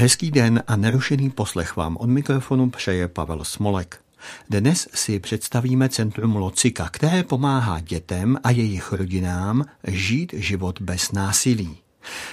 Hezký 0.00 0.30
den 0.30 0.62
a 0.66 0.76
nerušený 0.76 1.30
poslech 1.30 1.76
vám 1.76 1.96
od 1.96 2.06
mikrofonu 2.06 2.70
přeje 2.70 3.08
Pavel 3.08 3.44
Smolek. 3.44 4.00
Dnes 4.50 4.88
si 4.94 5.20
představíme 5.20 5.88
Centrum 5.88 6.36
Locika, 6.36 6.88
které 6.88 7.22
pomáhá 7.22 7.80
dětem 7.80 8.38
a 8.44 8.50
jejich 8.50 8.92
rodinám 8.92 9.64
žít 9.86 10.34
život 10.36 10.80
bez 10.82 11.12
násilí. 11.12 11.78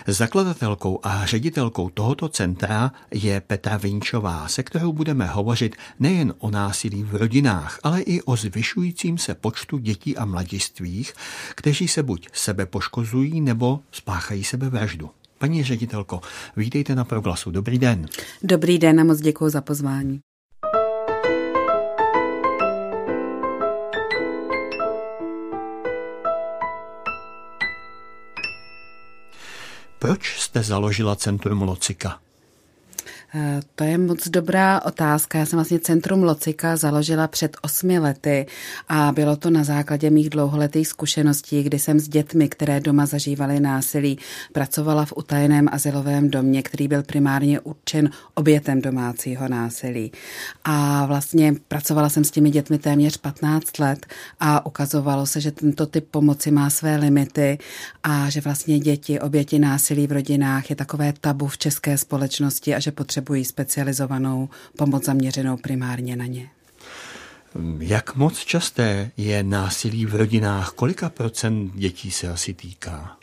Zakladatelkou 0.07 0.99
a 1.03 1.25
ředitelkou 1.25 1.89
tohoto 1.89 2.29
centra 2.29 2.91
je 3.11 3.41
Petra 3.41 3.77
Vinčová, 3.77 4.47
se 4.47 4.63
kterou 4.63 4.93
budeme 4.93 5.25
hovořit 5.25 5.75
nejen 5.99 6.33
o 6.39 6.51
násilí 6.51 7.03
v 7.03 7.15
rodinách, 7.15 7.79
ale 7.83 8.01
i 8.01 8.21
o 8.21 8.35
zvyšujícím 8.35 9.17
se 9.17 9.35
počtu 9.35 9.77
dětí 9.77 10.17
a 10.17 10.25
mladistvých, 10.25 11.13
kteří 11.55 11.87
se 11.87 12.03
buď 12.03 12.29
sebe 12.33 12.65
poškozují 12.65 13.41
nebo 13.41 13.79
spáchají 13.91 14.43
sebevraždu. 14.43 15.09
Paní 15.37 15.63
ředitelko, 15.63 16.21
vítejte 16.55 16.95
na 16.95 17.05
proglasu. 17.05 17.51
Dobrý 17.51 17.79
den. 17.79 18.05
Dobrý 18.43 18.79
den 18.79 18.99
a 18.99 19.03
moc 19.03 19.19
děkuji 19.19 19.49
za 19.49 19.61
pozvání. 19.61 20.19
Proč 29.99 30.39
jste 30.39 30.63
založila 30.63 31.15
Centrum 31.15 31.61
Locika? 31.61 32.19
Eh, 33.37 33.61
to 33.75 33.83
je 33.83 33.97
moc 33.97 34.27
dobrá 34.27 34.81
otázka. 34.85 35.37
Já 35.37 35.45
jsem 35.45 35.57
vlastně 35.57 35.79
Centrum 35.79 36.23
Locika 36.23 36.75
založila 36.75 37.27
před 37.27 37.57
osmi 37.61 37.99
lety 37.99 38.45
a 38.89 39.11
bylo 39.11 39.35
to 39.35 39.49
na 39.49 39.63
základě 39.63 40.09
mých 40.09 40.29
dlouholetých 40.29 40.87
zkušeností, 40.87 41.63
kdy 41.63 41.79
jsem 41.79 41.99
s 41.99 42.07
dětmi, 42.07 42.49
které 42.49 42.79
doma 42.79 43.05
zažívaly 43.05 43.59
násilí, 43.59 44.19
pracovala 44.53 45.05
v 45.05 45.13
utajeném 45.15 45.69
asilovém 45.71 46.29
domě, 46.29 46.63
který 46.63 46.87
byl 46.87 47.03
primárně 47.03 47.59
určen 47.59 48.09
obětem 48.33 48.81
domácího 48.81 49.47
násilí. 49.47 50.11
A 50.63 51.05
vlastně 51.05 51.53
pracovala 51.67 52.09
jsem 52.09 52.23
s 52.23 52.31
těmi 52.31 52.49
dětmi 52.49 52.77
téměř 52.77 53.17
15 53.17 53.79
let 53.79 54.05
a 54.39 54.65
ukazovalo 54.65 55.25
se, 55.25 55.41
že 55.41 55.51
tento 55.51 55.85
typ 55.85 56.07
pomoci 56.11 56.51
má 56.51 56.69
své 56.69 56.95
limity 56.95 57.57
a 58.03 58.29
že 58.29 58.41
vlastně 58.41 58.79
děti, 58.79 59.19
oběti 59.19 59.59
násilí 59.59 60.07
v 60.07 60.11
rodinách 60.11 60.69
je 60.69 60.75
takové 60.75 61.13
tabu 61.21 61.47
v 61.47 61.57
české 61.57 61.97
společnosti 61.97 62.75
a 62.75 62.79
že 62.79 62.91
potřebují 62.91 63.26
potřebují 63.27 63.45
specializovanou 63.45 64.49
pomoc 64.77 65.05
zaměřenou 65.05 65.57
primárně 65.57 66.15
na 66.15 66.25
ně. 66.25 66.49
Jak 67.79 68.15
moc 68.15 68.39
časté 68.39 69.11
je 69.17 69.43
násilí 69.43 70.05
v 70.05 70.15
rodinách? 70.15 70.69
Kolika 70.71 71.09
procent 71.09 71.71
dětí 71.75 72.11
se 72.11 72.29
asi 72.29 72.53
týká? 72.53 73.17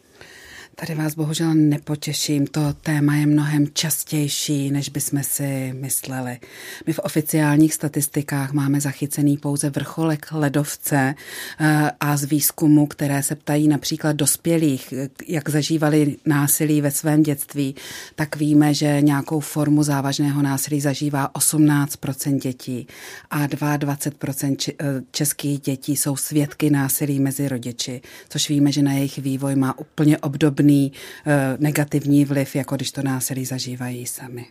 Tady 0.76 0.94
vás 0.94 1.14
bohužel 1.14 1.54
nepotěším, 1.54 2.46
to 2.46 2.72
téma 2.72 3.16
je 3.16 3.26
mnohem 3.26 3.66
častější, 3.72 4.70
než 4.70 4.88
bychom 4.88 5.22
si 5.22 5.72
mysleli. 5.76 6.38
My 6.86 6.92
v 6.92 6.98
oficiálních 6.98 7.74
statistikách 7.74 8.52
máme 8.52 8.80
zachycený 8.80 9.36
pouze 9.36 9.70
vrcholek 9.70 10.26
ledovce 10.32 11.14
eh, 11.60 11.90
a 12.00 12.16
z 12.16 12.24
výzkumu, 12.24 12.86
které 12.86 13.22
se 13.22 13.34
ptají 13.34 13.68
například 13.68 14.16
dospělých, 14.16 14.94
jak 15.28 15.48
zažívali 15.48 16.16
násilí 16.26 16.80
ve 16.80 16.90
svém 16.90 17.22
dětství, 17.22 17.74
tak 18.14 18.36
víme, 18.36 18.74
že 18.74 19.00
nějakou 19.00 19.40
formu 19.40 19.82
závažného 19.82 20.42
násilí 20.42 20.80
zažívá 20.80 21.30
18% 21.34 22.38
dětí 22.38 22.86
a 23.30 23.46
22% 23.46 24.56
eh, 24.78 25.02
českých 25.10 25.60
dětí 25.60 25.96
jsou 25.96 26.16
svědky 26.16 26.70
násilí 26.70 27.20
mezi 27.20 27.48
rodiči, 27.48 28.00
což 28.28 28.48
víme, 28.48 28.72
že 28.72 28.82
na 28.82 28.92
jejich 28.92 29.18
vývoj 29.18 29.56
má 29.56 29.78
úplně 29.78 30.18
obdobný 30.18 30.63
podobný 30.64 30.92
eh, 31.26 31.56
negativní 31.58 32.24
vliv, 32.24 32.56
jako 32.56 32.76
když 32.76 32.92
to 32.92 33.02
násilí 33.02 33.44
zažívají 33.44 34.06
sami. 34.06 34.46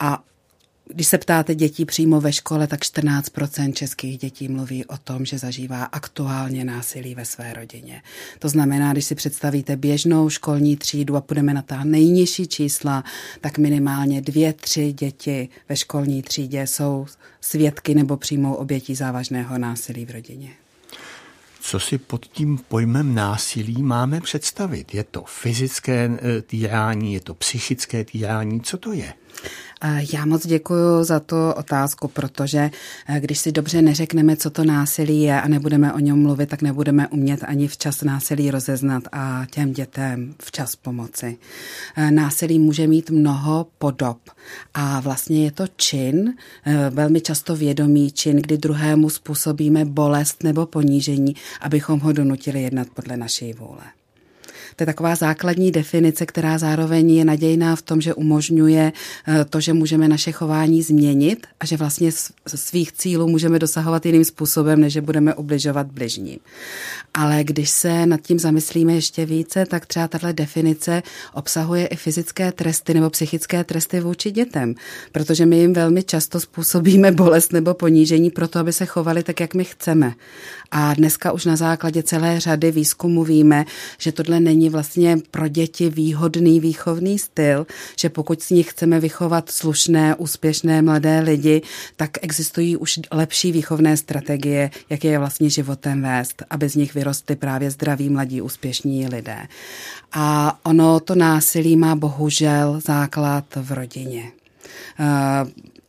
A 0.00 0.24
když 0.94 1.06
se 1.06 1.18
ptáte 1.18 1.54
dětí 1.54 1.84
přímo 1.84 2.20
ve 2.20 2.32
škole, 2.32 2.66
tak 2.66 2.80
14% 2.80 3.72
českých 3.72 4.18
dětí 4.18 4.48
mluví 4.48 4.84
o 4.84 4.96
tom, 4.96 5.24
že 5.24 5.38
zažívá 5.38 5.84
aktuálně 5.84 6.64
násilí 6.64 7.14
ve 7.14 7.24
své 7.24 7.52
rodině. 7.52 8.02
To 8.38 8.48
znamená, 8.48 8.92
když 8.92 9.04
si 9.04 9.14
představíte 9.14 9.76
běžnou 9.76 10.28
školní 10.30 10.76
třídu 10.76 11.16
a 11.16 11.20
půjdeme 11.20 11.54
na 11.54 11.62
ta 11.62 11.84
nejnižší 11.84 12.46
čísla, 12.46 13.04
tak 13.40 13.58
minimálně 13.58 14.20
dvě, 14.20 14.52
tři 14.52 14.92
děti 14.92 15.48
ve 15.68 15.76
školní 15.76 16.22
třídě 16.22 16.66
jsou 16.66 17.06
svědky 17.40 17.94
nebo 17.94 18.16
přímou 18.16 18.54
obětí 18.54 18.94
závažného 18.94 19.58
násilí 19.58 20.06
v 20.06 20.10
rodině. 20.10 20.50
Co 21.64 21.80
si 21.80 21.98
pod 21.98 22.26
tím 22.26 22.58
pojmem 22.58 23.14
násilí 23.14 23.82
máme 23.82 24.20
představit? 24.20 24.94
Je 24.94 25.04
to 25.04 25.24
fyzické 25.26 26.10
eh, 26.12 26.42
týrání, 26.42 27.14
je 27.14 27.20
to 27.20 27.34
psychické 27.34 28.04
týrání? 28.04 28.60
Co 28.60 28.78
to 28.78 28.92
je? 28.92 29.14
Já 30.12 30.24
moc 30.24 30.46
děkuji 30.46 31.04
za 31.04 31.20
tu 31.20 31.36
otázku, 31.56 32.08
protože 32.08 32.70
eh, 33.08 33.20
když 33.20 33.38
si 33.38 33.52
dobře 33.52 33.82
neřekneme, 33.82 34.36
co 34.36 34.50
to 34.50 34.64
násilí 34.64 35.22
je 35.22 35.40
a 35.40 35.48
nebudeme 35.48 35.92
o 35.92 35.98
něm 35.98 36.22
mluvit, 36.22 36.48
tak 36.48 36.62
nebudeme 36.62 37.08
umět 37.08 37.44
ani 37.44 37.68
včas 37.68 38.02
násilí 38.02 38.50
rozeznat 38.50 39.02
a 39.12 39.46
těm 39.50 39.72
dětem 39.72 40.34
včas 40.42 40.76
pomoci. 40.76 41.38
Eh, 41.96 42.10
násilí 42.10 42.58
může 42.58 42.86
mít 42.86 43.10
mnoho 43.10 43.66
podob 43.78 44.18
a 44.74 45.00
vlastně 45.00 45.44
je 45.44 45.50
to 45.50 45.64
čin, 45.76 46.34
eh, 46.66 46.90
velmi 46.90 47.20
často 47.20 47.56
vědomý 47.56 48.10
čin, 48.10 48.36
kdy 48.36 48.58
druhému 48.58 49.10
způsobíme 49.10 49.84
bolest 49.84 50.42
nebo 50.42 50.66
ponížení, 50.66 51.36
abychom 51.60 52.00
ho 52.00 52.12
donutili 52.12 52.62
jednat 52.62 52.88
podle 52.94 53.16
naší 53.16 53.52
vůle. 53.52 54.01
To 54.76 54.82
je 54.82 54.86
taková 54.86 55.14
základní 55.14 55.72
definice, 55.72 56.26
která 56.26 56.58
zároveň 56.58 57.10
je 57.10 57.24
nadějná 57.24 57.76
v 57.76 57.82
tom, 57.82 58.00
že 58.00 58.14
umožňuje 58.14 58.92
eh, 59.28 59.44
to, 59.44 59.60
že 59.60 59.72
můžeme 59.72 60.08
naše 60.08 60.32
chování 60.32 60.82
změnit 60.82 61.46
a 61.60 61.66
že 61.66 61.76
vlastně 61.76 62.10
svých 62.46 62.92
cílů 62.92 63.28
můžeme 63.28 63.58
dosahovat 63.58 64.06
jiným 64.06 64.24
způsobem, 64.24 64.80
než 64.80 64.92
že 64.92 65.00
budeme 65.00 65.34
ubližovat 65.34 65.86
bližním. 65.86 66.38
Ale 67.14 67.44
když 67.44 67.70
se 67.70 68.06
nad 68.06 68.20
tím 68.20 68.38
zamyslíme 68.38 68.94
ještě 68.94 69.26
více, 69.26 69.66
tak 69.66 69.86
třeba 69.86 70.08
tahle 70.08 70.32
definice 70.32 71.02
obsahuje 71.34 71.86
i 71.86 71.96
fyzické 71.96 72.52
tresty 72.52 72.94
nebo 72.94 73.10
psychické 73.10 73.64
tresty 73.64 74.00
vůči 74.00 74.30
dětem, 74.30 74.74
protože 75.12 75.46
my 75.46 75.58
jim 75.58 75.72
velmi 75.72 76.02
často 76.02 76.40
způsobíme 76.40 77.12
bolest 77.12 77.52
nebo 77.52 77.74
ponížení 77.74 78.30
proto, 78.30 78.58
aby 78.58 78.72
se 78.72 78.86
chovali 78.86 79.22
tak, 79.22 79.40
jak 79.40 79.54
my 79.54 79.64
chceme. 79.64 80.14
A 80.70 80.94
dneska 80.94 81.32
už 81.32 81.44
na 81.44 81.56
základě 81.56 82.02
celé 82.02 82.40
řady 82.40 82.70
výzkumů 82.70 83.24
víme, 83.24 83.64
že 83.98 84.12
tohle 84.12 84.40
není 84.40 84.61
vlastně 84.70 85.18
pro 85.30 85.48
děti 85.48 85.90
výhodný 85.90 86.60
výchovný 86.60 87.18
styl, 87.18 87.66
že 87.98 88.08
pokud 88.08 88.42
z 88.42 88.50
nich 88.50 88.70
chceme 88.70 89.00
vychovat 89.00 89.50
slušné, 89.50 90.14
úspěšné 90.14 90.82
mladé 90.82 91.20
lidi, 91.20 91.62
tak 91.96 92.10
existují 92.22 92.76
už 92.76 93.00
lepší 93.10 93.52
výchovné 93.52 93.96
strategie, 93.96 94.70
jak 94.90 95.04
je 95.04 95.18
vlastně 95.18 95.50
životem 95.50 96.02
vést, 96.02 96.42
aby 96.50 96.68
z 96.68 96.76
nich 96.76 96.94
vyrostly 96.94 97.36
právě 97.36 97.70
zdraví, 97.70 98.08
mladí, 98.08 98.42
úspěšní 98.42 99.08
lidé. 99.08 99.38
A 100.12 100.58
ono 100.62 101.00
to 101.00 101.14
násilí 101.14 101.76
má 101.76 101.96
bohužel 101.96 102.80
základ 102.84 103.44
v 103.56 103.72
rodině. 103.72 104.32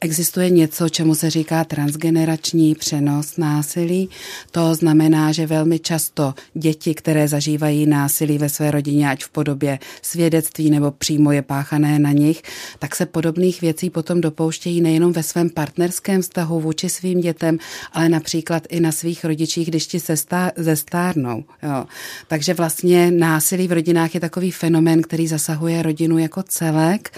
Existuje 0.04 0.50
něco, 0.50 0.90
čemu 0.90 1.16
se 1.16 1.30
říká 1.30 1.64
transgenerační 1.64 2.76
přenos 2.76 3.38
násilí. 3.38 4.10
To 4.52 4.76
znamená, 4.76 5.32
že 5.32 5.48
velmi 5.48 5.80
často 5.80 6.34
děti, 6.54 6.94
které 6.94 7.28
zažívají 7.28 7.86
násilí 7.86 8.38
ve 8.38 8.50
své 8.50 8.72
rodině, 8.72 9.10
ať 9.10 9.24
v 9.24 9.30
podobě 9.30 9.80
svědectví 10.02 10.70
nebo 10.70 10.92
přímo 10.92 11.32
je 11.32 11.42
páchané 11.42 12.00
na 12.00 12.12
nich, 12.12 12.42
tak 12.80 12.96
se 12.96 13.06
podobných 13.06 13.62
věcí 13.62 13.90
potom 13.90 14.22
dopouštějí 14.22 14.82
nejenom 14.82 15.14
ve 15.14 15.24
svém 15.24 15.50
partnerském 15.50 16.22
vztahu 16.22 16.60
vůči 16.60 16.90
svým 16.90 17.22
dětem, 17.22 17.58
ale 17.94 18.10
například 18.10 18.64
i 18.70 18.80
na 18.80 18.92
svých 18.92 19.26
rodičích, 19.26 19.68
když 19.68 19.88
ti 19.88 20.00
se 20.00 20.16
zestárnou. 20.56 21.44
Jo. 21.64 21.86
Takže 22.28 22.54
vlastně 22.54 23.12
násilí 23.12 23.68
v 23.68 23.72
rodinách 23.72 24.14
je 24.14 24.20
takový 24.20 24.52
fenomén, 24.52 25.02
který 25.02 25.28
zasahuje 25.28 25.82
rodinu 25.82 26.18
jako 26.18 26.44
celek 26.44 27.12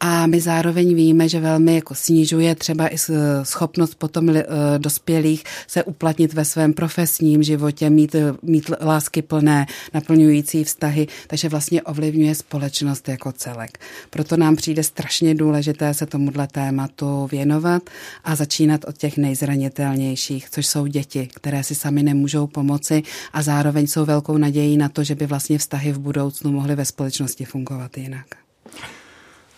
a 0.00 0.26
my 0.26 0.40
zároveň 0.40 0.94
víme, 0.94 1.28
že 1.28 1.40
velmi 1.40 1.74
jako 1.74 1.94
snižuje 1.94 2.54
třeba 2.54 2.88
i 2.88 2.96
schopnost 3.42 3.94
potom 3.94 4.30
eh, 4.30 4.44
dospělých 4.78 5.44
se 5.66 5.84
uplatnit 5.84 6.34
ve 6.34 6.44
svém 6.44 6.72
profesním 6.72 7.42
životě, 7.42 7.90
mít, 7.90 8.14
eh, 8.14 8.34
mít 8.42 8.70
lásky 8.80 9.22
plné, 9.22 9.66
naplňující 9.94 10.64
vztahy, 10.64 11.06
takže 11.26 11.48
vlastně 11.48 11.82
ovlivňuje 11.82 12.34
společnost 12.34 13.08
jako 13.08 13.32
celek. 13.32 13.78
Proto 14.10 14.36
nám 14.36 14.56
přijde 14.56 14.82
strašně 14.82 15.34
důležité 15.34 15.94
se 15.94 16.06
tomuhle 16.06 16.46
tématu 16.46 17.28
věnovat 17.32 17.82
a 18.24 18.34
začínat 18.34 18.84
od 18.84 18.98
těch 18.98 19.16
nejzranitelnějších, 19.16 20.50
což 20.50 20.66
jsou 20.66 20.86
děti, 20.86 21.28
které 21.34 21.64
si 21.64 21.74
sami 21.74 22.02
nemůžou 22.02 22.46
pomoci 22.46 23.02
a 23.32 23.42
zároveň 23.42 23.86
jsou 23.86 24.04
velkou 24.04 24.36
nadějí 24.38 24.76
na 24.76 24.88
to, 24.88 25.04
že 25.04 25.14
by 25.14 25.26
vlastně 25.26 25.58
vztahy 25.58 25.92
v 25.92 25.98
budoucnu 25.98 26.52
mohly 26.52 26.74
ve 26.74 26.84
společnosti 26.84 27.44
fungovat 27.44 27.98
jinak. 27.98 28.45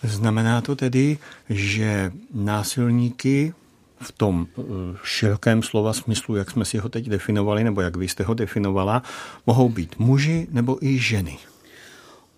Znamená 0.03 0.61
to 0.61 0.75
tedy, 0.75 1.17
že 1.49 2.11
násilníky 2.33 3.53
v 4.01 4.11
tom 4.11 4.47
eh, 4.47 4.61
širokém 5.03 5.63
slova 5.63 5.93
smyslu, 5.93 6.35
jak 6.35 6.51
jsme 6.51 6.65
si 6.65 6.77
ho 6.77 6.89
teď 6.89 7.09
definovali, 7.09 7.63
nebo 7.63 7.81
jak 7.81 7.97
vy 7.97 8.07
jste 8.07 8.23
ho 8.23 8.33
definovala, 8.33 9.03
mohou 9.47 9.69
být 9.69 9.99
muži 9.99 10.47
nebo 10.51 10.85
i 10.85 10.99
ženy. 10.99 11.37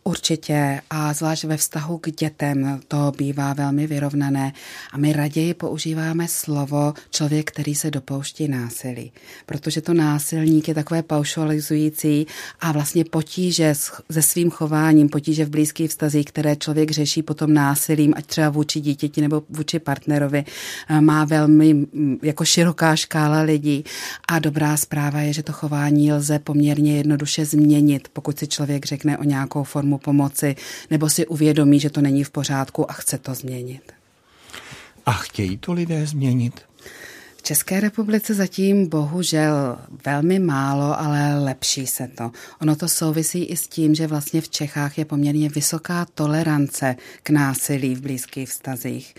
Určitě. 0.03 0.81
A 0.89 1.13
zvlášť 1.13 1.43
ve 1.43 1.57
vztahu 1.57 1.97
k 1.97 2.11
dětem 2.11 2.81
to 2.87 3.11
bývá 3.17 3.53
velmi 3.53 3.87
vyrovnané. 3.87 4.53
A 4.91 4.97
my 4.97 5.13
raději 5.13 5.53
používáme 5.53 6.27
slovo 6.27 6.93
člověk, 7.09 7.51
který 7.51 7.75
se 7.75 7.91
dopouští 7.91 8.47
násilí, 8.47 9.11
protože 9.45 9.81
to 9.81 9.93
násilník 9.93 10.67
je 10.67 10.73
takové 10.73 11.03
paušalizující 11.03 12.27
a 12.59 12.71
vlastně 12.71 13.05
potíže 13.05 13.73
se 14.11 14.21
svým 14.21 14.49
chováním, 14.49 15.09
potíže 15.09 15.45
v 15.45 15.49
blízkých 15.49 15.89
vztazích, 15.89 16.25
které 16.25 16.55
člověk 16.55 16.91
řeší 16.91 17.21
potom 17.23 17.53
násilím, 17.53 18.13
ať 18.17 18.25
třeba 18.25 18.49
vůči 18.49 18.79
dítěti 18.79 19.21
nebo 19.21 19.43
vůči 19.49 19.79
partnerovi, 19.79 20.43
eh, 20.89 21.01
má 21.01 21.25
velmi 21.25 21.87
jako 22.23 22.45
široká 22.45 22.95
škála 22.95 23.41
lidí. 23.41 23.83
A 24.27 24.39
dobrá 24.39 24.77
zpráva 24.77 25.19
je, 25.19 25.33
že 25.33 25.43
to 25.43 25.53
chování 25.53 26.13
lze 26.13 26.39
poměrně 26.39 26.97
jednoduše 26.97 27.45
změnit, 27.45 28.07
pokud 28.13 28.39
si 28.39 28.47
člověk 28.47 28.85
řekne 28.85 29.17
o 29.17 29.23
nějakou 29.23 29.63
formu 29.63 29.90
pomoci 29.97 30.55
nebo 30.89 31.09
si 31.09 31.27
uvědomí, 31.27 31.79
že 31.79 31.89
to 31.89 32.01
není 32.01 32.23
v 32.23 32.31
pořádku 32.31 32.91
a 32.91 32.93
chce 32.93 33.17
to 33.17 33.33
změnit. 33.33 33.91
A 35.05 35.11
chtějí 35.11 35.57
to 35.57 35.73
lidé 35.73 36.07
změnit? 36.07 36.61
České 37.41 37.79
republice 37.79 38.33
zatím 38.33 38.89
bohužel 38.89 39.77
velmi 40.05 40.39
málo, 40.39 40.99
ale 40.99 41.39
lepší 41.39 41.87
se 41.87 42.07
to. 42.07 42.31
Ono 42.61 42.75
to 42.75 42.87
souvisí 42.87 43.43
i 43.43 43.57
s 43.57 43.67
tím, 43.67 43.95
že 43.95 44.07
vlastně 44.07 44.41
v 44.41 44.49
Čechách 44.49 44.97
je 44.97 45.05
poměrně 45.05 45.49
vysoká 45.49 46.05
tolerance 46.13 46.95
k 47.23 47.29
násilí 47.29 47.95
v 47.95 48.01
blízkých 48.01 48.49
vztazích. 48.49 49.15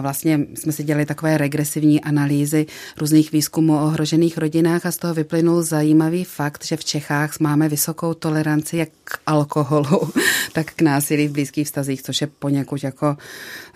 Vlastně 0.00 0.40
jsme 0.54 0.72
si 0.72 0.84
dělali 0.84 1.06
takové 1.06 1.38
regresivní 1.38 2.00
analýzy 2.00 2.66
různých 2.98 3.32
výzkumů 3.32 3.76
o 3.76 3.84
ohrožených 3.84 4.38
rodinách 4.38 4.86
a 4.86 4.92
z 4.92 4.96
toho 4.96 5.14
vyplynul 5.14 5.62
zajímavý 5.62 6.24
fakt, 6.24 6.64
že 6.64 6.76
v 6.76 6.84
Čechách 6.84 7.40
máme 7.40 7.68
vysokou 7.68 8.14
toleranci 8.14 8.76
jak 8.76 8.88
k 9.04 9.18
alkoholu, 9.26 10.10
tak 10.52 10.72
k 10.72 10.82
násilí 10.82 11.28
v 11.28 11.32
blízkých 11.32 11.66
vztazích, 11.66 12.02
což 12.02 12.20
je 12.20 12.26
poněkud 12.26 12.84
jako 12.84 13.16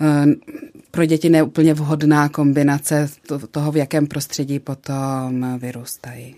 eh, 0.00 0.26
pro 0.90 1.05
děti 1.05 1.28
neúplně 1.28 1.75
vhodná 1.75 2.28
kombinace 2.28 3.08
toho, 3.26 3.49
v 3.68 3.76
jakém 3.76 4.06
prostředí 4.06 4.58
potom 4.58 5.58
vyrůstají. 5.58 6.36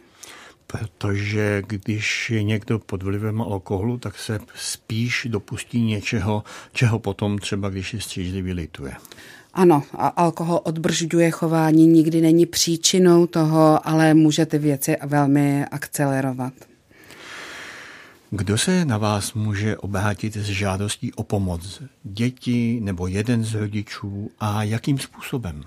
Protože 0.67 1.63
když 1.67 2.31
je 2.31 2.43
někdo 2.43 2.79
pod 2.79 3.03
vlivem 3.03 3.43
alkoholu, 3.43 3.99
tak 3.99 4.19
se 4.19 4.39
spíš 4.55 5.27
dopustí 5.31 5.81
něčeho, 5.81 6.45
čeho 6.73 6.99
potom 6.99 7.39
třeba, 7.39 7.69
když 7.69 7.95
je 7.95 8.01
střízlivý, 8.01 8.53
lituje. 8.53 8.93
Ano, 9.55 9.83
a 9.93 10.09
alkohol 10.09 10.61
odbržďuje 10.65 11.31
chování, 11.31 11.87
nikdy 11.87 12.21
není 12.21 12.47
příčinou 12.47 13.27
toho, 13.27 13.89
ale 13.89 14.15
může 14.15 14.47
ty 14.47 14.59
věci 14.59 14.97
velmi 15.07 15.65
akcelerovat. 15.67 16.53
Kdo 18.31 18.59
se 18.59 18.85
na 18.85 18.99
vás 18.99 19.35
může 19.35 19.77
obrátit 19.77 20.37
s 20.37 20.45
žádostí 20.45 21.13
o 21.13 21.23
pomoc? 21.23 21.83
Děti 22.03 22.81
nebo 22.83 23.07
jeden 23.07 23.45
z 23.45 23.55
rodičů 23.55 24.31
a 24.41 24.63
jakým 24.63 24.99
způsobem? 24.99 25.65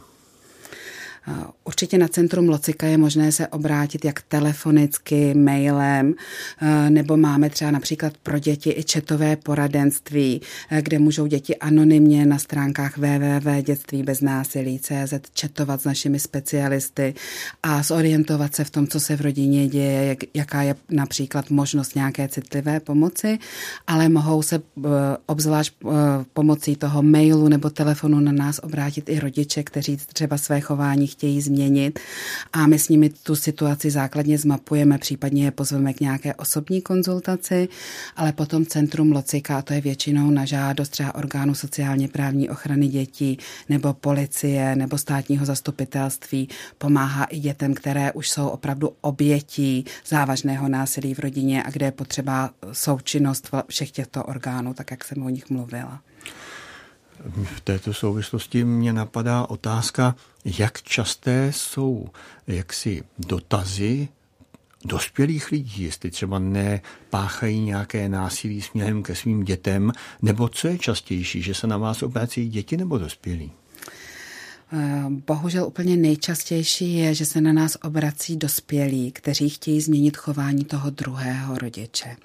Určitě 1.64 1.98
na 1.98 2.08
Centrum 2.08 2.50
Locika 2.50 2.88
je 2.88 2.98
možné 2.98 3.32
se 3.32 3.48
obrátit 3.48 4.06
jak 4.06 4.22
telefonicky, 4.22 5.34
mailem, 5.34 6.14
eh, 6.62 6.90
nebo 6.90 7.18
máme 7.18 7.50
třeba 7.50 7.72
například 7.72 8.18
pro 8.18 8.40
děti 8.40 8.76
i 8.78 8.84
četové 8.84 9.36
poradenství, 9.36 10.42
eh, 10.70 10.82
kde 10.82 11.00
můžou 11.00 11.28
děti 11.28 11.56
anonymně 11.56 12.26
na 12.26 12.38
stránkách 12.38 12.98
www.dětstvíbeznásilí.cz 12.98 15.14
četovat 15.34 15.82
s 15.82 15.84
našimi 15.84 16.20
specialisty 16.20 17.14
a 17.64 17.84
zorientovat 17.84 18.56
se 18.56 18.64
v 18.64 18.70
tom, 18.70 18.88
co 18.88 19.00
se 19.00 19.16
v 19.16 19.22
rodině 19.22 19.68
děje, 19.68 20.18
jaká 20.34 20.62
je 20.62 20.76
například 20.90 21.50
možnost 21.50 21.96
nějaké 21.96 22.28
citlivé 22.28 22.80
pomoci, 22.80 23.40
ale 23.88 24.10
mohou 24.10 24.42
se 24.42 24.56
eh, 24.56 24.62
obzvlášť 25.26 25.74
pomocí 26.34 26.76
toho 26.76 27.04
mailu 27.04 27.48
nebo 27.48 27.70
telefonu 27.70 28.20
na 28.20 28.32
nás 28.32 28.60
obrátit 28.64 29.10
i 29.10 29.20
rodiče, 29.20 29.64
kteří 29.64 29.98
třeba 29.98 30.38
své 30.38 30.62
chování 30.62 31.08
chtějí 31.16 31.42
změnit 31.42 32.00
a 32.54 32.68
my 32.68 32.80
s 32.80 32.90
nimi 32.90 33.10
tu 33.10 33.36
situaci 33.36 33.92
základně 33.92 34.38
zmapujeme, 34.38 34.98
případně 34.98 35.46
je 35.46 35.52
pozveme 35.52 35.94
k 35.94 36.00
nějaké 36.00 36.34
osobní 36.36 36.82
konzultaci, 36.82 37.68
ale 38.16 38.34
potom 38.34 38.66
Centrum 38.66 39.12
Locika, 39.12 39.58
a 39.58 39.62
to 39.62 39.74
je 39.74 39.82
většinou 39.82 40.30
na 40.30 40.46
žádost 40.46 40.90
třeba 40.90 41.16
orgánu 41.16 41.56
sociálně 41.56 42.08
právní 42.08 42.50
ochrany 42.50 42.88
dětí 42.88 43.38
nebo 43.70 43.94
policie 43.94 44.76
nebo 44.76 44.98
státního 44.98 45.46
zastupitelství, 45.46 46.50
pomáhá 46.78 47.24
i 47.24 47.40
dětem, 47.40 47.74
které 47.74 48.12
už 48.12 48.30
jsou 48.30 48.48
opravdu 48.48 48.92
obětí 49.02 49.86
závažného 50.08 50.68
násilí 50.68 51.14
v 51.14 51.20
rodině 51.20 51.64
a 51.64 51.70
kde 51.70 51.86
je 51.86 51.92
potřeba 51.92 52.50
součinnost 52.72 53.50
všech 53.68 53.92
těchto 53.92 54.24
orgánů, 54.24 54.74
tak 54.74 54.92
jak 54.92 55.04
jsem 55.04 55.24
o 55.24 55.30
nich 55.30 55.50
mluvila. 55.50 56.02
V 57.44 57.62
této 57.62 57.94
souvislosti 57.94 58.64
mě 58.64 58.94
napadá 58.94 59.46
otázka, 59.50 60.16
jak 60.46 60.82
časté 60.82 61.52
jsou 61.54 62.10
jaksi 62.48 63.04
dotazy 63.20 64.08
dospělých 64.86 65.52
lidí, 65.52 65.84
jestli 65.84 66.12
třeba 66.12 66.40
nepáchají 66.40 67.60
nějaké 67.60 68.10
násilí 68.10 68.62
směrem 68.62 69.04
ke 69.04 69.16
svým 69.16 69.44
dětem, 69.44 69.92
nebo 70.22 70.50
co 70.50 70.68
je 70.68 70.78
častější, 70.78 71.42
že 71.42 71.54
se 71.54 71.68
na 71.68 71.78
vás 71.78 72.04
obrací 72.04 72.50
děti 72.50 72.78
nebo 72.78 72.98
dospělí? 72.98 73.52
Eh, 74.74 75.04
bohužel 75.28 75.66
úplně 75.66 75.98
nejčastější 75.98 76.98
je, 76.98 77.14
že 77.14 77.26
se 77.26 77.42
na 77.42 77.54
nás 77.54 77.78
obrací 77.84 78.38
dospělí, 78.38 79.12
kteří 79.12 79.50
chtějí 79.50 79.82
změnit 79.82 80.18
chování 80.18 80.66
toho 80.66 80.90
druhého 80.90 81.58
rodiče. 81.58 82.16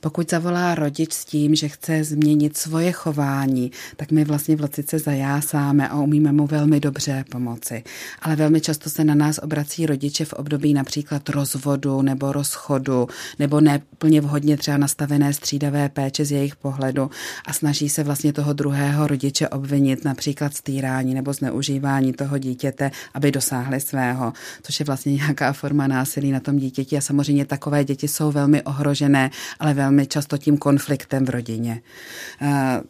Pokud 0.00 0.30
zavolá 0.30 0.74
rodič 0.74 1.12
s 1.12 1.24
tím, 1.24 1.54
že 1.54 1.68
chce 1.68 2.04
změnit 2.04 2.56
svoje 2.56 2.92
chování, 2.92 3.72
tak 3.96 4.10
my 4.10 4.24
vlastně 4.24 4.56
v 4.56 4.60
Locice 4.60 4.98
zajásáme 4.98 5.88
a 5.88 5.96
umíme 5.96 6.32
mu 6.32 6.46
velmi 6.46 6.80
dobře 6.80 7.24
pomoci. 7.30 7.84
Ale 8.22 8.36
velmi 8.36 8.60
často 8.60 8.90
se 8.90 9.04
na 9.04 9.14
nás 9.14 9.40
obrací 9.42 9.86
rodiče 9.86 10.24
v 10.24 10.32
období 10.32 10.74
například 10.74 11.28
rozvodu 11.28 12.02
nebo 12.02 12.32
rozchodu, 12.32 13.08
nebo 13.38 13.60
neplně 13.60 14.20
vhodně 14.20 14.56
třeba 14.56 14.76
nastavené 14.76 15.32
střídavé 15.32 15.88
péče 15.88 16.24
z 16.24 16.32
jejich 16.32 16.56
pohledu 16.56 17.10
a 17.46 17.52
snaží 17.52 17.88
se 17.88 18.04
vlastně 18.04 18.32
toho 18.32 18.52
druhého 18.52 19.06
rodiče 19.06 19.48
obvinit 19.48 20.04
například 20.04 20.54
stýrání 20.54 21.14
nebo 21.14 21.32
zneužívání 21.32 21.81
toho 22.12 22.38
dítěte, 22.38 22.90
aby 23.14 23.32
dosáhli 23.32 23.80
svého, 23.80 24.32
což 24.62 24.80
je 24.80 24.86
vlastně 24.86 25.12
nějaká 25.12 25.52
forma 25.52 25.86
násilí 25.86 26.32
na 26.32 26.40
tom 26.40 26.56
dítěti 26.56 26.96
a 26.96 27.00
samozřejmě 27.00 27.44
takové 27.44 27.84
děti 27.84 28.08
jsou 28.08 28.32
velmi 28.32 28.62
ohrožené 28.62 29.30
ale 29.60 29.74
velmi 29.74 30.06
často 30.06 30.38
tím 30.38 30.58
konfliktem 30.58 31.24
v 31.24 31.30
rodině. 31.30 31.82
Eh, 32.42 32.80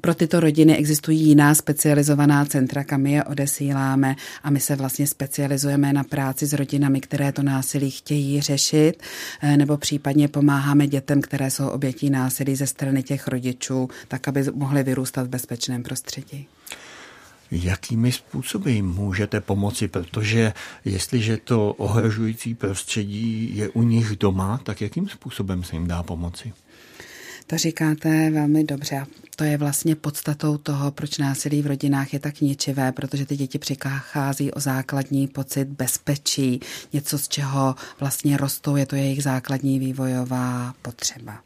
pro 0.00 0.14
tyto 0.14 0.40
rodiny 0.40 0.76
existují 0.76 1.20
jiná 1.20 1.54
specializovaná 1.54 2.44
centra, 2.44 2.84
kam 2.84 3.06
je 3.06 3.24
odesíláme 3.24 4.16
a 4.42 4.50
my 4.50 4.60
se 4.60 4.76
vlastně 4.76 5.06
specializujeme 5.06 5.92
na 5.92 6.04
práci 6.04 6.46
s 6.46 6.52
rodinami, 6.52 7.00
které 7.00 7.32
to 7.32 7.42
násilí 7.42 7.90
chtějí 7.90 8.40
řešit, 8.40 9.02
eh, 9.42 9.56
nebo 9.56 9.76
případně 9.76 10.28
pomáháme 10.28 10.86
dětem, 10.86 11.20
které 11.20 11.50
jsou 11.50 11.68
obětí 11.68 12.10
násilí 12.10 12.56
ze 12.56 12.66
strany 12.66 13.02
těch 13.02 13.28
rodičů, 13.28 13.88
tak 14.08 14.28
aby 14.28 14.44
mohly 14.54 14.82
vyrůstat 14.82 15.26
v 15.26 15.30
bezpečném 15.30 15.82
prostředí. 15.82 16.46
Jakými 17.50 18.12
způsoby 18.12 18.80
můžete 18.80 19.40
pomoci, 19.40 19.88
protože 19.88 20.52
jestliže 20.84 21.36
to 21.36 21.72
ohrožující 21.72 22.54
prostředí 22.54 23.56
je 23.56 23.68
u 23.68 23.82
nich 23.82 24.16
doma, 24.16 24.60
tak 24.64 24.80
jakým 24.80 25.08
způsobem 25.08 25.64
se 25.64 25.76
jim 25.76 25.86
dá 25.86 26.02
pomoci? 26.02 26.52
To 27.46 27.58
říkáte 27.58 28.30
velmi 28.30 28.64
dobře. 28.64 29.06
To 29.36 29.44
je 29.44 29.56
vlastně 29.56 29.96
podstatou 29.96 30.58
toho, 30.58 30.90
proč 30.90 31.18
násilí 31.18 31.62
v 31.62 31.66
rodinách 31.66 32.12
je 32.12 32.18
tak 32.18 32.40
ničivé, 32.40 32.92
protože 32.92 33.26
ty 33.26 33.36
děti 33.36 33.58
přichází 33.58 34.52
o 34.52 34.60
základní 34.60 35.28
pocit 35.28 35.68
bezpečí, 35.68 36.60
něco, 36.92 37.18
z 37.18 37.28
čeho 37.28 37.74
vlastně 38.00 38.36
rostou, 38.36 38.76
je 38.76 38.86
to 38.86 38.96
jejich 38.96 39.22
základní 39.22 39.78
vývojová 39.78 40.74
potřeba. 40.82 41.45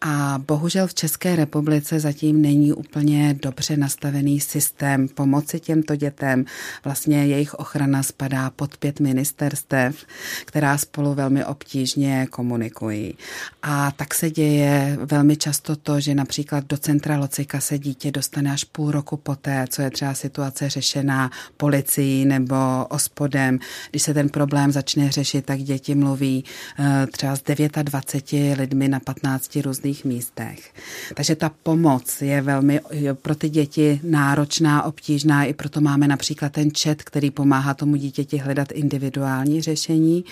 A 0.00 0.40
bohužel 0.46 0.86
v 0.86 0.94
České 0.94 1.36
republice 1.36 2.00
zatím 2.00 2.42
není 2.42 2.72
úplně 2.72 3.38
dobře 3.42 3.76
nastavený 3.76 4.40
systém 4.40 5.08
pomoci 5.08 5.60
těmto 5.60 5.96
dětem. 5.96 6.44
Vlastně 6.84 7.26
jejich 7.26 7.54
ochrana 7.54 8.02
spadá 8.02 8.50
pod 8.50 8.76
pět 8.76 9.00
ministerstev, 9.00 9.96
která 10.44 10.78
spolu 10.78 11.14
velmi 11.14 11.44
obtížně 11.44 12.26
komunikují. 12.30 13.14
A 13.62 13.90
tak 13.90 14.14
se 14.14 14.30
děje 14.30 14.98
velmi 15.00 15.36
často 15.36 15.76
to, 15.76 16.00
že 16.00 16.14
například 16.14 16.66
do 16.66 16.76
centra 16.76 17.18
Locika 17.18 17.60
se 17.60 17.78
dítě 17.78 18.12
dostane 18.12 18.52
až 18.52 18.64
půl 18.64 18.90
roku 18.90 19.16
poté, 19.16 19.64
co 19.70 19.82
je 19.82 19.90
třeba 19.90 20.14
situace 20.14 20.68
řešená 20.68 21.30
policií 21.56 22.24
nebo 22.24 22.56
ospodem. 22.88 23.58
Když 23.90 24.02
se 24.02 24.14
ten 24.14 24.28
problém 24.28 24.72
začne 24.72 25.10
řešit, 25.10 25.46
tak 25.46 25.58
děti 25.58 25.94
mluví 25.94 26.44
eh, 26.78 27.06
třeba 27.06 27.36
s 27.36 27.42
29 27.42 28.58
lidmi 28.58 28.88
na 28.88 29.00
15 29.00 29.39
15 29.40 29.56
různých 29.64 30.04
místech. 30.04 30.72
Takže 31.14 31.36
ta 31.36 31.50
pomoc 31.62 32.22
je 32.22 32.42
velmi 32.42 32.80
pro 33.22 33.34
ty 33.34 33.48
děti 33.48 34.00
náročná, 34.02 34.82
obtížná, 34.82 35.44
i 35.44 35.54
proto 35.54 35.80
máme 35.80 36.08
například 36.08 36.52
ten 36.52 36.70
chat, 36.82 37.02
který 37.02 37.30
pomáhá 37.30 37.74
tomu 37.74 37.96
dítěti 37.96 38.36
hledat 38.36 38.72
individuální 38.72 39.62
řešení. 39.62 40.24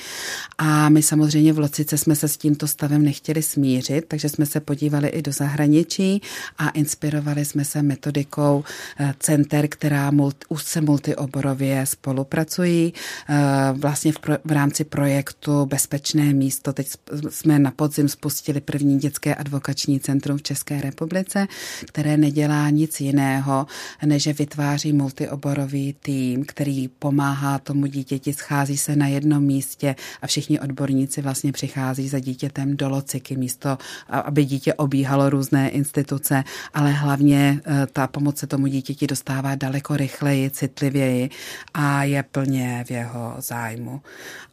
A 0.59 0.88
my 0.88 1.03
samozřejmě 1.03 1.53
v 1.53 1.59
Locice 1.59 1.99
jsme 1.99 2.17
se 2.17 2.29
s 2.29 2.37
tímto 2.37 2.67
stavem 2.67 3.03
nechtěli 3.03 3.43
smířit, 3.43 4.05
takže 4.09 4.29
jsme 4.29 4.47
se 4.47 4.61
podívali 4.61 5.09
i 5.09 5.23
do 5.23 5.33
zahraničí 5.33 6.23
a 6.59 6.69
inspirovali 6.69 7.45
jsme 7.45 7.65
se 7.65 7.83
metodikou 7.83 8.65
eh, 8.99 9.15
center, 9.19 9.69
která 9.69 10.11
úzce 10.49 10.81
multioborově 10.81 11.87
spolupracují 11.87 12.95
eh, 13.29 13.35
vlastně 13.73 14.12
v, 14.12 14.19
pro, 14.19 14.35
v 14.45 14.53
rámci 14.53 14.85
projektu 14.85 15.67
Bezpečné 15.67 16.33
místo. 16.33 16.73
Teď 16.73 16.88
jsme 17.29 17.59
na 17.59 17.71
podzim 17.71 18.09
spustili 18.09 18.61
první 18.61 18.98
dětské 18.99 19.35
advokační 19.35 20.00
centrum 20.00 20.38
v 20.38 20.43
České 20.43 20.81
republice, 20.81 21.47
které 21.87 22.17
nedělá 22.17 22.71
nic 22.71 23.00
jiného, 23.00 23.67
než 24.05 24.26
vytváří 24.26 24.93
multioborový 24.93 25.97
tým, 26.00 26.45
který 26.45 26.88
pomáhá 26.88 27.59
tomu 27.59 27.87
dítěti, 27.87 28.33
schází 28.33 28.76
se 28.76 28.97
na 28.97 29.07
jednom 29.07 29.43
místě 29.43 29.97
a 30.23 30.26
všichni 30.26 30.61
odborníci 30.61 31.23
vlastně 31.23 31.52
přichází 31.52 32.09
za 32.09 32.19
dítětem 32.19 32.76
do 32.76 32.88
lociky 32.88 33.37
místo, 33.37 33.78
aby 34.09 34.45
dítě 34.45 34.75
obíhalo 34.75 35.31
různé 35.31 35.69
instituce, 35.69 36.45
ale 36.75 36.93
hlavně 36.93 37.61
eh, 37.67 37.87
ta 37.93 38.07
pomoc 38.07 38.38
se 38.38 38.47
tomu 38.47 38.67
dítěti 38.67 39.07
dostává 39.07 39.55
daleko 39.55 39.97
rychleji, 39.97 40.50
citlivěji 40.50 41.31
a 41.75 42.05
je 42.05 42.23
plně 42.23 42.85
v 42.87 42.90
jeho 42.90 43.35
zájmu. 43.38 44.00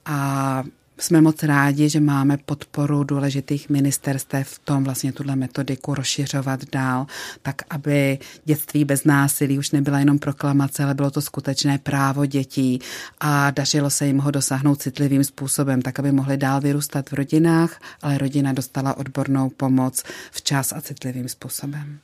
A 0.05 0.63
jsme 0.99 1.21
moc 1.21 1.43
rádi, 1.43 1.89
že 1.89 1.99
máme 1.99 2.37
podporu 2.37 3.03
důležitých 3.03 3.69
ministerstev 3.69 4.47
v 4.47 4.59
tom 4.59 4.83
vlastně 4.83 5.13
tuhle 5.13 5.35
metodiku 5.35 5.93
rozšiřovat 5.93 6.59
dál, 6.71 7.07
tak 7.41 7.55
aby 7.69 8.19
dětství 8.45 8.85
bez 8.85 9.03
násilí 9.03 9.57
už 9.57 9.71
nebyla 9.71 9.99
jenom 9.99 10.19
proklamace, 10.19 10.83
ale 10.83 10.93
bylo 10.93 11.11
to 11.11 11.21
skutečné 11.21 11.77
právo 11.77 12.25
dětí 12.25 12.79
a 13.19 13.51
dařilo 13.51 13.89
se 13.89 14.07
jim 14.07 14.19
ho 14.19 14.31
dosáhnout 14.31 14.81
citlivým 14.81 15.23
způsobem, 15.23 15.81
tak 15.81 15.99
aby 15.99 16.11
mohli 16.11 16.37
dál 16.37 16.61
vyrůstat 16.61 17.09
v 17.09 17.13
rodinách, 17.13 17.81
ale 18.01 18.17
rodina 18.17 18.53
dostala 18.53 18.97
odbornou 18.97 19.49
pomoc 19.49 20.03
včas 20.31 20.73
a 20.73 20.81
citlivým 20.81 21.29
způsobem. 21.29 21.99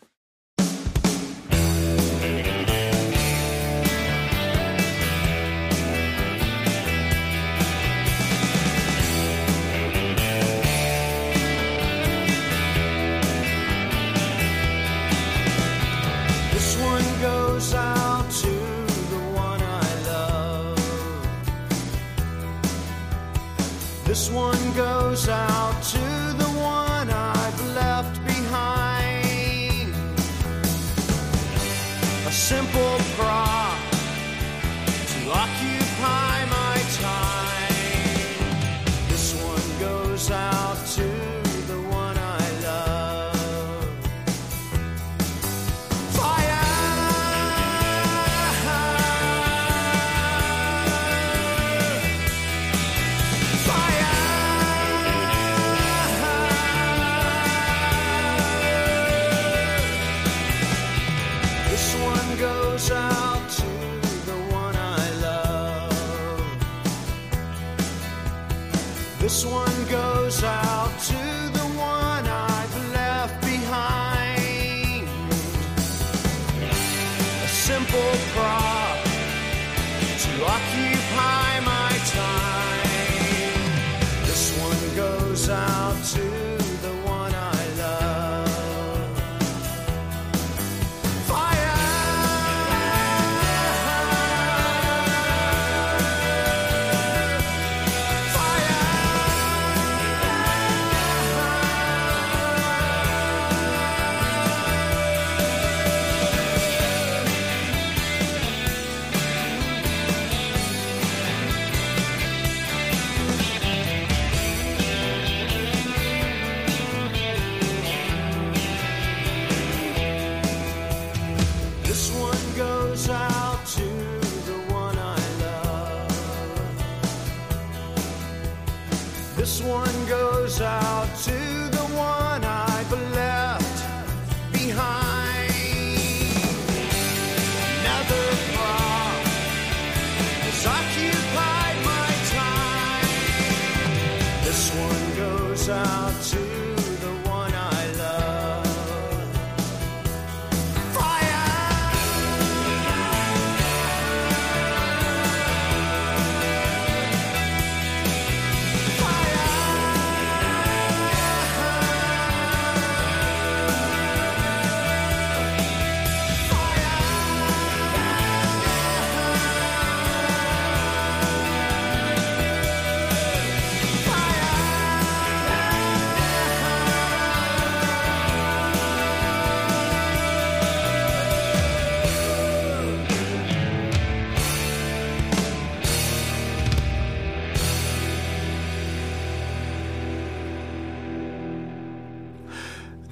This 24.11 24.29
one 24.29 24.73
goes 24.73 25.29
out 25.29 25.81
to 25.83 25.97
the 26.37 26.51
one 26.59 27.09
I've 27.09 27.61
left 27.73 28.21
behind. 28.25 29.95
A 32.27 32.31
simple 32.33 32.97
prop 33.15 33.79
to 35.11 35.31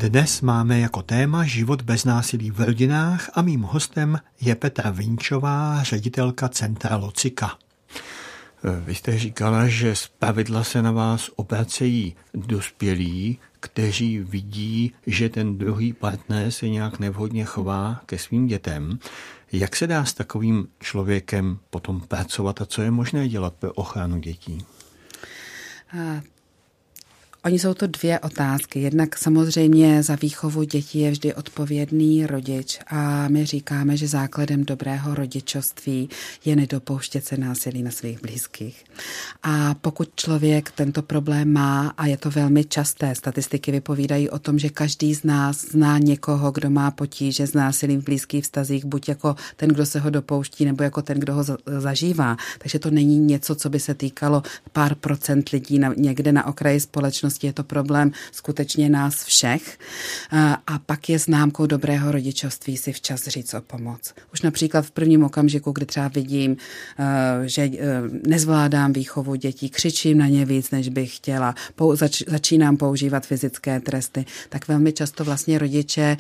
Dnes 0.10 0.42
máme 0.42 0.80
jako 0.80 1.02
téma 1.02 1.46
život 1.46 1.82
bez 1.82 2.06
násilí 2.06 2.52
v 2.52 2.62
rodinách 2.62 3.30
a 3.34 3.42
mým 3.42 3.62
hostem 3.62 4.20
je 4.42 4.56
Petra 4.56 4.90
Vinčová, 4.90 5.84
ředitelka 5.84 6.50
Centra 6.50 6.96
Locika. 6.96 7.58
Vy 8.86 8.96
jste 8.96 9.20
říkala, 9.20 9.68
že 9.68 9.96
z 9.96 10.08
pravidla 10.08 10.64
se 10.64 10.82
na 10.82 10.92
vás 10.92 11.30
obracejí 11.36 12.16
dospělí, 12.34 13.38
kteří 13.60 14.20
vidí, 14.20 14.94
že 15.08 15.30
ten 15.30 15.58
druhý 15.58 15.94
partner 15.94 16.52
se 16.52 16.70
nějak 16.70 17.00
nevhodně 17.00 17.46
chová 17.46 18.02
ke 18.06 18.18
svým 18.18 18.48
dětem. 18.48 19.00
Jak 19.52 19.76
se 19.76 19.88
dá 19.88 20.06
s 20.06 20.14
takovým 20.14 20.68
člověkem 20.80 21.60
potom 21.70 22.02
pracovat 22.02 22.62
a 22.62 22.66
co 22.66 22.82
je 22.82 22.92
možné 22.92 23.30
dělat 23.30 23.54
pro 23.54 23.74
ochranu 23.74 24.20
dětí? 24.20 24.66
Oni 27.46 27.60
jsou 27.60 27.74
to 27.74 27.88
dvě 27.88 28.20
otázky. 28.20 28.80
Jednak 28.80 29.18
samozřejmě 29.18 30.04
za 30.04 30.16
výchovu 30.16 30.64
dětí 30.64 31.00
je 31.00 31.12
vždy 31.12 31.34
odpovědný 31.34 32.26
rodič 32.26 32.80
a 32.88 33.28
my 33.28 33.46
říkáme, 33.46 33.98
že 33.98 34.08
základem 34.08 34.66
dobrého 34.66 35.16
rodičovství 35.16 36.10
je 36.46 36.56
nedopouštět 36.56 37.26
se 37.26 37.38
násilí 37.38 37.84
na 37.84 37.92
svých 37.92 38.22
blízkých. 38.22 38.84
A 39.44 39.74
pokud 39.74 40.10
člověk 40.16 40.72
tento 40.72 41.02
problém 41.02 41.54
má, 41.54 41.94
a 41.98 42.06
je 42.06 42.18
to 42.18 42.30
velmi 42.30 42.64
časté, 42.64 43.16
statistiky 43.16 43.72
vypovídají 43.72 44.30
o 44.30 44.40
tom, 44.40 44.60
že 44.60 44.70
každý 44.70 45.16
z 45.16 45.24
nás 45.24 45.66
zná 45.66 45.98
někoho, 45.98 46.52
kdo 46.52 46.70
má 46.70 46.92
potíže 46.92 47.48
s 47.48 47.54
násilím 47.54 48.02
v 48.02 48.06
blízkých 48.06 48.44
vztazích, 48.44 48.86
buď 48.86 49.10
jako 49.10 49.36
ten, 49.56 49.70
kdo 49.70 49.86
se 49.86 50.00
ho 50.00 50.10
dopouští, 50.10 50.66
nebo 50.66 50.84
jako 50.84 51.02
ten, 51.02 51.20
kdo 51.20 51.34
ho 51.34 51.46
zažívá. 51.78 52.38
Takže 52.58 52.80
to 52.80 52.92
není 52.92 53.20
něco, 53.20 53.56
co 53.56 53.70
by 53.70 53.80
se 53.80 53.94
týkalo 53.94 54.44
pár 54.72 54.96
procent 54.96 55.50
lidí 55.50 55.80
na, 55.80 55.94
někde 55.98 56.32
na 56.32 56.48
okraji 56.48 56.80
společnosti, 56.80 57.29
je 57.44 57.54
to 57.54 57.64
problém 57.64 58.12
skutečně 58.32 58.90
nás 58.90 59.24
všech. 59.24 59.78
A 60.68 60.80
pak 60.86 61.10
je 61.10 61.20
známkou 61.20 61.66
dobrého 61.66 62.12
rodičovství 62.12 62.78
si 62.78 62.94
včas 62.94 63.28
říct 63.28 63.54
o 63.54 63.62
pomoc. 63.62 64.14
Už 64.34 64.42
například 64.42 64.86
v 64.86 64.92
prvním 64.92 65.24
okamžiku, 65.24 65.72
kdy 65.72 65.86
třeba 65.86 66.08
vidím, 66.08 66.58
že 67.46 67.70
nezvládám 68.28 68.94
výchovu 68.94 69.36
dětí, 69.36 69.70
křičím 69.70 70.18
na 70.18 70.28
ně 70.28 70.46
víc, 70.46 70.72
než 70.72 70.90
bych 70.90 71.16
chtěla, 71.16 71.56
zač, 71.94 72.24
začínám 72.28 72.78
používat 72.78 73.26
fyzické 73.26 73.80
tresty, 73.80 74.26
tak 74.50 74.68
velmi 74.68 74.94
často 74.94 75.26
vlastně 75.26 75.60
rodiče 75.60 76.18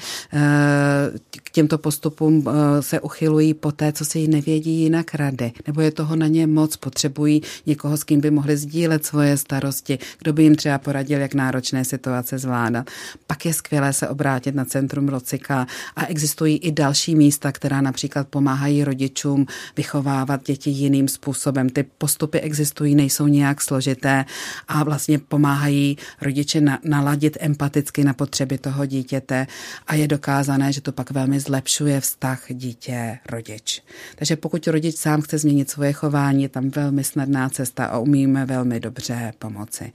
k 1.43 1.49
těmto 1.51 1.77
postupům 1.77 2.45
se 2.79 2.99
uchylují 2.99 3.53
po 3.53 3.71
té, 3.71 3.93
co 3.93 4.05
si 4.05 4.27
nevědí 4.27 4.71
jinak 4.71 5.15
rady, 5.15 5.51
nebo 5.67 5.81
je 5.81 5.91
toho 5.91 6.15
na 6.15 6.27
ně 6.27 6.47
moc, 6.47 6.77
potřebují 6.77 7.41
někoho, 7.65 7.97
s 7.97 8.03
kým 8.03 8.21
by 8.21 8.31
mohli 8.31 8.57
sdílet 8.57 9.05
svoje 9.05 9.37
starosti, 9.37 9.99
kdo 10.19 10.33
by 10.33 10.43
jim 10.43 10.55
třeba 10.55 10.77
poradil, 10.77 10.98
jak 11.07 11.33
náročné 11.33 11.85
situace 11.85 12.37
zvládat. 12.37 12.89
Pak 13.27 13.45
je 13.45 13.53
skvělé 13.53 13.93
se 13.93 14.07
obrátit 14.07 14.55
na 14.55 14.65
Centrum 14.65 15.09
Locika 15.09 15.67
a 15.95 16.05
existují 16.05 16.57
i 16.57 16.71
další 16.71 17.15
místa, 17.15 17.51
která 17.51 17.81
například 17.81 18.27
pomáhají 18.27 18.83
rodičům 18.83 19.45
vychovávat 19.77 20.43
děti 20.43 20.69
jiným 20.69 21.07
způsobem. 21.07 21.69
Ty 21.69 21.83
postupy 21.83 22.39
existují, 22.39 22.95
nejsou 22.95 23.27
nějak 23.27 23.61
složité 23.61 24.25
a 24.67 24.83
vlastně 24.83 25.19
pomáhají 25.19 25.97
rodiče 26.21 26.61
na, 26.61 26.79
naladit 26.83 27.37
empaticky 27.39 28.03
na 28.03 28.13
potřeby 28.13 28.57
toho 28.57 28.85
dítěte 28.85 29.47
a 29.87 29.95
je 29.95 30.07
dokázané, 30.07 30.73
že 30.73 30.81
to 30.81 30.91
pak 30.91 31.11
velmi 31.11 31.39
zlepšuje 31.39 32.01
vztah 32.01 32.43
dítě-rodič. 32.49 33.83
Takže 34.15 34.35
pokud 34.35 34.67
rodič 34.67 34.95
sám 34.95 35.21
chce 35.21 35.37
změnit 35.37 35.69
svoje 35.69 35.93
chování, 35.93 36.43
je 36.43 36.49
tam 36.49 36.69
velmi 36.69 37.03
snadná 37.03 37.49
cesta 37.49 37.85
a 37.85 37.97
umíme 37.97 38.45
velmi 38.45 38.79
dobře 38.79 39.33
pomoci. 39.39 39.91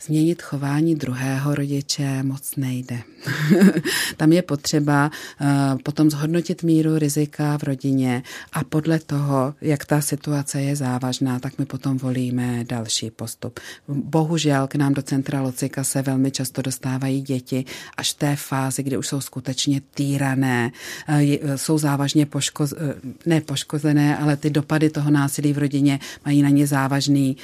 Změnit 0.00 0.42
chování 0.46 0.94
druhého 0.94 1.54
rodiče 1.54 2.22
moc 2.22 2.56
nejde. 2.56 2.98
tam 4.16 4.32
je 4.32 4.42
potřeba 4.42 5.10
uh, 5.40 5.46
potom 5.82 6.10
zhodnotit 6.10 6.62
míru 6.62 6.98
rizika 6.98 7.58
v 7.58 7.62
rodině 7.62 8.22
a 8.52 8.64
podle 8.64 8.98
toho, 8.98 9.54
jak 9.60 9.84
ta 9.84 10.00
situace 10.00 10.62
je 10.62 10.76
závažná, 10.76 11.38
tak 11.38 11.58
my 11.58 11.66
potom 11.66 11.98
volíme 11.98 12.64
další 12.64 13.10
postup. 13.10 13.60
Bohužel 13.88 14.66
k 14.66 14.74
nám 14.74 14.94
do 14.94 15.02
centra 15.02 15.42
Locika 15.42 15.84
se 15.84 16.02
velmi 16.02 16.30
často 16.30 16.62
dostávají 16.62 17.22
děti 17.22 17.64
až 17.96 18.12
v 18.12 18.18
té 18.18 18.36
fázi, 18.36 18.82
kdy 18.82 18.96
už 18.96 19.06
jsou 19.06 19.20
skutečně 19.20 19.80
týrané, 19.94 20.70
uh, 21.08 21.16
jsou 21.56 21.78
závažně 21.78 22.26
poškoz, 22.26 22.72
uh, 22.72 22.78
ne 23.26 23.40
poškozené, 23.40 24.18
ale 24.18 24.36
ty 24.36 24.50
dopady 24.50 24.90
toho 24.90 25.10
násilí 25.10 25.52
v 25.52 25.58
rodině 25.58 26.00
mají 26.24 26.42
na 26.42 26.48
ně 26.48 26.66
závažný, 26.66 27.36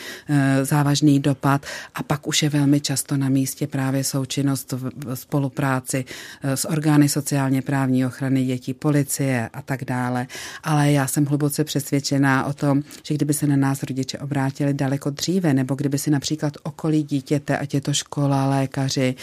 závažný 0.62 1.20
dopad 1.20 1.66
a 1.94 2.02
pak 2.02 2.26
už 2.26 2.42
je 2.42 2.48
velmi 2.48 2.80
často 2.80 2.91
na 3.16 3.28
místě 3.28 3.66
právě 3.66 4.04
součinnost 4.04 4.72
v 4.72 5.14
spolupráci 5.14 6.04
s 6.42 6.68
orgány 6.68 7.08
sociálně 7.08 7.62
právní 7.62 8.06
ochrany 8.06 8.44
dětí, 8.44 8.74
policie 8.74 9.48
a 9.52 9.62
tak 9.62 9.84
dále. 9.84 10.26
Ale 10.64 10.92
já 10.92 11.06
jsem 11.06 11.26
hluboce 11.26 11.64
přesvědčená 11.64 12.44
o 12.44 12.52
tom, 12.52 12.82
že 13.02 13.14
kdyby 13.14 13.34
se 13.34 13.46
na 13.46 13.56
nás 13.56 13.82
rodiče 13.82 14.18
obrátili 14.18 14.74
daleko 14.74 15.10
dříve, 15.10 15.54
nebo 15.54 15.74
kdyby 15.74 15.98
si 15.98 16.10
například 16.10 16.56
okolí 16.62 17.02
dítěte, 17.02 17.58
ať 17.58 17.74
je 17.74 17.80
to 17.80 17.92
škola, 17.92 18.48
lékaři, 18.48 19.14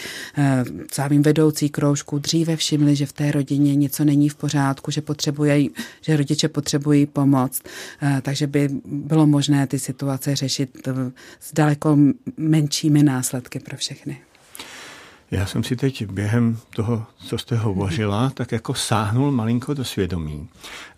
samým 0.92 1.22
vedoucí 1.22 1.68
kroužku, 1.68 2.18
dříve 2.18 2.56
všimli, 2.56 2.96
že 2.96 3.06
v 3.06 3.12
té 3.12 3.32
rodině 3.32 3.76
něco 3.76 4.04
není 4.04 4.28
v 4.28 4.34
pořádku, 4.34 4.90
že 4.90 5.00
potřebují, 5.00 5.70
že 6.00 6.16
rodiče 6.16 6.48
potřebují 6.48 7.06
pomoc, 7.06 7.62
takže 8.22 8.46
by 8.46 8.68
bylo 8.84 9.26
možné 9.26 9.66
ty 9.66 9.78
situace 9.78 10.36
řešit 10.36 10.88
s 11.40 11.54
daleko 11.54 11.98
menšími 12.36 13.02
následky 13.02 13.59
pro 13.60 13.76
všechny. 13.76 14.20
Já 15.30 15.46
jsem 15.46 15.64
si 15.64 15.76
teď 15.76 16.06
během 16.06 16.58
toho, 16.74 17.06
co 17.26 17.38
jste 17.38 17.56
hovořila, 17.56 18.30
tak 18.34 18.52
jako 18.52 18.74
sáhnul 18.74 19.30
malinko 19.30 19.74
do 19.74 19.84
svědomí. 19.84 20.48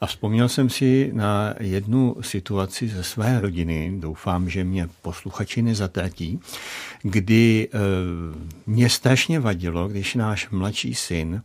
A 0.00 0.06
vzpomněl 0.06 0.48
jsem 0.48 0.70
si 0.70 1.10
na 1.12 1.54
jednu 1.60 2.16
situaci 2.20 2.88
ze 2.88 3.04
své 3.04 3.40
rodiny, 3.40 3.92
doufám, 3.96 4.48
že 4.48 4.64
mě 4.64 4.88
posluchači 5.02 5.62
nezatratí, 5.62 6.40
kdy 7.02 7.68
e, 7.72 7.78
mě 8.66 8.88
strašně 8.88 9.40
vadilo, 9.40 9.88
když 9.88 10.14
náš 10.14 10.50
mladší 10.50 10.94
syn 10.94 11.42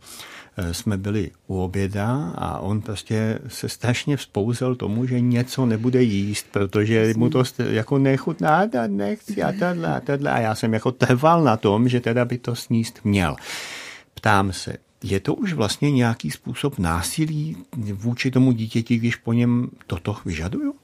jsme 0.72 0.96
byli 0.96 1.30
u 1.46 1.62
oběda 1.62 2.32
a 2.34 2.58
on 2.58 2.80
prostě 2.80 3.38
se 3.48 3.68
strašně 3.68 4.16
vzpouzel 4.16 4.74
tomu, 4.74 5.06
že 5.06 5.20
něco 5.20 5.66
nebude 5.66 6.02
jíst, 6.02 6.46
protože 6.50 7.12
mu 7.16 7.30
to 7.30 7.42
jako 7.58 7.98
nechutná 7.98 8.58
a 8.58 8.86
nechci 8.86 9.42
a 9.42 9.52
tohle 9.52 9.96
a 9.96 10.00
tohle. 10.00 10.30
A 10.30 10.38
já 10.38 10.54
jsem 10.54 10.74
jako 10.74 10.92
trval 10.92 11.44
na 11.44 11.56
tom, 11.56 11.88
že 11.88 12.00
teda 12.00 12.24
by 12.24 12.38
to 12.38 12.54
sníst 12.54 13.00
měl. 13.04 13.36
Ptám 14.14 14.52
se, 14.52 14.76
je 15.02 15.20
to 15.20 15.34
už 15.34 15.52
vlastně 15.52 15.90
nějaký 15.90 16.30
způsob 16.30 16.78
násilí 16.78 17.56
vůči 17.76 18.30
tomu 18.30 18.52
dítěti, 18.52 18.98
když 18.98 19.16
po 19.16 19.32
něm 19.32 19.68
toto 19.86 20.16
vyžaduju? 20.24 20.74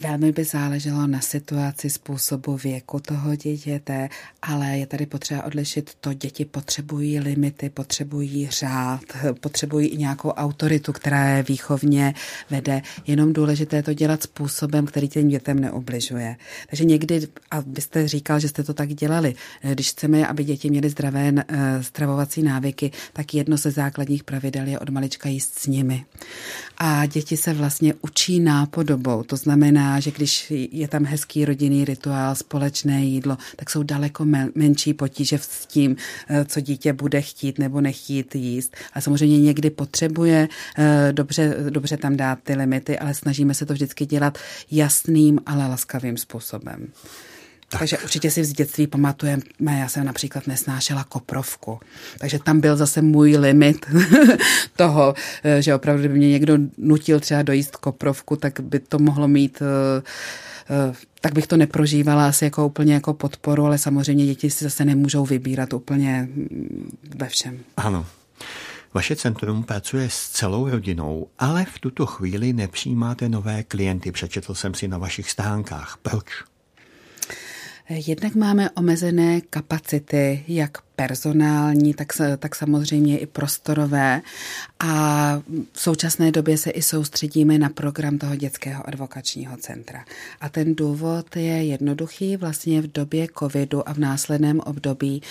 Velmi 0.00 0.32
by 0.32 0.44
záleželo 0.44 1.06
na 1.06 1.20
situaci, 1.20 1.90
způsobu 1.90 2.56
věku 2.56 3.00
toho 3.00 3.36
dítěte, 3.36 4.08
ale 4.42 4.78
je 4.78 4.86
tady 4.86 5.06
potřeba 5.06 5.44
odlišit 5.44 5.90
to, 6.00 6.12
děti 6.12 6.44
potřebují 6.44 7.20
limity, 7.20 7.70
potřebují 7.70 8.48
řád, 8.50 9.00
potřebují 9.40 9.88
i 9.88 9.96
nějakou 9.96 10.30
autoritu, 10.30 10.92
která 10.92 11.28
je 11.28 11.42
výchovně 11.42 12.14
vede. 12.50 12.82
Jenom 13.06 13.32
důležité 13.32 13.82
to 13.82 13.94
dělat 13.94 14.22
způsobem, 14.22 14.86
který 14.86 15.08
těm 15.08 15.28
dětem 15.28 15.58
neobližuje. 15.58 16.36
Takže 16.70 16.84
někdy, 16.84 17.28
a 17.50 17.60
vy 17.60 17.80
jste 17.80 18.08
říkal, 18.08 18.40
že 18.40 18.48
jste 18.48 18.62
to 18.62 18.74
tak 18.74 18.94
dělali, 18.94 19.34
když 19.72 19.90
chceme, 19.90 20.26
aby 20.26 20.44
děti 20.44 20.70
měly 20.70 20.90
zdravé 20.90 21.32
eh, 21.48 21.82
stravovací 21.82 22.42
návyky, 22.42 22.90
tak 23.12 23.34
jedno 23.34 23.56
ze 23.56 23.70
základních 23.70 24.24
pravidel 24.24 24.66
je 24.66 24.78
od 24.78 24.88
malička 24.88 25.28
jíst 25.28 25.58
s 25.58 25.66
nimi. 25.66 26.04
A 26.78 27.06
děti 27.06 27.36
se 27.36 27.54
vlastně 27.54 27.94
učí 28.02 28.40
nápodobou, 28.40 29.22
to 29.22 29.36
znamená, 29.36 29.85
že 30.00 30.10
když 30.10 30.52
je 30.72 30.88
tam 30.88 31.04
hezký 31.04 31.44
rodinný 31.44 31.84
rituál, 31.84 32.34
společné 32.34 33.04
jídlo, 33.04 33.38
tak 33.56 33.70
jsou 33.70 33.82
daleko 33.82 34.24
menší 34.54 34.94
potíže 34.94 35.38
s 35.38 35.66
tím, 35.66 35.96
eh, 36.28 36.44
co 36.44 36.60
dítě 36.60 36.92
bude 36.92 37.20
chtít 37.20 37.58
nebo 37.58 37.80
nechtít 37.80 38.34
jíst. 38.34 38.76
A 38.92 39.00
samozřejmě 39.00 39.40
někdy 39.40 39.70
potřebuje 39.70 40.48
eh, 40.78 41.12
dobře, 41.12 41.56
dobře 41.70 41.96
tam 41.96 42.16
dát 42.16 42.38
ty 42.42 42.54
limity, 42.54 42.98
ale 42.98 43.14
snažíme 43.14 43.54
se 43.54 43.66
to 43.66 43.72
vždycky 43.72 44.06
dělat 44.06 44.38
jasným, 44.70 45.40
ale 45.46 45.66
laskavým 45.66 46.16
způsobem. 46.16 46.88
Tak. 47.68 47.78
Takže 47.78 47.98
určitě 47.98 48.30
si 48.30 48.44
z 48.44 48.52
dětství 48.52 48.86
pamatujeme, 48.86 49.42
já 49.60 49.88
jsem 49.88 50.04
například 50.04 50.46
nesnášela 50.46 51.04
koprovku. 51.04 51.80
Takže 52.18 52.38
tam 52.38 52.60
byl 52.60 52.76
zase 52.76 53.02
můj 53.02 53.36
limit 53.36 53.86
toho, 54.76 55.14
eh, 55.44 55.62
že 55.62 55.74
opravdu, 55.74 56.00
kdyby 56.00 56.18
mě 56.18 56.28
někdo 56.28 56.58
nutil 56.78 57.20
třeba 57.20 57.42
dojíst 57.42 57.76
koprovku, 57.76 58.36
tak 58.36 58.60
by 58.60 58.78
to 58.78 58.98
mohlo 58.98 59.28
mít 59.28 59.62
eh, 59.62 60.02
eh, 60.70 60.94
tak 61.20 61.34
bych 61.34 61.46
to 61.46 61.56
neprožívala 61.56 62.28
asi 62.28 62.44
jako 62.44 62.66
úplně 62.66 62.94
jako 62.94 63.14
podporu, 63.14 63.64
ale 63.64 63.78
samozřejmě 63.78 64.26
děti 64.26 64.50
si 64.50 64.64
zase 64.64 64.84
nemůžou 64.84 65.26
vybírat 65.26 65.72
úplně 65.72 66.28
mm, 66.34 66.96
ve 67.16 67.28
všem. 67.28 67.58
Ano. 67.76 68.06
Vaše 68.94 69.16
centrum 69.16 69.62
pracuje 69.62 70.10
s 70.10 70.28
celou 70.28 70.70
rodinou, 70.70 71.26
ale 71.38 71.64
v 71.64 71.78
tuto 71.78 72.06
chvíli 72.06 72.52
nepřijímáte 72.52 73.28
nové 73.28 73.62
klienty. 73.62 74.12
Přečetl 74.12 74.54
jsem 74.54 74.74
si 74.74 74.88
na 74.88 74.98
vašich 74.98 75.30
stránkách. 75.30 75.98
Proč? 76.02 76.24
Jednak 77.88 78.34
máme 78.34 78.70
omezené 78.70 79.40
kapacity, 79.40 80.44
jak 80.48 80.78
personální, 80.96 81.94
tak, 81.94 82.12
tak 82.38 82.54
samozřejmě 82.54 83.18
i 83.18 83.26
prostorové. 83.26 84.22
A 84.80 85.42
v 85.72 85.80
současné 85.80 86.32
době 86.32 86.58
se 86.58 86.70
i 86.70 86.82
soustředíme 86.82 87.58
na 87.58 87.68
program 87.68 88.18
toho 88.18 88.36
dětského 88.36 88.88
advokačního 88.88 89.56
centra. 89.56 90.04
A 90.40 90.48
ten 90.48 90.74
důvod 90.74 91.36
je 91.36 91.64
jednoduchý. 91.64 92.36
Vlastně 92.36 92.82
v 92.82 92.92
době 92.92 93.26
covidu 93.38 93.88
a 93.88 93.92
v 93.92 93.98
následném 93.98 94.60
období 94.60 95.22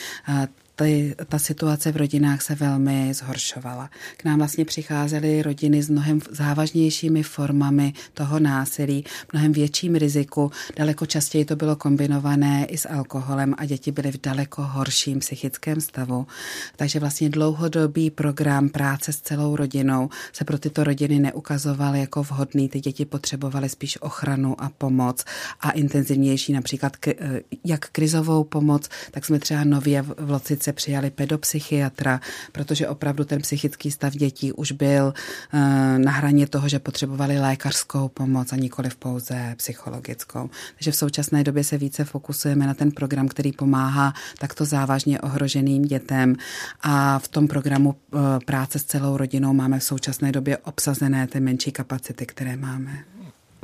ty, 0.76 1.16
ta 1.30 1.40
situace 1.40 1.92
v 1.92 1.98
rodinách 1.98 2.42
se 2.42 2.56
velmi 2.56 3.14
zhoršovala. 3.14 3.90
K 4.18 4.24
nám 4.24 4.38
vlastně 4.38 4.66
přicházely 4.66 5.42
rodiny 5.42 5.84
s 5.84 5.90
mnohem 5.90 6.22
závažnějšími 6.32 7.24
formami 7.24 7.94
toho 8.14 8.40
násilí, 8.40 9.06
mnohem 9.34 9.52
větším 9.52 9.96
riziku. 9.96 10.52
Daleko 10.78 11.06
častěji 11.06 11.46
to 11.46 11.56
bylo 11.56 11.76
kombinované 11.76 12.66
i 12.66 12.78
s 12.78 12.90
alkoholem 12.90 13.56
a 13.58 13.66
děti 13.66 13.92
byly 13.92 14.12
v 14.12 14.22
daleko 14.22 14.62
horším 14.64 15.20
psychickém 15.20 15.82
stavu. 15.82 16.28
Takže 16.76 17.00
vlastně 17.00 17.30
dlouhodobý 17.30 18.10
program 18.10 18.70
práce 18.70 19.14
s 19.14 19.22
celou 19.22 19.56
rodinou 19.56 20.10
se 20.34 20.44
pro 20.44 20.58
tyto 20.58 20.84
rodiny 20.84 21.20
neukazoval 21.20 21.96
jako 21.96 22.24
vhodný. 22.24 22.70
Ty 22.70 22.80
děti 22.80 23.06
potřebovaly 23.06 23.70
spíš 23.70 24.02
ochranu 24.02 24.62
a 24.62 24.70
pomoc 24.70 25.26
a 25.60 25.72
intenzivnější 25.72 26.54
například 26.54 26.98
jak 27.66 27.90
krizovou 27.90 28.44
pomoc, 28.44 28.90
tak 29.12 29.26
jsme 29.26 29.40
třeba 29.40 29.64
nově 29.64 30.02
v 30.02 30.32
Locice 30.66 30.74
přijali 30.74 31.10
pedopsychiatra, 31.10 32.20
protože 32.52 32.88
opravdu 32.88 33.24
ten 33.24 33.42
psychický 33.42 33.92
stav 33.92 34.14
dětí 34.14 34.52
už 34.52 34.72
byl 34.72 35.14
eh, 35.54 36.00
na 36.00 36.12
hraně 36.12 36.48
toho, 36.48 36.70
že 36.70 36.80
potřebovali 36.80 37.40
lékařskou 37.40 38.08
pomoc 38.08 38.54
a 38.54 38.56
nikoli 38.56 38.90
pouze 39.00 39.54
psychologickou. 39.58 40.50
Takže 40.76 40.92
v 40.92 40.96
současné 40.96 41.44
době 41.44 41.64
se 41.64 41.78
více 41.78 42.06
fokusujeme 42.06 42.68
na 42.68 42.74
ten 42.74 42.92
program, 42.92 43.28
který 43.28 43.52
pomáhá 43.52 44.14
takto 44.40 44.66
závažně 44.66 45.22
ohroženým 45.22 45.82
dětem 45.82 46.36
a 46.82 47.20
v 47.20 47.28
tom 47.28 47.48
programu 47.48 47.96
eh, 47.96 48.18
práce 48.46 48.80
s 48.80 48.84
celou 48.84 49.18
rodinou 49.18 49.54
máme 49.54 49.80
v 49.80 49.84
současné 49.84 50.32
době 50.32 50.58
obsazené 50.58 51.28
ty 51.28 51.40
menší 51.40 51.72
kapacity, 51.72 52.26
které 52.26 52.58
máme. 52.58 53.15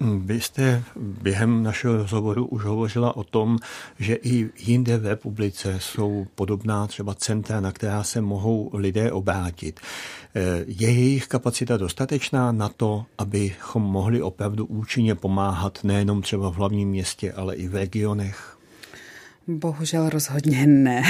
Vy 0.01 0.41
jste 0.41 0.83
během 0.99 1.63
našeho 1.63 1.97
rozhovoru 1.97 2.45
už 2.45 2.63
hovořila 2.63 3.17
o 3.17 3.23
tom, 3.23 3.57
že 3.99 4.15
i 4.15 4.49
jinde 4.57 4.97
v 4.97 5.05
republice 5.05 5.75
jsou 5.79 6.27
podobná 6.35 6.87
třeba 6.87 7.15
centra, 7.15 7.61
na 7.61 7.71
která 7.71 8.03
se 8.03 8.21
mohou 8.21 8.69
lidé 8.73 9.11
obrátit. 9.11 9.79
Je 10.67 10.91
jejich 10.91 11.27
kapacita 11.27 11.77
dostatečná 11.77 12.51
na 12.51 12.69
to, 12.69 13.05
abychom 13.17 13.83
mohli 13.83 14.21
opravdu 14.21 14.65
účinně 14.65 15.15
pomáhat 15.15 15.79
nejenom 15.83 16.21
třeba 16.21 16.49
v 16.49 16.55
hlavním 16.55 16.89
městě, 16.89 17.33
ale 17.33 17.55
i 17.55 17.67
v 17.67 17.75
regionech? 17.75 18.57
Bohužel 19.47 20.09
rozhodně 20.09 20.67
ne. 20.67 21.03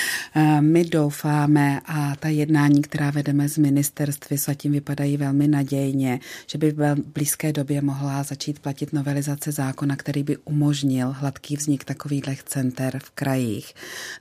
My 0.60 0.84
doufáme 0.84 1.80
a 1.86 2.16
ta 2.16 2.28
jednání, 2.28 2.82
která 2.82 3.10
vedeme 3.10 3.48
z 3.48 3.58
ministerství, 3.58 4.36
zatím 4.36 4.72
vypadají 4.72 5.16
velmi 5.16 5.48
nadějně, 5.48 6.20
že 6.46 6.58
by 6.58 6.70
v 6.70 6.94
blízké 7.14 7.52
době 7.52 7.82
mohla 7.82 8.22
začít 8.22 8.58
platit 8.58 8.92
novelizace 8.92 9.52
zákona, 9.52 9.96
který 9.96 10.22
by 10.22 10.36
umožnil 10.36 11.12
hladký 11.18 11.56
vznik 11.56 11.84
takových 11.84 12.42
center 12.44 12.98
v 13.04 13.10
krajích, 13.10 13.74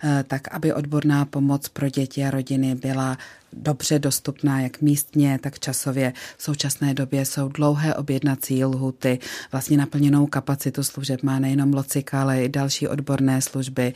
eh, 0.03 0.23
tak 0.27 0.47
aby 0.51 0.73
odborná 0.73 1.25
pomoc 1.25 1.69
pro 1.69 1.89
děti 1.89 2.25
a 2.25 2.31
rodiny 2.31 2.75
byla 2.75 3.17
dobře 3.55 3.99
dostupná 3.99 4.61
jak 4.61 4.81
místně, 4.81 5.39
tak 5.41 5.59
časově. 5.59 6.13
V 6.37 6.43
současné 6.43 6.93
době 6.93 7.25
jsou 7.25 7.47
dlouhé 7.47 7.95
objednací 7.95 8.65
lhuty, 8.65 9.19
vlastně 9.51 9.77
naplněnou 9.77 10.27
kapacitu 10.27 10.83
služeb 10.83 11.23
má 11.23 11.39
nejenom 11.39 11.73
Locika, 11.73 12.21
ale 12.21 12.43
i 12.43 12.49
další 12.49 12.87
odborné 12.87 13.41
služby 13.41 13.93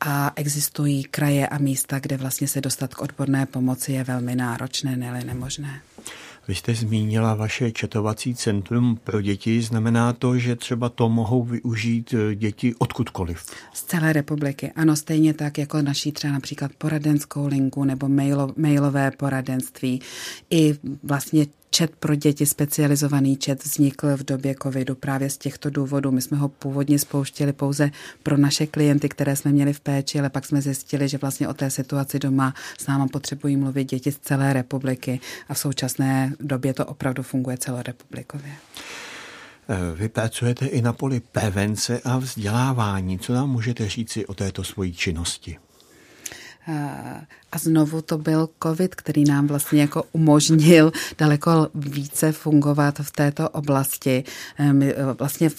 a 0.00 0.32
existují 0.36 1.04
kraje 1.04 1.48
a 1.48 1.58
místa, 1.58 1.98
kde 1.98 2.16
vlastně 2.16 2.48
se 2.48 2.60
dostat 2.60 2.94
k 2.94 3.02
odborné 3.02 3.46
pomoci 3.46 3.92
je 3.92 4.04
velmi 4.04 4.36
náročné, 4.36 4.96
ne 4.96 5.24
nemožné. 5.24 5.80
Vy 6.48 6.54
jste 6.54 6.74
zmínila 6.74 7.34
vaše 7.34 7.72
četovací 7.72 8.34
centrum 8.34 8.98
pro 9.04 9.20
děti. 9.20 9.62
Znamená 9.62 10.12
to, 10.12 10.38
že 10.38 10.56
třeba 10.56 10.88
to 10.88 11.08
mohou 11.08 11.42
využít 11.44 12.14
eh, 12.14 12.34
děti 12.34 12.74
odkudkoliv? 12.78 13.46
Z 13.72 13.82
celé 13.82 14.12
republiky. 14.12 14.72
Ano, 14.76 14.96
stejně 14.96 15.34
tak 15.34 15.58
jako 15.58 15.82
naší 15.82 16.12
třeba 16.12 16.32
například 16.32 16.72
poradenskou 16.78 17.46
linku 17.46 17.84
nebo 17.84 18.08
mailo, 18.08 18.52
mailové 18.56 19.10
poradenství. 19.10 20.00
I 20.50 20.74
vlastně 21.02 21.46
Čet 21.72 21.96
pro 21.96 22.14
děti, 22.14 22.46
specializovaný 22.46 23.36
čet, 23.36 23.64
vznikl 23.64 24.16
v 24.16 24.24
době 24.24 24.54
covidu 24.62 24.94
právě 24.94 25.30
z 25.30 25.38
těchto 25.38 25.70
důvodů. 25.70 26.10
My 26.10 26.22
jsme 26.22 26.36
ho 26.36 26.48
původně 26.48 26.98
spouštěli 26.98 27.52
pouze 27.52 27.90
pro 28.22 28.36
naše 28.36 28.66
klienty, 28.66 29.08
které 29.08 29.36
jsme 29.36 29.52
měli 29.52 29.72
v 29.72 29.80
péči, 29.80 30.18
ale 30.18 30.30
pak 30.30 30.46
jsme 30.46 30.62
zjistili, 30.62 31.08
že 31.08 31.18
vlastně 31.18 31.48
o 31.48 31.54
té 31.54 31.70
situaci 31.70 32.18
doma 32.18 32.54
s 32.78 32.86
náma 32.86 33.08
potřebují 33.08 33.56
mluvit 33.56 33.84
děti 33.84 34.12
z 34.12 34.18
celé 34.18 34.52
republiky 34.52 35.20
a 35.48 35.54
v 35.54 35.58
současné 35.58 36.32
době 36.40 36.74
to 36.74 36.86
opravdu 36.86 37.22
funguje 37.22 37.58
celorepublikově. 37.58 38.52
Eh, 39.68 39.94
vy 39.94 40.08
pracujete 40.08 40.66
i 40.66 40.82
na 40.82 40.92
poli 40.92 41.20
prevence 41.20 42.00
a 42.04 42.18
vzdělávání. 42.18 43.18
Co 43.18 43.32
nám 43.32 43.50
můžete 43.50 43.88
říci 43.88 44.26
o 44.26 44.34
této 44.34 44.64
svojí 44.64 44.94
činnosti? 44.94 45.58
Eh, 47.52 47.56
a 47.56 47.58
znovu 47.58 48.02
to 48.02 48.18
byl 48.18 48.48
covid, 48.62 48.94
který 48.94 49.24
nám 49.24 49.46
vlastně 49.46 49.80
jako 49.80 50.04
umožnil 50.12 50.92
daleko 51.18 51.68
více 51.74 52.32
fungovat 52.32 52.98
v 53.02 53.10
této 53.10 53.48
oblasti. 53.48 54.24
Eh, 54.58 54.72
my 54.72 54.94
vlastně 55.18 55.50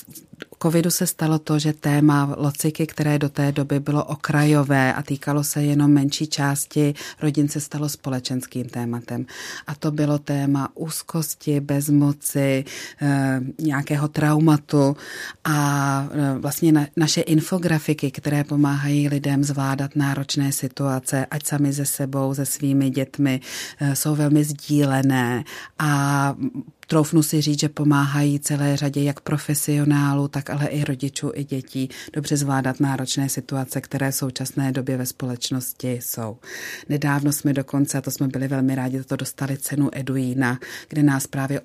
covidu 0.63 0.91
se 0.91 1.07
stalo 1.07 1.39
to, 1.39 1.59
že 1.59 1.73
téma 1.73 2.35
lociky, 2.37 2.87
které 2.87 3.19
do 3.19 3.29
té 3.29 3.51
doby 3.51 3.79
bylo 3.79 4.03
okrajové 4.03 4.93
a 4.93 5.01
týkalo 5.01 5.43
se 5.43 5.63
jenom 5.63 5.91
menší 5.91 6.27
části 6.27 6.93
rodin, 7.21 7.49
se 7.49 7.59
stalo 7.59 7.89
společenským 7.89 8.65
tématem. 8.65 9.25
A 9.67 9.75
to 9.75 9.91
bylo 9.91 10.17
téma 10.17 10.69
úzkosti, 10.75 11.59
bezmoci, 11.59 12.65
e, 13.01 13.41
nějakého 13.59 14.07
traumatu 14.07 14.97
a 15.43 16.07
e, 16.11 16.39
vlastně 16.39 16.71
na, 16.71 16.87
naše 16.97 17.21
infografiky, 17.21 18.11
které 18.11 18.43
pomáhají 18.43 19.09
lidem 19.09 19.43
zvládat 19.43 19.95
náročné 19.95 20.51
situace, 20.51 21.25
ať 21.25 21.45
sami 21.45 21.73
ze 21.81 21.85
sebou, 21.85 22.33
se 22.33 22.45
svými 22.45 22.89
dětmi, 22.89 23.39
e, 23.79 23.95
jsou 23.95 24.15
velmi 24.15 24.43
sdílené 24.43 25.43
a 25.79 26.35
troufnu 26.91 27.23
si 27.23 27.41
říct, 27.41 27.59
že 27.59 27.69
pomáhají 27.69 28.39
celé 28.39 28.77
řadě 28.77 29.03
jak 29.03 29.19
profesionálů, 29.21 30.27
tak 30.27 30.49
ale 30.49 30.65
i 30.65 30.83
rodičů, 30.83 31.31
i 31.35 31.43
dětí 31.43 31.89
dobře 32.13 32.37
zvládat 32.37 32.79
náročné 32.79 33.29
situace, 33.29 33.81
které 33.81 34.11
v 34.11 34.15
současné 34.15 34.71
době 34.71 34.97
ve 34.97 35.05
společnosti 35.05 35.91
jsou. 35.91 36.37
Nedávno 36.89 37.31
jsme 37.31 37.53
dokonce, 37.53 37.97
a 37.97 38.01
to 38.01 38.11
jsme 38.11 38.27
byli 38.27 38.47
velmi 38.47 38.75
rádi, 38.75 39.03
to 39.03 39.15
dostali 39.15 39.57
cenu 39.57 39.89
Eduína, 39.93 40.59
kde 40.87 41.03
nás 41.03 41.27
právě 41.27 41.61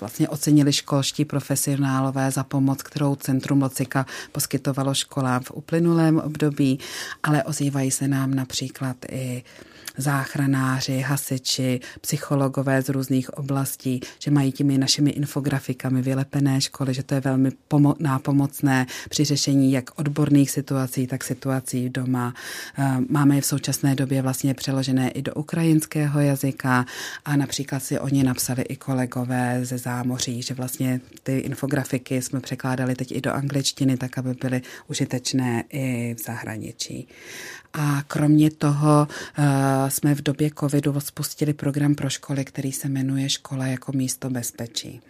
vlastně 0.00 0.28
ocenili 0.28 0.72
školští 0.72 1.24
profesionálové 1.24 2.30
za 2.30 2.44
pomoc, 2.44 2.82
kterou 2.82 3.14
Centrum 3.14 3.62
Locika 3.62 4.06
poskytovalo 4.32 4.94
školám 4.94 5.42
v 5.42 5.50
uplynulém 5.50 6.18
období, 6.18 6.78
ale 7.22 7.44
ozývají 7.44 7.90
se 7.90 8.08
nám 8.08 8.34
například 8.34 8.96
i 9.10 9.42
záchranáři, 9.96 11.00
hasiči, 11.00 11.80
psychologové 12.00 12.82
z 12.82 12.88
různých 12.88 13.34
oblastí, 13.34 14.00
že 14.18 14.30
mají 14.30 14.52
těmi 14.52 14.78
našimi 14.78 15.10
infografikami 15.10 16.02
vylepené 16.02 16.60
školy, 16.60 16.94
že 16.94 17.02
to 17.02 17.14
je 17.14 17.20
velmi 17.20 17.50
pomo- 17.70 17.96
nápomocné 17.98 18.86
při 19.08 19.24
řešení 19.24 19.72
jak 19.72 19.98
odborných 19.98 20.50
situací, 20.50 21.06
tak 21.06 21.24
situací 21.24 21.88
doma. 21.88 22.34
Eh, 22.78 22.96
máme 23.08 23.36
je 23.36 23.40
v 23.40 23.46
současné 23.46 23.94
době 23.94 24.22
vlastně 24.22 24.54
přeložené 24.54 25.10
i 25.10 25.22
do 25.22 25.34
ukrajinského 25.34 26.20
jazyka 26.20 26.86
a 27.24 27.36
například 27.36 27.80
si 27.80 27.98
oni 27.98 28.24
napsali 28.24 28.62
i 28.62 28.76
kolegové 28.76 29.60
ze 29.62 29.78
zámoří, 29.78 30.42
že 30.42 30.54
vlastně 30.54 31.00
ty 31.22 31.38
infografiky 31.38 32.22
jsme 32.22 32.40
překládali 32.40 32.94
teď 32.94 33.12
i 33.12 33.20
do 33.20 33.32
angličtiny, 33.32 33.96
tak 33.96 34.18
aby 34.18 34.34
byly 34.40 34.62
užitečné 34.88 35.64
i 35.70 36.14
v 36.14 36.22
zahraničí. 36.22 37.08
A 37.78 38.02
kromě 38.06 38.50
toho 38.50 39.08
uh, 39.38 39.44
jsme 39.88 40.14
v 40.14 40.22
době 40.22 40.50
covidu 40.60 41.00
spustili 41.00 41.52
program 41.52 41.94
pro 41.94 42.10
školy, 42.10 42.44
který 42.44 42.72
se 42.72 42.88
jmenuje 42.88 43.28
Škola 43.28 43.66
jako 43.66 43.92
místo 43.92 44.30
bezpečí. 44.30 45.00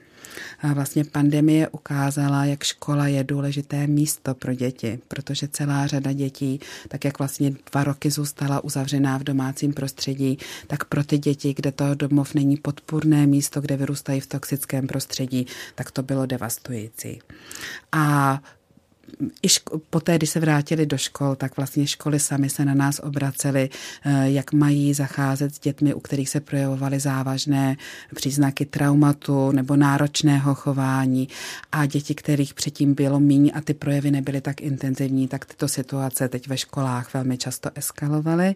A 0.61 0.73
vlastně 0.73 1.05
pandemie 1.05 1.69
ukázala, 1.69 2.45
jak 2.45 2.65
škola 2.65 3.07
je 3.07 3.25
důležité 3.25 3.87
místo 3.87 4.35
pro 4.35 4.55
děti, 4.55 4.99
protože 5.09 5.49
celá 5.49 5.87
řada 5.87 6.13
dětí, 6.13 6.61
tak 6.89 7.05
jak 7.05 7.19
vlastně 7.19 7.53
dva 7.73 7.85
roky 7.85 8.11
zůstala 8.11 8.65
uzavřená 8.65 9.19
v 9.19 9.25
domácím 9.25 9.73
prostředí, 9.73 10.39
tak 10.67 10.85
pro 10.85 11.05
ty 11.05 11.19
děti, 11.19 11.55
kde 11.55 11.73
to 11.73 11.95
domov 11.95 12.35
není 12.35 12.57
podpůrné 12.57 13.27
místo, 13.27 13.61
kde 13.61 13.77
vyrůstají 13.77 14.21
v 14.21 14.27
toxickém 14.27 14.87
prostředí, 14.87 15.47
tak 15.75 15.91
to 15.91 16.03
bylo 16.03 16.27
devastující. 16.27 17.21
A 17.93 18.41
i 19.43 19.49
ško- 19.49 19.81
poté, 19.91 20.17
když 20.17 20.31
se 20.31 20.41
vrátili 20.41 20.87
do 20.87 20.99
škol, 20.99 21.35
tak 21.37 21.57
vlastně 21.57 21.87
školy 21.87 22.21
sami 22.21 22.51
se 22.51 22.65
na 22.65 22.75
nás 22.75 22.99
obracely, 22.99 23.71
eh, 24.05 24.31
jak 24.31 24.53
mají 24.53 24.95
zacházet 24.95 25.55
s 25.55 25.59
dětmi, 25.59 25.95
u 25.95 26.01
kterých 26.01 26.29
se 26.29 26.41
projevovaly 26.41 27.01
závažné 27.01 27.77
příznaky 28.15 28.65
traumatu 28.65 29.53
nebo 29.53 29.77
náročného 29.77 30.55
chování 30.55 31.29
a 31.73 31.87
děti, 31.87 32.15
kterých 32.15 32.55
předtím 32.55 32.95
bylo 32.95 33.21
míň 33.21 33.53
a 33.55 33.61
ty 33.61 33.75
projevy 33.75 34.11
nebyly 34.11 34.41
tak 34.41 34.61
intenzivní, 34.61 35.29
tak 35.29 35.45
tyto 35.45 35.69
situace 35.69 36.29
teď 36.29 36.49
ve 36.49 36.59
školách 36.59 37.15
velmi 37.15 37.39
často 37.39 37.71
eskalovaly. 37.75 38.55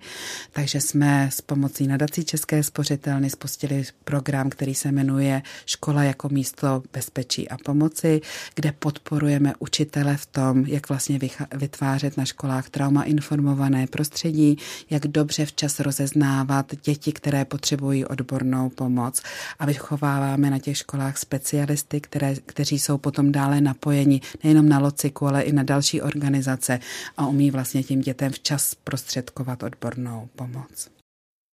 Takže 0.53 0.81
jsme 0.81 1.29
s 1.33 1.41
pomocí 1.41 1.87
nadací 1.87 2.25
České 2.25 2.63
spořitelny 2.63 3.31
spustili 3.31 3.85
program, 4.05 4.51
který 4.51 4.75
se 4.75 4.93
jmenuje 4.93 5.43
Škola 5.67 6.03
jako 6.03 6.29
místo 6.29 6.83
bezpečí 6.93 7.49
a 7.49 7.57
pomoci, 7.65 8.21
kde 8.55 8.73
podporujeme 8.73 9.53
učitele 9.59 10.17
v 10.17 10.27
tom, 10.27 10.39
tom, 10.40 10.64
jak 10.66 10.88
vlastně 10.88 11.18
vytvářet 11.55 12.16
na 12.16 12.24
školách 12.24 12.70
trauma 12.70 13.03
informované 13.03 13.87
prostředí, 13.87 14.57
jak 14.90 15.07
dobře 15.07 15.46
včas 15.46 15.81
rozeznávat 15.81 16.74
děti, 16.85 17.12
které 17.12 17.44
potřebují 17.44 18.05
odbornou 18.05 18.68
pomoc. 18.68 19.22
A 19.59 19.66
vychováváme 19.66 20.50
na 20.50 20.59
těch 20.59 20.76
školách 20.76 21.18
specialisty, 21.18 22.00
které, 22.00 22.35
kteří 22.46 22.79
jsou 22.79 22.98
potom 22.98 23.33
dále 23.33 23.61
napojeni 23.61 24.20
nejenom 24.44 24.68
na 24.68 24.79
lociku, 24.79 25.26
ale 25.26 25.42
i 25.42 25.53
na 25.53 25.62
další 25.62 26.03
organizace 26.03 26.81
a 27.16 27.26
umí 27.26 27.50
vlastně 27.50 27.83
tím 27.83 28.00
dětem 28.00 28.33
včas 28.33 28.74
prostředkovat 28.74 29.62
odbornou 29.62 30.29
pomoc. 30.37 30.88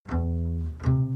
thank 0.09 0.87
you 0.87 1.06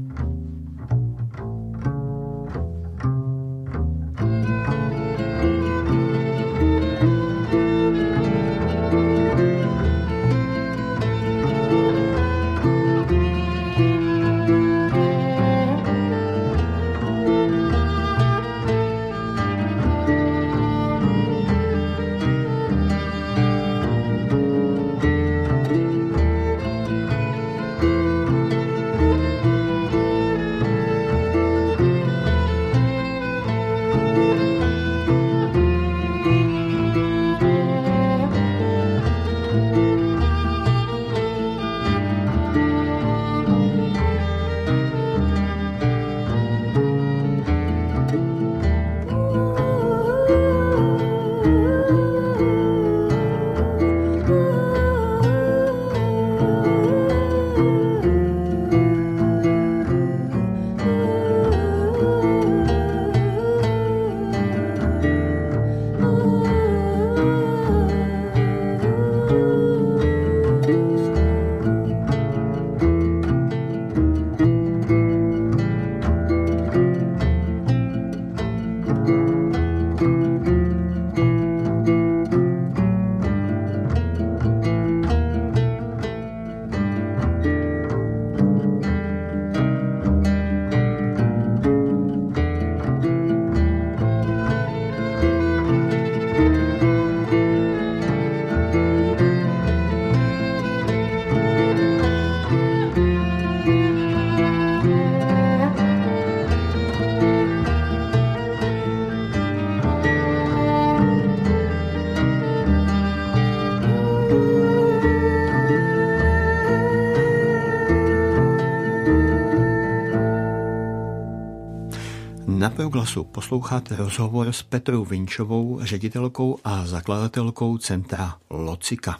Proglasu 122.92 123.24
posloucháte 123.24 123.96
rozhovor 123.96 124.52
s 124.52 124.62
Petrou 124.62 125.04
Vinčovou, 125.04 125.78
ředitelkou 125.82 126.58
a 126.64 126.86
zakladatelkou 126.86 127.78
centra 127.78 128.36
Locika. 128.50 129.18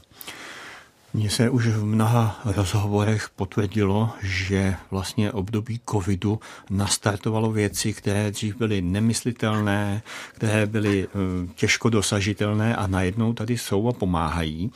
Mně 1.15 1.31
se 1.31 1.51
už 1.51 1.67
v 1.67 1.85
mnoha 1.85 2.41
rozhovorech 2.45 3.29
potvrdilo, 3.37 4.11
že 4.23 4.75
vlastně 4.91 5.33
období 5.33 5.81
covidu 5.91 6.41
nastartovalo 6.71 7.53
věci, 7.53 7.93
které 7.93 8.31
dřív 8.31 8.57
byly 8.57 8.83
nemyslitelné, 8.83 10.03
které 10.33 10.67
byly 10.67 11.09
eh, 11.09 11.49
těžko 11.55 11.89
dosažitelné 11.89 12.77
a 12.77 12.87
najednou 12.87 13.33
tady 13.33 13.59
jsou 13.59 13.89
a 13.89 13.93
pomáhají. 13.93 14.71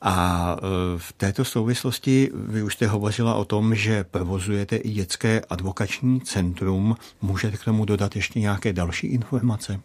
A 0.00 0.56
e, 0.56 0.98
v 0.98 1.12
této 1.12 1.44
souvislosti 1.44 2.30
vy 2.34 2.62
už 2.62 2.74
jste 2.74 2.86
hovořila 2.86 3.34
o 3.34 3.44
tom, 3.44 3.74
že 3.74 4.04
provozujete 4.04 4.76
i 4.76 4.90
dětské 4.90 5.40
advokační 5.50 6.20
centrum. 6.20 6.96
Můžete 7.22 7.56
k 7.56 7.64
tomu 7.64 7.84
dodat 7.84 8.16
ještě 8.16 8.40
nějaké 8.40 8.72
další 8.72 9.06
informace? 9.06 9.80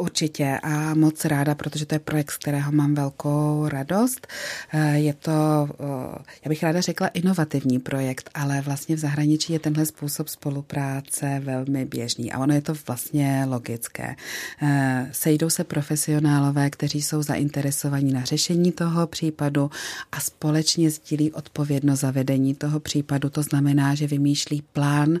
Určitě 0.00 0.58
a 0.62 0.94
moc 0.94 1.24
ráda, 1.24 1.54
protože 1.54 1.86
to 1.86 1.94
je 1.94 1.98
projekt, 1.98 2.30
z 2.30 2.36
kterého 2.36 2.72
mám 2.72 2.94
velkou 2.94 3.68
radost. 3.68 4.26
Eh, 4.72 4.98
je 4.98 5.14
to, 5.14 5.68
eh, 5.80 6.22
já 6.44 6.48
bych 6.48 6.62
ráda 6.62 6.80
řekla, 6.80 7.08
inovativní 7.08 7.78
projekt, 7.78 8.30
ale 8.34 8.60
vlastně 8.60 8.96
v 8.96 8.98
zahraničí 8.98 9.52
je 9.52 9.58
tenhle 9.58 9.86
způsob 9.86 10.28
spolupráce 10.28 11.40
velmi 11.44 11.84
běžný 11.84 12.32
a 12.32 12.38
ono 12.38 12.54
je 12.54 12.62
to 12.62 12.74
vlastně 12.86 13.44
logické. 13.48 14.16
Eh, 14.62 15.08
sejdou 15.12 15.50
se 15.50 15.64
profesionálové, 15.64 16.70
kteří 16.70 17.02
jsou 17.02 17.22
zainteresovaní 17.22 18.12
na 18.12 18.24
řešení 18.24 18.72
toho 18.72 19.06
případu 19.06 19.70
a 20.12 20.20
společně 20.20 20.90
sdílí 20.90 21.32
odpovědnost 21.32 22.00
za 22.00 22.10
vedení 22.10 22.54
toho 22.54 22.80
případu. 22.80 23.30
To 23.30 23.42
znamená, 23.42 23.94
že 23.94 24.06
vymýšlí 24.06 24.62
plán 24.72 25.18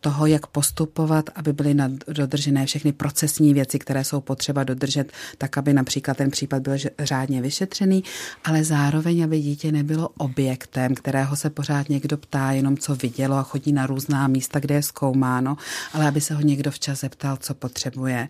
toho, 0.00 0.26
jak 0.26 0.46
postupovat, 0.46 1.30
aby 1.34 1.52
byly 1.52 1.76
dodržené 2.08 2.66
všechny 2.66 2.92
procesní 2.92 3.54
věci, 3.54 3.83
které 3.84 4.04
jsou 4.04 4.20
potřeba 4.20 4.64
dodržet, 4.64 5.12
tak 5.38 5.58
aby 5.58 5.72
například 5.72 6.16
ten 6.16 6.30
případ 6.30 6.62
byl 6.62 6.74
řádně 6.98 7.42
vyšetřený, 7.42 8.04
ale 8.44 8.64
zároveň, 8.64 9.24
aby 9.24 9.40
dítě 9.40 9.72
nebylo 9.72 10.08
objektem, 10.18 10.94
kterého 10.94 11.36
se 11.36 11.50
pořád 11.50 11.88
někdo 11.88 12.16
ptá, 12.16 12.52
jenom 12.52 12.76
co 12.76 12.94
vidělo 12.94 13.36
a 13.36 13.42
chodí 13.42 13.72
na 13.72 13.86
různá 13.86 14.28
místa, 14.28 14.60
kde 14.60 14.74
je 14.74 14.82
zkoumáno, 14.82 15.56
ale 15.92 16.08
aby 16.08 16.20
se 16.20 16.34
ho 16.34 16.40
někdo 16.40 16.70
včas 16.70 17.00
zeptal, 17.00 17.36
co 17.36 17.54
potřebuje. 17.54 18.28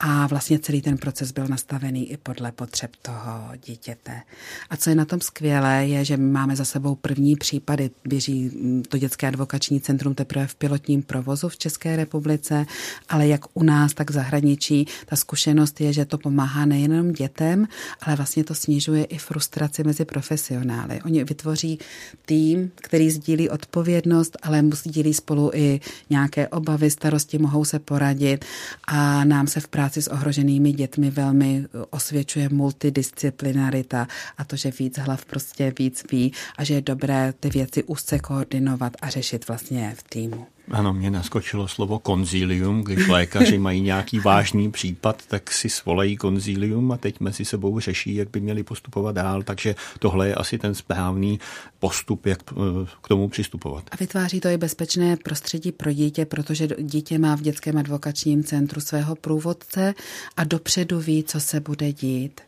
A 0.00 0.26
vlastně 0.26 0.58
celý 0.58 0.82
ten 0.82 0.98
proces 0.98 1.32
byl 1.32 1.48
nastavený 1.48 2.10
i 2.10 2.16
podle 2.16 2.52
potřeb 2.52 2.90
toho 3.02 3.48
dítěte. 3.66 4.22
A 4.70 4.76
co 4.76 4.90
je 4.90 4.96
na 4.96 5.04
tom 5.04 5.20
skvělé, 5.20 5.86
je, 5.86 6.04
že 6.04 6.16
máme 6.16 6.56
za 6.56 6.64
sebou 6.64 6.94
první 6.94 7.36
případy. 7.36 7.90
Běží 8.04 8.50
to 8.88 8.98
dětské 8.98 9.26
advokační 9.26 9.80
centrum 9.80 10.14
teprve 10.14 10.46
v 10.46 10.54
pilotním 10.54 11.02
provozu 11.02 11.48
v 11.48 11.56
České 11.56 11.96
republice, 11.96 12.66
ale 13.08 13.28
jak 13.28 13.40
u 13.54 13.62
nás, 13.62 13.94
tak 13.94 14.10
v 14.10 14.14
zahraničí 14.14 14.86
ta 15.06 15.16
zkušenost 15.16 15.80
je, 15.80 15.92
že 15.92 16.04
to 16.04 16.18
pomáhá 16.18 16.66
nejenom 16.66 17.12
dětem, 17.12 17.68
ale 18.00 18.16
vlastně 18.16 18.44
to 18.44 18.54
snižuje 18.54 19.04
i 19.04 19.18
frustraci 19.18 19.84
mezi 19.84 20.04
profesionály. 20.04 21.00
Oni 21.04 21.24
vytvoří 21.24 21.78
tým, 22.26 22.70
který 22.74 23.10
sdílí 23.10 23.50
odpovědnost, 23.50 24.36
ale 24.42 24.62
sdílí 24.74 25.14
spolu 25.14 25.50
i 25.54 25.80
nějaké 26.10 26.48
obavy, 26.48 26.90
starosti, 26.90 27.38
mohou 27.38 27.64
se 27.64 27.78
poradit 27.78 28.44
a 28.84 29.24
nám 29.24 29.46
se 29.46 29.60
v 29.60 29.68
práci 29.68 30.02
s 30.02 30.08
ohroženými 30.08 30.72
dětmi 30.72 31.10
velmi 31.10 31.66
osvědčuje 31.90 32.48
multidisciplinarita 32.48 34.08
a 34.38 34.44
to, 34.44 34.56
že 34.56 34.70
víc 34.78 34.98
hlav 34.98 35.24
prostě 35.24 35.72
víc 35.78 36.04
ví 36.12 36.32
a 36.56 36.64
že 36.64 36.74
je 36.74 36.80
dobré 36.80 37.34
ty 37.40 37.50
věci 37.50 37.82
úzce 37.82 38.18
koordinovat 38.18 38.92
a 39.02 39.08
řešit 39.08 39.48
vlastně 39.48 39.94
v 39.96 40.02
týmu. 40.02 40.46
Ano, 40.70 40.92
mě 40.92 41.10
naskočilo 41.10 41.68
slovo 41.68 41.98
konzílium, 41.98 42.84
když 42.84 43.08
lékaři 43.08 43.58
mají 43.58 43.80
nějaký 43.80 44.18
vážný 44.18 44.70
případ, 44.70 45.22
tak 45.28 45.52
si 45.52 45.68
svolají 45.68 46.16
konzílium 46.16 46.92
a 46.92 46.96
teď 46.96 47.20
mezi 47.20 47.44
sebou 47.44 47.80
řeší, 47.80 48.14
jak 48.14 48.30
by 48.30 48.40
měli 48.40 48.62
postupovat 48.62 49.14
dál, 49.14 49.42
takže 49.42 49.74
tohle 49.98 50.28
je 50.28 50.34
asi 50.34 50.58
ten 50.58 50.74
správný 50.74 51.40
postup, 51.78 52.26
jak 52.26 52.38
eh, 52.52 52.54
k 53.02 53.08
tomu 53.08 53.28
přistupovat. 53.28 53.84
A 53.90 53.96
vytváří 53.96 54.40
to 54.40 54.48
i 54.48 54.56
bezpečné 54.56 55.16
prostředí 55.16 55.72
pro 55.72 55.92
dítě, 55.92 56.24
protože 56.24 56.68
dítě 56.78 57.18
má 57.18 57.34
v 57.34 57.40
dětském 57.40 57.78
advokačním 57.78 58.44
centru 58.44 58.80
svého 58.80 59.14
průvodce 59.16 59.94
a 60.36 60.44
dopředu 60.44 61.00
ví, 61.00 61.24
co 61.24 61.40
se 61.40 61.60
bude 61.60 61.92
dít. 61.92 62.40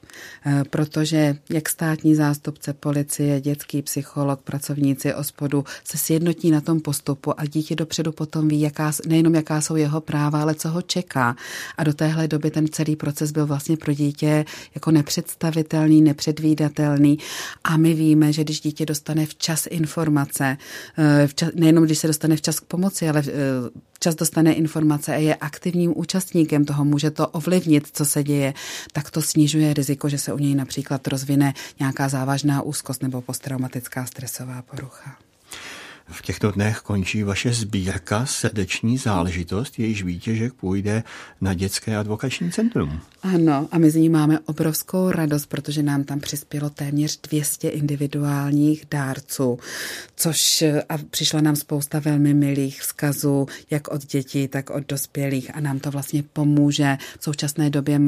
Eh, 0.47 0.63
protože 0.71 1.37
jak 1.51 1.69
státní 1.69 2.15
zástupce, 2.15 2.73
policie, 2.73 3.41
dětský 3.41 3.83
psycholog, 3.83 4.41
pracovníci 4.41 5.15
ospodu 5.15 5.65
se 5.85 5.99
sjednotí 5.99 6.51
na 6.51 6.61
tom 6.61 6.81
postupu 6.81 7.41
a 7.41 7.47
dítě 7.47 7.77
dopředu 7.77 8.04
potom 8.13 8.49
ví, 8.49 8.61
jaká, 8.61 8.93
nejenom 9.07 9.35
jaká 9.35 9.61
jsou 9.61 9.77
jeho 9.77 10.01
práva, 10.01 10.43
ale 10.43 10.55
co 10.55 10.69
ho 10.69 10.83
čeká. 10.83 11.37
A 11.77 11.85
do 11.85 11.95
téhle 11.95 12.29
doby 12.29 12.51
ten 12.51 12.69
celý 12.69 12.97
proces 12.97 13.33
byl 13.33 13.47
vlastně 13.47 13.77
pro 13.77 13.93
dítě 13.93 14.45
jako 14.75 14.91
nepředstavitelný, 14.91 16.03
nepředvídatelný. 16.03 17.19
A 17.65 17.77
my 17.77 17.95
víme, 17.95 18.33
že 18.33 18.45
když 18.45 18.61
dítě 18.61 18.87
dostane 18.87 19.27
včas 19.27 19.67
informace, 19.71 20.57
eh, 20.99 21.27
včas, 21.27 21.49
nejenom 21.55 21.85
když 21.85 21.99
se 21.99 22.07
dostane 22.07 22.37
včas 22.37 22.61
k 22.61 22.65
pomoci, 22.65 23.09
ale 23.09 23.23
včas 23.93 24.15
dostane 24.15 24.53
informace 24.53 25.15
a 25.15 25.17
je 25.17 25.35
aktivním 25.35 25.93
účastníkem 25.97 26.65
toho, 26.65 26.85
může 26.85 27.11
to 27.11 27.29
ovlivnit, 27.29 27.89
co 27.93 28.05
se 28.05 28.23
děje, 28.23 28.55
tak 28.93 29.11
to 29.11 29.23
snižuje 29.23 29.75
riziko, 29.75 30.09
že 30.09 30.19
se 30.19 30.33
u 30.33 30.39
něj 30.39 30.55
například 30.55 31.09
rozvine 31.09 31.55
nějaká 31.81 32.09
závažná 32.09 32.63
úzkost 32.63 33.03
nebo 33.03 33.21
posttraumatická 33.21 34.07
stresová 34.07 34.63
porucha. 34.63 35.24
V 36.09 36.23
těchto 36.23 36.51
dnech 36.51 36.79
končí 36.79 37.23
vaše 37.23 37.53
sbírka 37.53 38.27
Srdeční 38.27 38.99
záležitost, 38.99 39.79
jejíž 39.79 40.03
výtěžek 40.03 40.53
půjde 40.53 41.03
na 41.41 41.55
dětské 41.55 41.97
advokační 41.97 42.53
centrum. 42.53 43.01
Ano, 43.25 43.69
a 43.71 43.79
my 43.79 43.91
z 43.91 43.95
ní 43.95 44.09
máme 44.09 44.39
obrovskou 44.39 45.11
radost, 45.11 45.47
protože 45.47 45.83
nám 45.83 46.05
tam 46.05 46.21
přispělo 46.21 46.71
téměř 46.71 47.21
200 47.21 47.69
individuálních 47.69 48.85
dárců, 48.91 49.59
což 50.17 50.65
a 50.89 50.99
přišla 51.11 51.41
nám 51.41 51.57
spousta 51.57 51.99
velmi 51.99 52.35
milých 52.35 52.83
vzkazů, 52.83 53.47
jak 53.71 53.89
od 53.89 54.07
dětí, 54.07 54.49
tak 54.49 54.71
od 54.71 54.87
dospělých 54.89 55.57
a 55.57 55.61
nám 55.61 55.79
to 55.79 55.91
vlastně 55.91 56.23
pomůže. 56.23 56.99
V 57.21 57.25
současné 57.25 57.71
době 57.71 58.01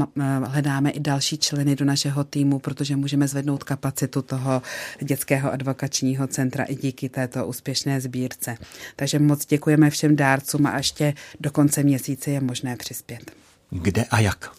hledáme 0.44 0.90
i 0.90 1.00
další 1.00 1.38
členy 1.38 1.76
do 1.76 1.84
našeho 1.84 2.24
týmu, 2.24 2.58
protože 2.58 2.96
můžeme 2.96 3.28
zvednout 3.28 3.64
kapacitu 3.64 4.22
toho 4.22 4.62
dětského 5.02 5.52
advokačního 5.52 6.26
centra 6.26 6.64
i 6.64 6.74
díky 6.74 7.08
této 7.08 7.46
úspěšné 7.46 8.00
sbírce. 8.00 8.56
Takže 8.96 9.18
moc 9.18 9.46
děkujeme 9.46 9.90
všem 9.90 10.16
dárcům 10.16 10.66
a 10.66 10.76
ještě 10.76 11.14
do 11.40 11.50
konce 11.50 11.82
měsíce 11.82 12.30
je 12.30 12.40
možné 12.40 12.76
přispět. 12.76 13.45
Kde 13.70 14.04
a 14.04 14.20
jak? 14.20 14.50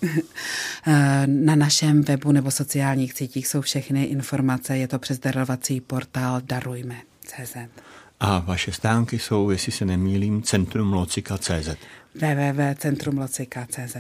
Na 1.26 1.56
našem 1.56 2.02
webu 2.02 2.32
nebo 2.32 2.52
sociálních 2.52 3.14
sítích 3.14 3.48
jsou 3.48 3.62
všechny 3.62 4.04
informace. 4.04 4.78
Je 4.78 4.88
to 4.88 5.00
přes 5.00 5.20
darovací 5.20 5.82
portál 5.82 6.42
Darujme.cz. 6.42 7.58
A 8.20 8.40
vaše 8.40 8.72
stánky 8.72 9.20
jsou, 9.20 9.50
jestli 9.50 9.72
se 9.72 9.86
nemýlím, 9.86 10.44
centrumlocika.cz. 10.44 11.70
www.centrumlocika.cz. 12.16 13.98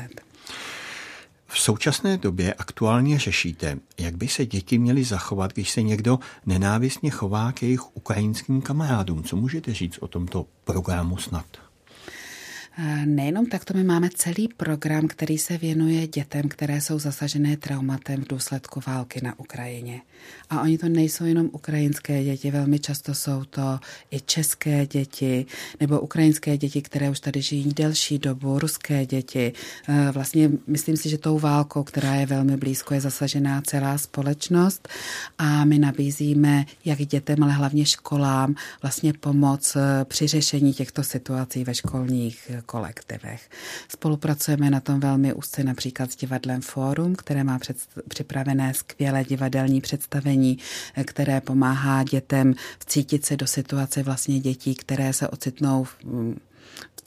V 1.48 1.60
současné 1.60 2.18
době 2.18 2.54
aktuálně 2.54 3.20
řešíte, 3.20 3.78
jak 4.00 4.18
by 4.18 4.28
se 4.28 4.46
děti 4.46 4.78
měly 4.78 5.04
zachovat, 5.04 5.54
když 5.54 5.72
se 5.72 5.82
někdo 5.82 6.20
nenávistně 6.46 7.10
chová 7.10 7.52
k 7.52 7.64
jejich 7.64 7.96
ukrajinským 7.96 8.62
kamarádům. 8.62 9.24
Co 9.24 9.36
můžete 9.36 9.74
říct 9.74 9.98
o 9.98 10.08
tomto 10.08 10.46
programu 10.64 11.18
snad? 11.18 11.46
Nejenom 13.06 13.46
takto 13.46 13.74
my 13.74 13.84
máme 13.84 14.10
celý 14.16 14.48
program, 14.48 15.08
který 15.08 15.38
se 15.38 15.58
věnuje 15.58 16.08
dětem, 16.08 16.50
které 16.50 16.82
jsou 16.82 17.00
zasažené 17.00 17.58
traumatem 17.58 18.24
v 18.24 18.28
důsledku 18.28 18.82
války 18.88 19.22
na 19.24 19.40
Ukrajině. 19.40 20.02
A 20.50 20.62
oni 20.62 20.78
to 20.78 20.90
nejsou 20.90 21.26
jenom 21.26 21.50
ukrajinské 21.52 22.24
děti, 22.24 22.52
velmi 22.52 22.80
často 22.80 23.14
jsou 23.14 23.44
to 23.44 23.80
i 24.12 24.22
české 24.22 24.86
děti 24.88 25.46
nebo 25.80 26.00
ukrajinské 26.00 26.58
děti, 26.58 26.82
které 26.82 27.10
už 27.10 27.20
tady 27.20 27.42
žijí 27.42 27.74
delší 27.74 28.20
dobu, 28.20 28.60
ruské 28.60 29.06
děti. 29.06 29.54
E, 29.90 30.12
vlastně 30.12 30.50
myslím 30.68 30.98
si, 30.98 31.10
že 31.10 31.18
tou 31.18 31.40
válkou, 31.40 31.84
která 31.84 32.16
je 32.16 32.26
velmi 32.26 32.58
blízko, 32.58 32.94
je 32.94 33.02
zasažená 33.02 33.62
celá 33.62 33.98
společnost 33.98 34.88
a 35.38 35.66
my 35.66 35.80
nabízíme 35.80 36.66
jak 36.86 37.00
dětem, 37.00 37.44
ale 37.44 37.52
hlavně 37.52 37.86
školám 37.86 38.56
vlastně 38.82 39.14
pomoc 39.14 39.76
e, 39.76 40.06
při 40.06 40.28
řešení 40.28 40.74
těchto 40.74 41.04
situací 41.04 41.64
ve 41.64 41.76
školních 41.76 42.52
kolektivech. 42.68 43.50
Spolupracujeme 43.90 44.70
na 44.70 44.80
tom 44.80 45.00
velmi 45.00 45.34
úzce 45.34 45.64
například 45.64 46.12
s 46.12 46.16
divadlem 46.16 46.62
Fórum, 46.62 47.16
které 47.16 47.44
má 47.44 47.60
před, 47.60 47.78
připravené 48.08 48.74
skvělé 48.74 49.24
divadelní 49.24 49.82
představení, 49.82 50.58
které 51.06 51.42
pomáhá 51.42 52.04
dětem 52.04 52.54
vcítit 52.80 53.26
se 53.26 53.38
do 53.38 53.48
situace 53.48 54.04
vlastně 54.04 54.40
dětí, 54.40 54.76
které 54.76 55.14
se 55.14 55.28
ocitnou 55.28 55.84
v 55.84 55.96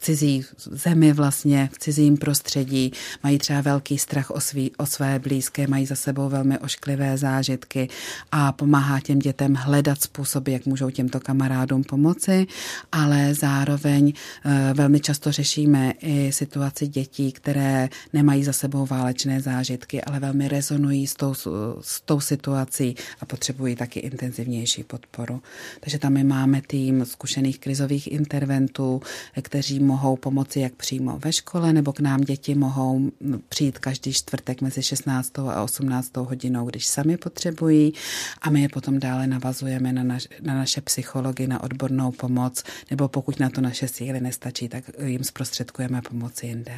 cizí 0.00 0.44
zemi 0.56 1.12
vlastně, 1.12 1.70
v 1.72 1.78
cizím 1.78 2.16
prostředí, 2.16 2.92
mají 3.22 3.38
třeba 3.38 3.60
velký 3.60 3.98
strach 3.98 4.30
o, 4.30 4.40
svý, 4.40 4.70
o 4.76 4.86
své 4.86 5.18
blízké, 5.18 5.66
mají 5.66 5.86
za 5.86 5.96
sebou 5.96 6.28
velmi 6.28 6.58
ošklivé 6.58 7.18
zážitky 7.18 7.88
a 8.32 8.52
pomáhá 8.52 9.00
těm 9.00 9.18
dětem 9.18 9.54
hledat 9.54 10.02
způsoby, 10.02 10.52
jak 10.52 10.66
můžou 10.66 10.90
těmto 10.90 11.20
kamarádům 11.20 11.84
pomoci, 11.84 12.46
ale 12.92 13.34
zároveň 13.34 14.12
e, 14.44 14.74
velmi 14.74 15.00
často 15.00 15.32
řešíme 15.32 15.92
i 16.00 16.32
situaci 16.32 16.86
dětí, 16.88 17.32
které 17.32 17.88
nemají 18.12 18.44
za 18.44 18.52
sebou 18.52 18.86
válečné 18.86 19.40
zážitky, 19.40 20.02
ale 20.02 20.20
velmi 20.20 20.48
rezonují 20.48 21.06
s 21.06 21.14
tou, 21.14 21.34
s 21.80 22.00
tou 22.04 22.20
situací 22.20 22.94
a 23.20 23.26
potřebují 23.26 23.76
taky 23.76 24.00
intenzivnější 24.00 24.82
podporu. 24.82 25.42
Takže 25.80 25.98
tam 25.98 26.12
my 26.12 26.24
máme 26.24 26.62
tým 26.66 27.04
zkušených 27.04 27.58
krizových 27.58 28.12
interventů, 28.12 29.02
kteří 29.42 29.80
mohou 29.90 30.16
pomoci 30.16 30.60
jak 30.60 30.74
přímo 30.74 31.18
ve 31.18 31.32
škole, 31.32 31.72
nebo 31.72 31.92
k 31.92 32.00
nám 32.00 32.20
děti 32.20 32.54
mohou 32.54 33.10
přijít 33.48 33.78
každý 33.78 34.12
čtvrtek 34.12 34.60
mezi 34.60 34.82
16. 34.82 35.38
a 35.38 35.62
18. 35.62 36.16
hodinou, 36.16 36.66
když 36.66 36.86
sami 36.86 37.16
potřebují 37.16 37.92
a 38.42 38.50
my 38.50 38.62
je 38.62 38.68
potom 38.68 39.00
dále 39.00 39.26
navazujeme 39.26 39.92
na, 39.92 40.02
naš, 40.02 40.28
na 40.40 40.54
naše 40.54 40.80
psychologi, 40.80 41.46
na 41.46 41.62
odbornou 41.62 42.12
pomoc, 42.12 42.62
nebo 42.90 43.08
pokud 43.08 43.40
na 43.40 43.50
to 43.50 43.60
naše 43.60 43.88
síly 43.88 44.20
nestačí, 44.20 44.68
tak 44.68 44.84
jim 45.04 45.24
zprostředkujeme 45.24 46.02
pomoci 46.02 46.46
jinde. 46.46 46.74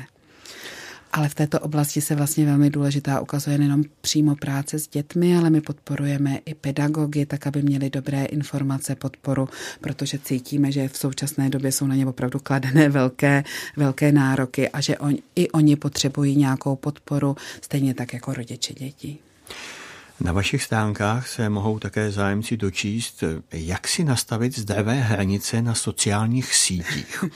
Ale 1.13 1.29
v 1.29 1.35
této 1.35 1.61
oblasti 1.61 2.01
se 2.01 2.15
vlastně 2.15 2.47
velmi 2.47 2.71
důležitá 2.71 3.21
ukazuje 3.21 3.59
nejenom 3.59 3.85
přímo 4.01 4.37
práce 4.37 4.79
s 4.79 4.89
dětmi, 4.89 5.37
ale 5.37 5.51
my 5.51 5.61
podporujeme 5.61 6.39
i 6.45 6.55
pedagogy, 6.55 7.27
tak 7.27 7.47
aby 7.47 7.63
měli 7.63 7.91
dobré 7.91 8.25
informace, 8.25 8.95
podporu, 8.95 9.49
protože 9.81 10.19
cítíme, 10.19 10.73
že 10.73 10.89
v 10.89 10.97
současné 10.97 11.51
době 11.51 11.73
jsou 11.73 11.87
na 11.87 11.95
ně 11.95 12.07
opravdu 12.07 12.39
kladené 12.39 12.89
velké, 12.89 13.45
velké 13.77 14.13
nároky 14.13 14.69
a 14.69 14.81
že 14.81 14.99
on, 14.99 15.15
i 15.37 15.51
oni 15.51 15.77
potřebují 15.77 16.37
nějakou 16.37 16.77
podporu, 16.77 17.37
stejně 17.63 17.95
tak 17.95 18.13
jako 18.13 18.35
rodiče 18.35 18.75
dětí. 18.75 19.19
Na 20.21 20.33
vašich 20.33 20.63
stánkách 20.63 21.29
se 21.29 21.49
mohou 21.49 21.79
také 21.79 22.11
zájemci 22.11 22.57
dočíst, 22.57 23.25
jak 23.53 23.89
si 23.89 24.05
nastavit 24.05 24.59
zdravé 24.59 24.95
hranice 24.95 25.63
na 25.63 25.75
sociálních 25.75 26.55
sítích. 26.55 27.25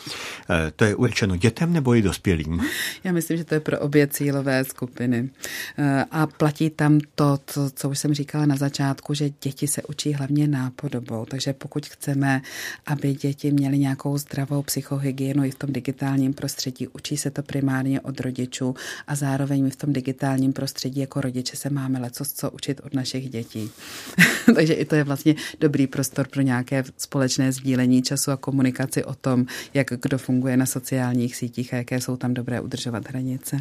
To 0.77 0.85
je 0.85 0.95
určeno 0.95 1.37
dětem 1.37 1.73
nebo 1.73 1.95
i 1.95 2.03
dospělým? 2.03 2.63
Já 3.05 3.13
myslím, 3.13 3.37
že 3.37 3.45
to 3.45 3.55
je 3.55 3.61
pro 3.61 3.81
obě 3.81 4.07
cílové 4.07 4.65
skupiny. 4.65 5.31
Eh, 5.79 6.05
a 6.11 6.27
platí 6.27 6.71
tam 6.71 7.01
to, 7.15 7.39
co, 7.47 7.71
co 7.71 7.91
už 7.91 7.99
jsem 7.99 8.15
říkala 8.15 8.47
na 8.47 8.57
začátku, 8.57 9.15
že 9.15 9.31
děti 9.43 9.67
se 9.67 9.83
učí 9.83 10.13
hlavně 10.13 10.49
nápodobou. 10.49 11.25
Takže 11.25 11.53
pokud 11.53 11.87
chceme, 11.87 12.43
aby 12.87 13.15
děti 13.15 13.53
měly 13.53 13.79
nějakou 13.79 14.19
zdravou 14.19 14.63
psychohygienu 14.63 15.45
i 15.45 15.51
v 15.51 15.55
tom 15.55 15.73
digitálním 15.73 16.35
prostředí, 16.35 16.89
učí 16.89 17.17
se 17.17 17.31
to 17.31 17.43
primárně 17.43 18.01
od 18.01 18.21
rodičů 18.21 18.75
a 19.07 19.15
zároveň 19.15 19.65
my 19.65 19.71
v 19.71 19.77
tom 19.77 19.93
digitálním 19.93 20.53
prostředí 20.53 21.01
jako 21.01 21.21
rodiče 21.21 21.57
se 21.57 21.71
máme 21.71 21.99
lecos 21.99 22.33
co 22.33 22.51
učit 22.51 22.66
učit 22.67 22.81
od 22.85 22.95
našich 22.95 23.31
dětí. 23.31 23.71
Takže 24.55 24.75
i 24.75 24.85
to 24.85 24.95
je 24.95 25.05
vlastně 25.05 25.35
dobrý 25.61 25.87
prostor 25.87 26.29
pro 26.29 26.43
nějaké 26.43 26.85
společné 26.97 27.53
sdílení 27.53 28.03
času 28.03 28.31
a 28.31 28.37
komunikaci 28.37 29.05
o 29.05 29.15
tom, 29.15 29.47
jak 29.75 29.87
kdo 30.03 30.19
funguje 30.19 30.57
na 30.57 30.67
sociálních 30.67 31.37
sítích 31.37 31.75
a 31.75 31.77
jaké 31.77 32.01
jsou 32.01 32.17
tam 32.17 32.35
dobré 32.35 32.61
udržovat 32.61 33.09
hranice. 33.09 33.57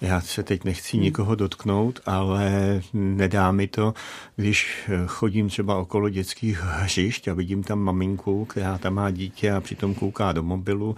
Já 0.00 0.20
se 0.20 0.42
teď 0.42 0.64
nechci 0.64 0.98
nikoho 0.98 1.34
dotknout, 1.34 2.00
ale 2.06 2.52
nedá 2.92 3.52
mi 3.52 3.66
to, 3.66 3.94
když 4.36 4.90
chodím 5.06 5.48
třeba 5.48 5.76
okolo 5.76 6.08
dětských 6.08 6.60
hřišť 6.60 7.28
a 7.28 7.34
vidím 7.34 7.62
tam 7.62 7.78
maminku, 7.78 8.44
která 8.44 8.78
tam 8.78 8.94
má 8.94 9.10
dítě 9.10 9.52
a 9.52 9.60
přitom 9.60 9.94
kouká 9.94 10.32
do 10.32 10.42
mobilu, 10.42 10.96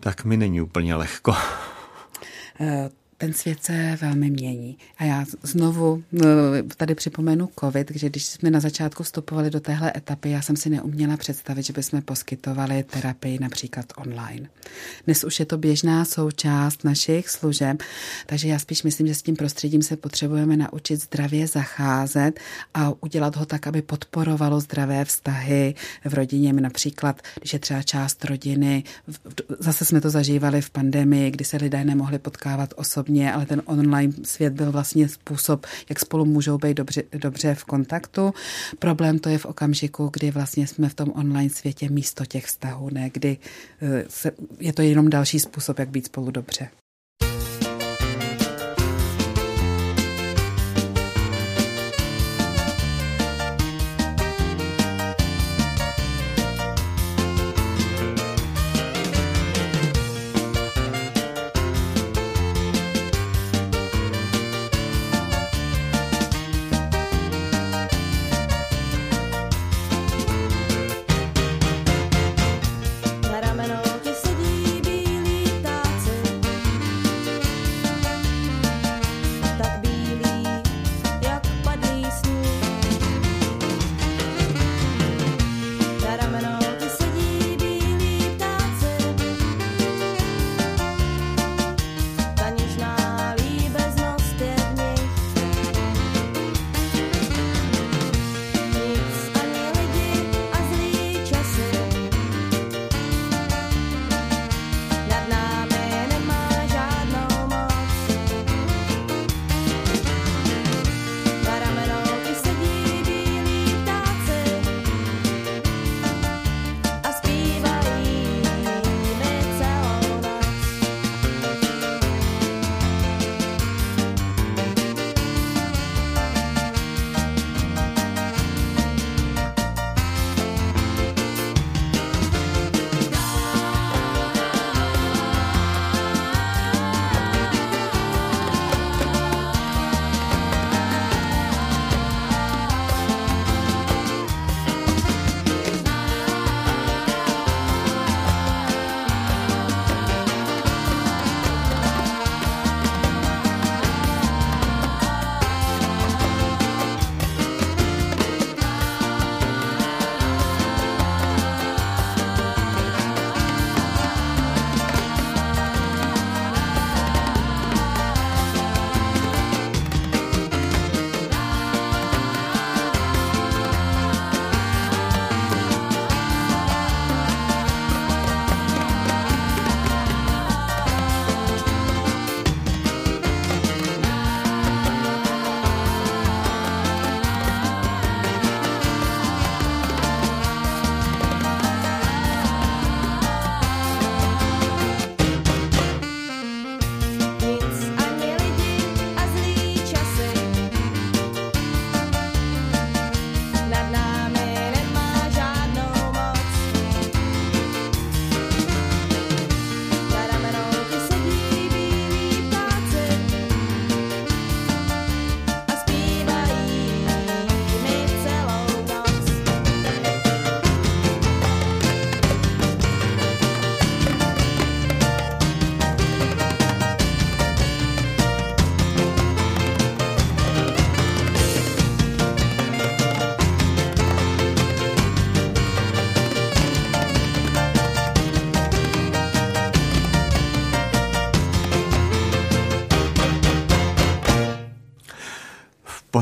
tak 0.00 0.24
mi 0.24 0.36
není 0.36 0.60
úplně 0.60 0.94
lehko. 0.94 1.34
Eh, 3.22 3.26
ten 3.26 3.32
svět 3.32 3.64
se 3.64 3.98
velmi 4.00 4.30
mění. 4.30 4.78
A 4.98 5.04
já 5.04 5.24
znovu 5.42 6.02
no, 6.12 6.26
tady 6.76 6.94
připomenu 6.94 7.48
COVID, 7.60 7.90
že 7.94 8.10
když 8.10 8.26
jsme 8.26 8.50
na 8.50 8.60
začátku 8.60 9.02
vstupovali 9.02 9.50
do 9.50 9.60
téhle 9.60 9.92
etapy, 9.96 10.30
já 10.30 10.42
jsem 10.42 10.56
si 10.56 10.70
neuměla 10.70 11.16
představit, 11.16 11.62
že 11.62 11.72
bychom 11.72 12.02
poskytovali 12.02 12.82
terapii 12.82 13.38
například 13.40 13.86
online. 13.96 14.48
Dnes 15.06 15.24
už 15.24 15.40
je 15.40 15.46
to 15.46 15.58
běžná 15.58 16.04
součást 16.04 16.84
našich 16.84 17.28
služeb, 17.28 17.82
takže 18.26 18.48
já 18.48 18.58
spíš 18.58 18.82
myslím, 18.82 19.06
že 19.06 19.14
s 19.14 19.22
tím 19.22 19.36
prostředím 19.36 19.82
se 19.82 19.96
potřebujeme 19.96 20.56
naučit 20.56 20.96
zdravě 20.96 21.46
zacházet 21.46 22.40
a 22.74 22.92
udělat 23.00 23.36
ho 23.36 23.46
tak, 23.46 23.66
aby 23.66 23.82
podporovalo 23.82 24.60
zdravé 24.60 25.04
vztahy 25.04 25.74
v 26.04 26.14
rodině. 26.14 26.52
Například, 26.52 27.22
když 27.40 27.52
je 27.52 27.58
třeba 27.58 27.82
část 27.82 28.24
rodiny, 28.24 28.84
zase 29.58 29.84
jsme 29.84 30.00
to 30.00 30.10
zažívali 30.10 30.60
v 30.60 30.70
pandemii, 30.70 31.30
kdy 31.30 31.44
se 31.44 31.56
lidé 31.56 31.84
nemohli 31.84 32.18
potkávat 32.18 32.74
osobně, 32.76 33.11
osobně, 33.12 33.32
ale 33.32 33.46
ten 33.46 33.62
online 33.64 34.12
svět 34.22 34.52
byl 34.52 34.72
vlastně 34.72 35.08
způsob, 35.08 35.66
jak 35.88 36.00
spolu 36.00 36.24
můžou 36.24 36.58
být 36.58 36.76
dobře, 36.76 37.02
dobře 37.12 37.54
v 37.54 37.64
kontaktu. 37.64 38.34
Problém 38.78 39.18
to 39.18 39.28
je 39.28 39.38
v 39.38 39.46
okamžiku, 39.46 40.10
kdy 40.12 40.30
vlastně 40.30 40.66
jsme 40.66 40.88
v 40.88 40.94
tom 40.94 41.12
online 41.14 41.50
světě 41.50 41.88
místo 41.88 42.26
těch 42.26 42.46
vztahů, 42.46 42.90
ne 42.90 43.10
kdy 43.10 43.38
eh, 43.82 44.04
se, 44.08 44.32
je 44.60 44.72
to 44.72 44.82
jenom 44.82 45.10
další 45.10 45.40
způsob, 45.40 45.78
jak 45.78 45.88
být 45.88 46.06
spolu 46.06 46.30
dobře. 46.30 46.68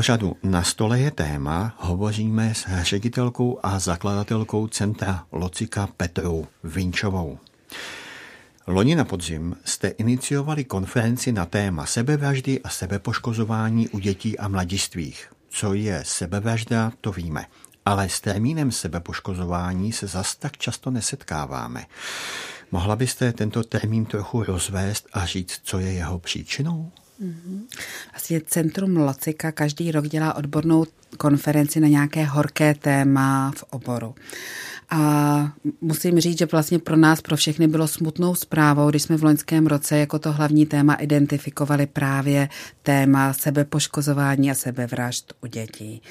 Pořadu 0.01 0.37
Na 0.43 0.63
stole 0.63 0.99
je 0.99 1.11
téma 1.11 1.75
hovoříme 1.77 2.55
s 2.55 2.65
ředitelkou 2.81 3.59
a 3.63 3.79
zakladatelkou 3.79 4.67
centra 4.67 5.25
Locika 5.31 5.87
Petrou 5.97 6.47
Vinčovou. 6.63 7.39
Loni 8.67 8.95
na 8.95 9.05
podzim 9.05 9.55
jste 9.65 9.87
iniciovali 9.87 10.63
konferenci 10.63 11.31
na 11.31 11.45
téma 11.45 11.85
sebevraždy 11.85 12.61
a 12.61 12.69
sebepoškozování 12.69 13.89
u 13.89 13.99
dětí 13.99 14.39
a 14.39 14.47
mladistvých. 14.47 15.31
Co 15.49 15.73
je 15.73 16.03
sebevražda, 16.05 16.91
to 17.01 17.11
víme. 17.11 17.45
Ale 17.85 18.09
s 18.09 18.21
termínem 18.21 18.71
sebepoškozování 18.71 19.91
se 19.91 20.07
zas 20.07 20.35
tak 20.35 20.57
často 20.57 20.91
nesetkáváme. 20.91 21.85
Mohla 22.71 22.95
byste 22.95 23.33
tento 23.33 23.63
termín 23.63 24.05
trochu 24.05 24.43
rozvést 24.43 25.07
a 25.13 25.25
říct, 25.25 25.59
co 25.63 25.79
je 25.79 25.91
jeho 25.91 26.19
příčinou? 26.19 26.91
Vlastně 28.11 28.41
Centrum 28.41 28.97
Locika 28.97 29.51
každý 29.51 29.91
rok 29.91 30.07
dělá 30.07 30.33
odbornou 30.33 30.85
konferenci 31.17 31.79
na 31.79 31.87
nějaké 31.87 32.23
horké 32.25 32.75
téma 32.75 33.51
v 33.55 33.63
oboru. 33.69 34.15
A 34.93 35.53
musím 35.81 36.19
říct, 36.19 36.37
že 36.37 36.45
vlastně 36.51 36.79
pro 36.79 36.95
nás, 36.97 37.21
pro 37.21 37.35
všechny 37.35 37.67
bylo 37.67 37.87
smutnou 37.87 38.35
zprávou, 38.35 38.89
když 38.89 39.03
jsme 39.03 39.17
v 39.17 39.23
loňském 39.23 39.67
roce 39.67 39.97
jako 39.97 40.19
to 40.19 40.31
hlavní 40.31 40.65
téma 40.65 40.93
identifikovali 40.93 41.85
právě 41.87 42.49
téma 42.83 43.33
sebepoškozování 43.33 44.51
a 44.51 44.53
sebevražd 44.53 45.33
u 45.43 45.47
dětí. 45.47 46.01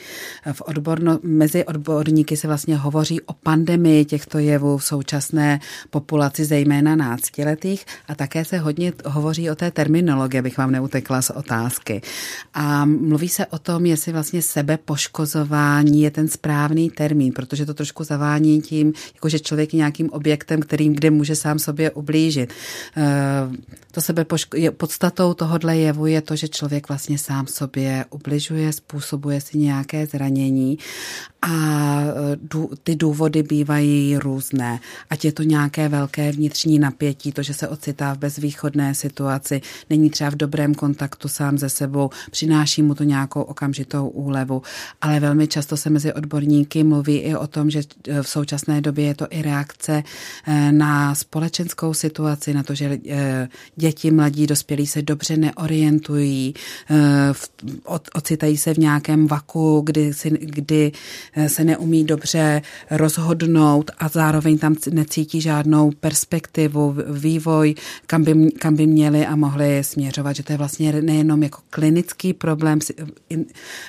V 0.52 0.62
odborno, 0.64 1.18
mezi 1.22 1.64
odborníky 1.64 2.36
se 2.36 2.46
vlastně 2.46 2.76
hovoří 2.76 3.20
o 3.20 3.32
pandemii 3.32 4.04
těchto 4.04 4.38
jevů 4.38 4.78
v 4.78 4.84
současné 4.84 5.60
populaci, 5.90 6.44
zejména 6.44 6.96
náctiletých, 6.96 7.86
a 8.08 8.14
také 8.14 8.44
se 8.44 8.58
hodně 8.58 8.92
hovoří 9.04 9.50
o 9.50 9.54
té 9.54 9.70
terminologii, 9.70 10.38
abych 10.38 10.58
vám 10.58 10.70
neutekla 10.70 11.22
z 11.22 11.30
otázky. 11.30 12.02
A 12.54 12.84
mluví 12.84 13.28
se 13.28 13.46
o 13.46 13.58
tom, 13.58 13.86
jestli 13.86 14.12
vlastně 14.12 14.42
sebepoškozování 14.42 16.02
je 16.02 16.10
ten 16.10 16.28
správný 16.28 16.90
termín, 16.90 17.32
protože 17.32 17.66
to 17.66 17.74
trošku 17.74 18.04
zavání 18.04 18.60
tím, 18.70 18.92
jako 19.14 19.28
že 19.28 19.38
člověk 19.38 19.74
je 19.74 19.82
nějakým 19.82 20.10
objektem, 20.10 20.62
kterým, 20.62 20.94
kde 20.94 21.10
může 21.10 21.34
sám 21.34 21.58
sobě 21.58 21.90
ublížit. 21.90 22.54
Eh, 22.96 23.02
to 23.90 24.00
sebe 24.00 24.26
je, 24.54 24.70
podstatou 24.70 25.34
tohohle 25.34 25.76
jevu 25.76 26.06
je 26.06 26.20
to, 26.22 26.36
že 26.36 26.48
člověk 26.48 26.88
vlastně 26.88 27.18
sám 27.18 27.46
sobě 27.46 28.04
ubližuje, 28.10 28.72
způsobuje 28.72 29.40
si 29.40 29.58
nějaké 29.58 30.06
zranění 30.06 30.78
A 31.42 31.50
ty 32.84 32.96
důvody 32.96 33.42
bývají 33.42 34.18
různé. 34.18 34.80
Ať 35.10 35.24
je 35.24 35.32
to 35.32 35.42
nějaké 35.42 35.88
velké 35.88 36.32
vnitřní 36.32 36.78
napětí, 36.78 37.32
to, 37.32 37.42
že 37.42 37.54
se 37.54 37.68
ocitá 37.68 38.14
v 38.14 38.18
bezvýchodné 38.18 38.94
situaci, 38.94 39.60
není 39.90 40.10
třeba 40.10 40.30
v 40.30 40.34
dobrém 40.34 40.74
kontaktu 40.74 41.28
sám 41.28 41.58
ze 41.58 41.68
sebou, 41.68 42.10
přináší 42.30 42.82
mu 42.82 42.94
to 42.94 43.04
nějakou 43.04 43.42
okamžitou 43.42 44.08
úlevu. 44.08 44.62
Ale 45.00 45.20
velmi 45.20 45.48
často 45.48 45.76
se 45.76 45.90
mezi 45.90 46.12
odborníky 46.12 46.84
mluví 46.84 47.16
i 47.16 47.34
o 47.34 47.46
tom, 47.46 47.70
že 47.70 47.82
v 48.22 48.28
současné 48.60 48.80
době 48.80 49.04
je 49.04 49.14
to 49.14 49.26
i 49.30 49.42
reakce 49.42 50.02
eh, 50.46 50.72
na 50.72 51.14
společenskou 51.14 51.94
situaci, 51.94 52.54
na 52.54 52.62
to, 52.62 52.74
že 52.74 52.98
eh, 53.08 53.48
děti, 53.76 54.10
mladí, 54.10 54.46
dospělí 54.46 54.86
se 54.86 55.02
dobře 55.02 55.36
neorientují, 55.36 56.54
eh, 56.90 56.96
ocitají 58.14 58.56
se 58.56 58.74
v 58.74 58.78
nějakém 58.78 59.26
vaku, 59.26 59.82
kdy, 59.84 60.14
si, 60.14 60.30
kdy 60.30 60.92
se 61.46 61.64
neumí 61.64 62.04
dobře 62.04 62.62
rozhodnout 62.90 63.90
a 63.98 64.08
zároveň 64.08 64.58
tam 64.58 64.76
necítí 64.90 65.40
žádnou 65.40 65.90
perspektivu, 66.00 66.96
vývoj, 67.08 67.74
kam 68.06 68.24
by, 68.24 68.50
kam 68.58 68.76
by 68.76 68.86
měli 68.86 69.26
a 69.26 69.36
mohli 69.36 69.84
směřovat, 69.84 70.36
že 70.36 70.42
to 70.42 70.52
je 70.52 70.58
vlastně 70.58 70.92
nejenom 70.92 71.42
jako 71.42 71.58
klinický 71.70 72.32
problém, 72.32 72.78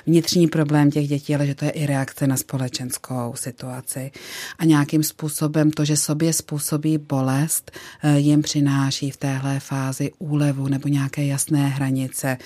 vnitřní 0.06 0.48
problém 0.48 0.90
těch 0.90 1.08
dětí, 1.08 1.34
ale 1.34 1.46
že 1.46 1.54
to 1.54 1.64
je 1.64 1.70
i 1.70 1.86
reakce 1.86 2.26
na 2.26 2.36
společenskou 2.36 3.32
situaci. 3.36 4.10
A 4.58 4.64
nějakým 4.64 5.02
způsobem 5.02 5.70
to, 5.70 5.84
že 5.84 5.96
sobě 5.96 6.32
způsobí 6.32 6.98
bolest, 6.98 7.70
eh, 8.02 8.18
jim 8.18 8.42
přináší 8.42 9.10
v 9.10 9.16
téhle 9.16 9.60
fázi 9.60 10.10
úlevu 10.18 10.68
nebo 10.68 10.88
nějaké 10.88 11.26
jasné 11.26 11.68
hranice. 11.68 12.38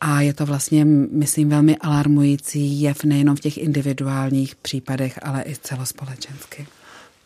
A 0.00 0.20
je 0.20 0.34
to 0.34 0.46
vlastně, 0.46 0.84
myslím, 1.12 1.48
velmi 1.48 1.76
alarmující 1.76 2.80
jev 2.80 3.04
nejenom 3.04 3.36
v 3.36 3.40
těch 3.40 3.58
individuálních 3.58 4.56
případech, 4.56 5.18
ale 5.22 5.44
i 5.46 5.56
celospolečensky. 5.62 6.66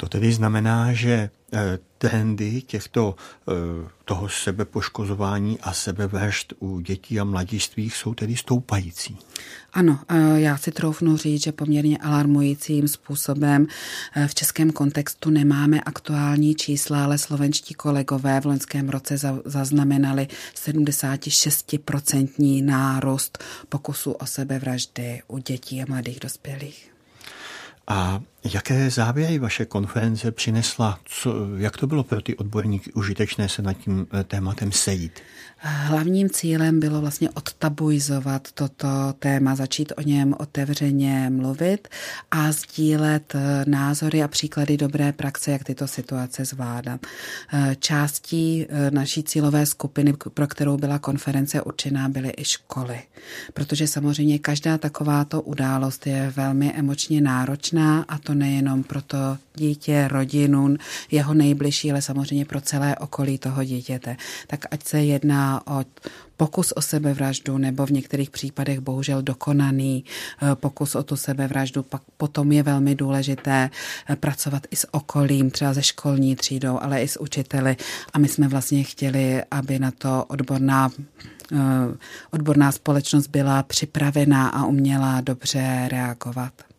To 0.01 0.09
tedy 0.09 0.33
znamená, 0.33 0.93
že 0.93 1.31
eh, 1.53 1.79
trendy 1.99 2.63
těchto 2.63 3.15
eh, 3.15 3.53
toho 4.05 4.29
sebepoškozování 4.29 5.59
a 5.61 5.73
sebevražd 5.73 6.53
u 6.59 6.81
dětí 6.81 7.21
a 7.21 7.25
mladistvých 7.25 7.97
jsou 7.97 8.15
tedy 8.15 8.37
stoupající. 8.37 9.19
Ano, 9.73 10.01
eh, 10.09 10.41
já 10.41 10.57
si 10.57 10.73
troufnu 10.73 11.17
říct, 11.17 11.43
že 11.43 11.53
poměrně 11.53 11.99
alarmujícím 11.99 12.89
způsobem 12.89 13.67
v 14.27 14.35
českém 14.35 14.71
kontextu 14.71 15.31
nemáme 15.31 15.81
aktuální 15.81 16.55
čísla, 16.55 17.05
ale 17.05 17.19
slovenští 17.19 17.75
kolegové 17.75 18.41
v 18.41 18.47
loňském 18.47 18.89
roce 18.89 19.17
zaznamenali 19.45 20.29
76% 20.55 22.65
nárůst 22.65 23.39
pokusu 23.69 24.13
o 24.13 24.27
sebevraždy 24.27 25.23
u 25.29 25.39
dětí 25.39 25.83
a 25.83 25.85
mladých 25.89 26.21
dospělých. 26.21 26.91
A 27.91 28.23
jaké 28.45 28.91
závěry 28.91 29.39
vaše 29.39 29.65
konference 29.65 30.31
přinesla? 30.33 30.99
Co, 31.05 31.35
jak 31.57 31.77
to 31.77 31.87
bylo 31.87 32.05
pro 32.05 32.21
ty 32.21 32.37
odborníky 32.37 32.93
užitečné 32.93 33.49
se 33.49 33.63
nad 33.63 33.73
tím 33.73 34.07
eh, 34.13 34.25
tématem 34.25 34.73
sejít? 34.73 35.21
Hlavním 35.63 36.31
cílem 36.31 36.81
bylo 36.81 37.01
vlastně 37.01 37.31
odtabuizovat 37.31 38.53
toto 38.53 38.89
téma, 39.19 39.55
začít 39.55 39.93
o 39.97 40.01
něm 40.01 40.35
otevřeně 40.39 41.31
mluvit 41.31 41.89
a 42.31 42.53
sdílet 42.53 43.35
eh, 43.35 43.65
názory 43.67 44.23
a 44.23 44.29
příklady 44.29 44.77
dobré 44.77 45.13
praxe, 45.13 45.51
jak 45.51 45.65
tyto 45.65 45.89
situace 45.89 46.45
zvládat. 46.45 47.01
Eh, 47.53 47.77
částí 47.79 48.67
naší 48.91 49.23
cílové 49.23 49.67
skupiny, 49.67 50.15
pro 50.35 50.47
kterou 50.47 50.77
byla 50.77 50.99
konference 50.99 51.63
určená, 51.63 52.09
byly 52.09 52.33
i 52.37 52.45
školy. 52.45 53.01
Protože 53.55 53.87
samozřejmě 53.87 54.39
každá 54.39 54.79
takováto 54.79 55.43
událost 55.43 56.07
je 56.07 56.33
velmi 56.37 56.73
emočně 56.73 57.21
náročná 57.21 58.05
a 58.09 58.19
to 58.19 58.30
to 58.31 58.35
nejenom 58.35 58.83
pro 58.83 59.03
to 59.03 59.39
dítě, 59.55 60.09
rodinu, 60.09 60.77
jeho 61.11 61.35
nejbližší, 61.35 61.91
ale 61.91 62.03
samozřejmě 62.03 62.45
pro 62.45 62.61
celé 62.61 62.97
okolí 62.97 63.39
toho 63.39 63.65
dítěte. 63.65 64.17
Tak 64.47 64.67
ať 64.71 64.85
se 64.85 65.03
jedná 65.03 65.67
o 65.67 65.85
pokus 66.37 66.73
o 66.73 66.83
sebevraždu 66.83 67.59
nebo 67.59 67.87
v 67.87 67.91
některých 67.91 68.31
případech 68.31 68.81
bohužel 68.81 69.23
dokonaný 69.23 70.05
eh, 70.05 70.55
pokus 70.55 70.95
o 70.95 71.03
tu 71.03 71.17
sebevraždu, 71.17 71.83
pak 71.83 72.03
potom 72.17 72.53
je 72.53 72.63
velmi 72.63 72.95
důležité 72.95 73.71
eh, 73.71 74.17
pracovat 74.17 74.67
i 74.71 74.77
s 74.77 74.95
okolím, 74.95 75.51
třeba 75.51 75.75
ze 75.75 75.83
školní 75.83 76.37
třídou, 76.37 76.79
ale 76.83 77.03
i 77.03 77.09
s 77.09 77.21
učiteli. 77.21 77.77
A 78.13 78.19
my 78.19 78.29
jsme 78.29 78.49
vlastně 78.49 78.83
chtěli, 78.83 79.43
aby 79.51 79.79
na 79.79 79.91
to 79.91 80.25
odborná 80.29 80.91
eh, 81.53 81.59
odborná 82.31 82.73
společnost 82.73 83.27
byla 83.27 83.63
připravená 83.63 84.49
a 84.49 84.65
uměla 84.65 85.21
dobře 85.21 85.89
reagovat. 85.91 86.70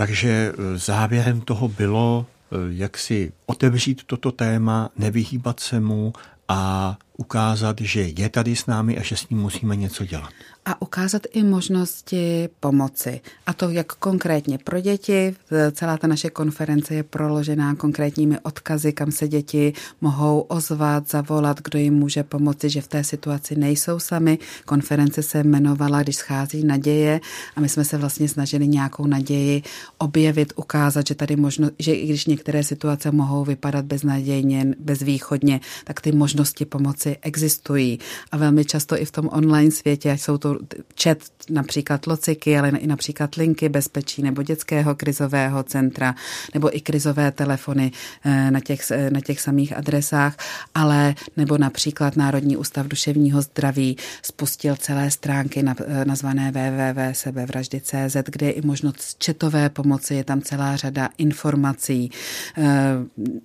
Takže 0.00 0.30
e, 0.30 0.78
závěrem 0.78 1.40
toho 1.40 1.68
bylo, 1.68 2.26
e, 2.26 2.56
jak 2.68 2.98
si 2.98 3.32
otevřít 3.46 4.02
toto 4.06 4.32
téma, 4.32 4.90
nevyhýbat 4.96 5.60
se 5.60 5.80
mu 5.80 6.12
a 6.48 6.96
ukázat, 7.20 7.76
že 7.80 8.00
je 8.00 8.28
tady 8.28 8.56
s 8.56 8.66
námi 8.66 8.98
a 8.98 9.02
že 9.02 9.16
s 9.16 9.28
ním 9.28 9.40
musíme 9.40 9.76
něco 9.76 10.04
dělat 10.04 10.32
a 10.64 10.82
ukázat 10.82 11.22
i 11.32 11.42
možnosti 11.42 12.48
pomoci. 12.60 13.20
A 13.46 13.52
to 13.52 13.70
jak 13.70 13.92
konkrétně 13.92 14.58
pro 14.58 14.80
děti. 14.80 15.34
Celá 15.72 15.96
ta 15.96 16.06
naše 16.06 16.30
konference 16.30 16.94
je 16.94 17.02
proložená 17.02 17.74
konkrétními 17.74 18.38
odkazy, 18.40 18.92
kam 18.92 19.12
se 19.12 19.28
děti 19.28 19.72
mohou 20.00 20.40
ozvat, 20.40 21.10
zavolat, 21.10 21.60
kdo 21.64 21.78
jim 21.78 21.94
může 21.94 22.22
pomoci, 22.22 22.70
že 22.70 22.80
v 22.80 22.88
té 22.88 23.04
situaci 23.04 23.56
nejsou 23.56 23.98
sami. 23.98 24.38
Konference 24.66 25.22
se 25.22 25.38
jmenovala, 25.38 26.02
když 26.02 26.16
schází 26.16 26.64
naděje 26.64 27.20
a 27.56 27.60
my 27.60 27.68
jsme 27.68 27.84
se 27.84 27.98
vlastně 27.98 28.28
snažili 28.28 28.68
nějakou 28.68 29.06
naději 29.06 29.62
objevit, 29.98 30.52
ukázat, 30.56 31.06
že 31.06 31.14
tady 31.14 31.36
možno, 31.36 31.70
že 31.78 31.92
i 31.92 32.06
když 32.06 32.26
některé 32.26 32.62
situace 32.62 33.10
mohou 33.10 33.44
vypadat 33.44 33.84
beznadějně, 33.84 34.74
bezvýchodně, 34.78 35.60
tak 35.84 36.00
ty 36.00 36.12
možnosti 36.12 36.64
pomoci 36.64 37.09
existují. 37.22 37.98
A 38.32 38.36
velmi 38.36 38.64
často 38.64 39.00
i 39.00 39.04
v 39.04 39.10
tom 39.10 39.28
online 39.32 39.70
světě, 39.70 40.10
jsou 40.18 40.38
to 40.38 40.58
chat 41.02 41.18
například 41.50 42.06
lociky, 42.06 42.58
ale 42.58 42.68
i 42.68 42.86
například 42.86 43.34
linky 43.34 43.68
bezpečí 43.68 44.22
nebo 44.22 44.42
dětského 44.42 44.94
krizového 44.94 45.62
centra 45.62 46.14
nebo 46.54 46.76
i 46.76 46.80
krizové 46.80 47.32
telefony 47.32 47.92
eh, 48.24 48.50
na 48.50 48.60
těch, 48.60 48.90
eh, 48.90 49.10
na 49.10 49.20
těch 49.20 49.40
samých 49.40 49.76
adresách, 49.76 50.36
ale 50.74 51.14
nebo 51.36 51.58
například 51.58 52.16
Národní 52.16 52.56
ústav 52.56 52.86
duševního 52.86 53.42
zdraví 53.42 53.96
spustil 54.22 54.76
celé 54.76 55.10
stránky 55.10 55.64
eh, 55.66 56.04
nazvané 56.04 56.52
www.sebevraždy.cz, 56.52 58.16
kde 58.26 58.46
je 58.46 58.52
i 58.52 58.66
možnost 58.66 59.18
četové 59.18 59.68
pomoci, 59.68 60.14
je 60.14 60.24
tam 60.24 60.42
celá 60.42 60.76
řada 60.76 61.08
informací, 61.18 62.10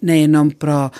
nejenom 0.01 0.51
pro 0.51 0.91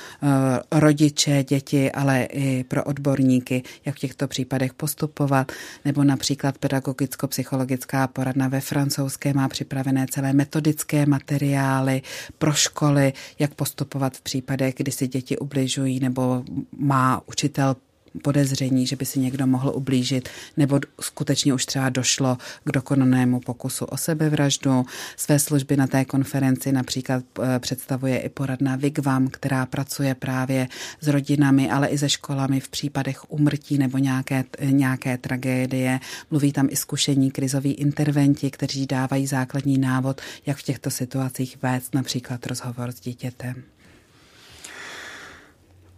rodiče, 0.72 1.44
děti, 1.44 1.92
ale 1.92 2.24
i 2.24 2.55
pro 2.64 2.84
odborníky, 2.84 3.64
jak 3.86 3.96
v 3.96 4.00
těchto 4.00 4.28
případech 4.28 4.74
postupovat, 4.74 5.52
nebo 5.86 6.04
například 6.04 6.58
pedagogicko-psychologická 6.58 8.08
poradna 8.08 8.48
ve 8.48 8.62
francouzské 8.62 9.34
má 9.34 9.48
připravené 9.48 10.06
celé 10.10 10.34
metodické 10.34 11.06
materiály 11.06 12.02
pro 12.38 12.54
školy, 12.54 13.14
jak 13.40 13.54
postupovat 13.54 14.18
v 14.18 14.22
případech, 14.22 14.76
kdy 14.78 14.92
si 14.92 15.08
děti 15.08 15.38
ubližují 15.38 16.00
nebo 16.00 16.44
má 16.78 17.22
učitel 17.28 17.76
podezření, 18.22 18.88
že 18.88 18.96
by 18.96 19.06
si 19.06 19.20
někdo 19.20 19.48
mohl 19.48 19.72
ublížit, 19.76 20.30
nebo 20.58 20.80
skutečně 21.02 21.54
už 21.54 21.66
třeba 21.66 21.90
došlo 21.90 22.38
k 22.64 22.72
dokonanému 22.72 23.40
pokusu 23.40 23.86
o 23.86 23.98
sebevraždu. 23.98 24.86
Své 25.18 25.40
služby 25.40 25.78
na 25.78 25.88
té 25.88 26.06
konferenci 26.06 26.72
například 26.72 27.24
eh, 27.40 27.60
představuje 27.60 28.20
i 28.20 28.30
poradná 28.30 28.76
Vigvam, 28.76 29.28
která 29.28 29.66
pracuje 29.66 30.16
právě 30.16 30.68
s 31.02 31.08
rodinami, 31.08 31.72
ale 31.72 31.88
i 31.88 31.98
se 31.98 32.10
školami 32.10 32.60
v 32.60 32.70
případech 32.70 33.32
umrtí 33.32 33.78
nebo 33.78 33.98
nějaké, 33.98 34.44
nějaké 34.62 35.18
tragédie. 35.18 36.00
Mluví 36.32 36.52
tam 36.52 36.68
i 36.72 36.76
zkušení 36.76 37.32
krizoví 37.32 37.72
interventi, 37.72 38.52
kteří 38.52 38.86
dávají 38.86 39.28
základní 39.28 39.78
návod, 39.78 40.22
jak 40.46 40.58
v 40.58 40.64
těchto 40.64 40.90
situacích 40.90 41.58
vést 41.62 41.94
například 41.94 42.46
rozhovor 42.46 42.92
s 42.92 43.00
dítětem. 43.00 43.75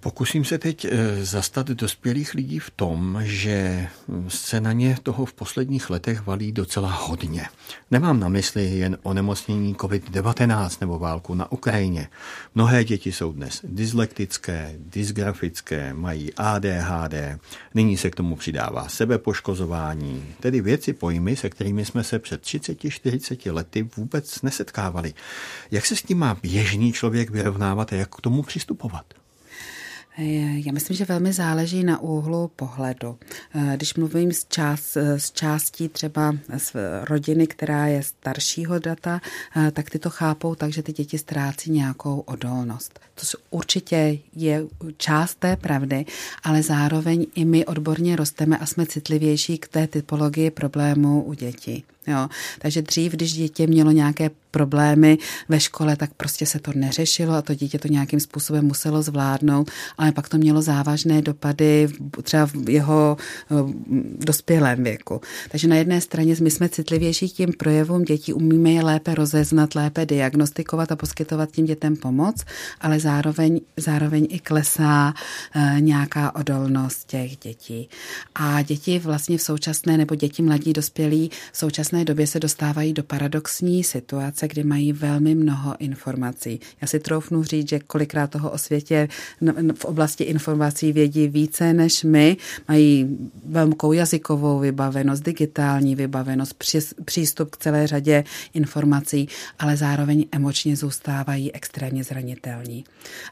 Pokusím 0.07 0.45
se 0.45 0.57
teď 0.57 0.85
eh, 0.85 1.25
zastat 1.25 1.67
dospělých 1.67 2.33
lidí 2.33 2.59
v 2.59 2.69
tom, 2.69 3.19
že 3.23 3.87
se 4.27 4.61
na 4.61 4.71
ně 4.73 4.97
toho 5.03 5.25
v 5.25 5.33
posledních 5.33 5.89
letech 5.89 6.25
valí 6.25 6.51
docela 6.51 6.91
hodně. 6.91 7.45
Nemám 7.91 8.19
na 8.19 8.29
mysli 8.29 8.65
jen 8.65 8.97
onemocnění 9.03 9.75
COVID-19 9.75 10.77
nebo 10.81 10.99
válku 10.99 11.33
na 11.33 11.51
Ukrajině. 11.51 12.07
Mnohé 12.55 12.83
děti 12.83 13.11
jsou 13.11 13.31
dnes 13.31 13.61
dyslektické, 13.63 14.75
dysgrafické, 14.79 15.93
mají 15.93 16.33
ADHD, 16.33 17.39
nyní 17.73 17.97
se 17.97 18.09
k 18.09 18.15
tomu 18.15 18.35
přidává 18.35 18.89
sebepoškozování, 18.89 20.35
tedy 20.39 20.61
věci, 20.61 20.93
pojmy, 20.93 21.35
se 21.35 21.49
kterými 21.49 21.85
jsme 21.85 22.03
se 22.03 22.19
před 22.19 22.43
30-40 22.43 23.53
lety 23.53 23.89
vůbec 23.97 24.41
nesetkávali. 24.41 25.13
Jak 25.71 25.85
se 25.85 25.95
s 25.95 26.01
tím 26.01 26.17
má 26.19 26.37
běžný 26.41 26.93
člověk 26.93 27.29
vyrovnávat 27.29 27.93
a 27.93 27.95
jak 27.95 28.15
k 28.15 28.21
tomu 28.21 28.43
přistupovat? 28.43 29.05
Já 30.65 30.71
myslím, 30.71 30.97
že 30.97 31.05
velmi 31.05 31.33
záleží 31.33 31.83
na 31.83 32.01
úhlu 32.01 32.51
pohledu. 32.55 33.17
Když 33.75 33.93
mluvím 33.93 34.31
s, 34.31 34.45
část, 34.49 34.97
s 34.97 35.31
částí 35.31 35.89
třeba 35.89 36.35
z 36.57 36.75
rodiny, 37.03 37.47
která 37.47 37.87
je 37.87 38.03
staršího 38.03 38.79
data, 38.79 39.21
tak 39.73 39.89
ty 39.89 39.99
to 39.99 40.09
chápou 40.09 40.55
tak, 40.55 40.73
že 40.73 40.83
ty 40.83 40.93
děti 40.93 41.17
ztrácí 41.17 41.71
nějakou 41.71 42.19
odolnost. 42.19 42.99
To 43.15 43.37
určitě 43.49 44.17
je 44.35 44.63
část 44.97 45.35
té 45.35 45.55
pravdy, 45.55 46.05
ale 46.43 46.63
zároveň 46.63 47.25
i 47.35 47.45
my 47.45 47.65
odborně 47.65 48.15
rosteme 48.15 48.57
a 48.57 48.65
jsme 48.65 48.85
citlivější 48.85 49.57
k 49.57 49.67
té 49.67 49.87
typologii 49.87 50.51
problémů 50.51 51.23
u 51.23 51.33
dětí. 51.33 51.83
Jo. 52.07 52.29
Takže 52.59 52.81
dřív, 52.81 53.11
když 53.11 53.33
dítě 53.33 53.67
mělo 53.67 53.91
nějaké 53.91 54.29
problémy 54.51 55.17
ve 55.49 55.59
škole, 55.59 55.95
tak 55.95 56.13
prostě 56.13 56.45
se 56.45 56.59
to 56.59 56.71
neřešilo 56.75 57.33
a 57.33 57.41
to 57.41 57.53
dítě 57.53 57.79
to 57.79 57.87
nějakým 57.87 58.19
způsobem 58.19 58.65
muselo 58.65 59.01
zvládnout, 59.01 59.71
ale 59.97 60.11
pak 60.11 60.29
to 60.29 60.37
mělo 60.37 60.61
závažné 60.61 61.21
dopady 61.21 61.87
třeba 62.23 62.45
v 62.45 62.69
jeho 62.69 63.17
eh, 63.17 63.55
dospělém 64.17 64.83
věku. 64.83 65.21
Takže 65.51 65.67
na 65.67 65.75
jedné 65.75 66.01
straně 66.01 66.35
my 66.41 66.51
jsme 66.51 66.69
citlivější 66.69 67.29
k 67.29 67.33
těm 67.33 67.49
projevům 67.53 68.03
dětí, 68.03 68.33
umíme 68.33 68.71
je 68.71 68.83
lépe 68.83 69.15
rozeznat, 69.15 69.75
lépe 69.75 70.05
diagnostikovat 70.05 70.91
a 70.91 70.95
poskytovat 70.95 71.51
tím 71.51 71.65
dětem 71.65 71.95
pomoc, 71.95 72.45
ale 72.81 72.99
zároveň, 72.99 73.59
zároveň 73.77 74.27
i 74.29 74.39
klesá 74.39 75.13
e, 75.55 75.81
nějaká 75.81 76.35
odolnost 76.35 77.07
těch 77.07 77.37
dětí. 77.37 77.89
A 78.35 78.61
děti 78.61 78.99
vlastně 78.99 79.37
v 79.37 79.41
současné, 79.41 79.97
nebo 79.97 80.15
děti 80.15 80.41
mladí 80.41 80.73
dospělí 80.73 81.31
v 81.51 81.57
současné 81.57 81.96
době 82.05 82.27
se 82.27 82.39
dostávají 82.39 82.93
do 82.93 83.03
paradoxní 83.03 83.83
situace, 83.83 84.47
kdy 84.47 84.63
mají 84.63 84.93
velmi 84.93 85.35
mnoho 85.35 85.75
informací. 85.79 86.59
Já 86.81 86.87
si 86.87 86.99
troufnu 86.99 87.43
říct, 87.43 87.69
že 87.69 87.79
kolikrát 87.79 88.31
toho 88.31 88.51
o 88.51 88.57
světě 88.57 89.09
v 89.75 89.85
oblasti 89.85 90.23
informací 90.23 90.91
vědí 90.93 91.27
více 91.27 91.73
než 91.73 92.03
my, 92.03 92.37
mají 92.67 93.17
velkou 93.45 93.93
jazykovou 93.93 94.59
vybavenost, 94.59 95.23
digitální 95.23 95.95
vybavenost, 95.95 96.63
přístup 97.05 97.49
k 97.49 97.57
celé 97.57 97.87
řadě 97.87 98.23
informací, 98.53 99.29
ale 99.59 99.77
zároveň 99.77 100.25
emočně 100.31 100.75
zůstávají 100.75 101.53
extrémně 101.53 102.03
zranitelní. 102.03 102.85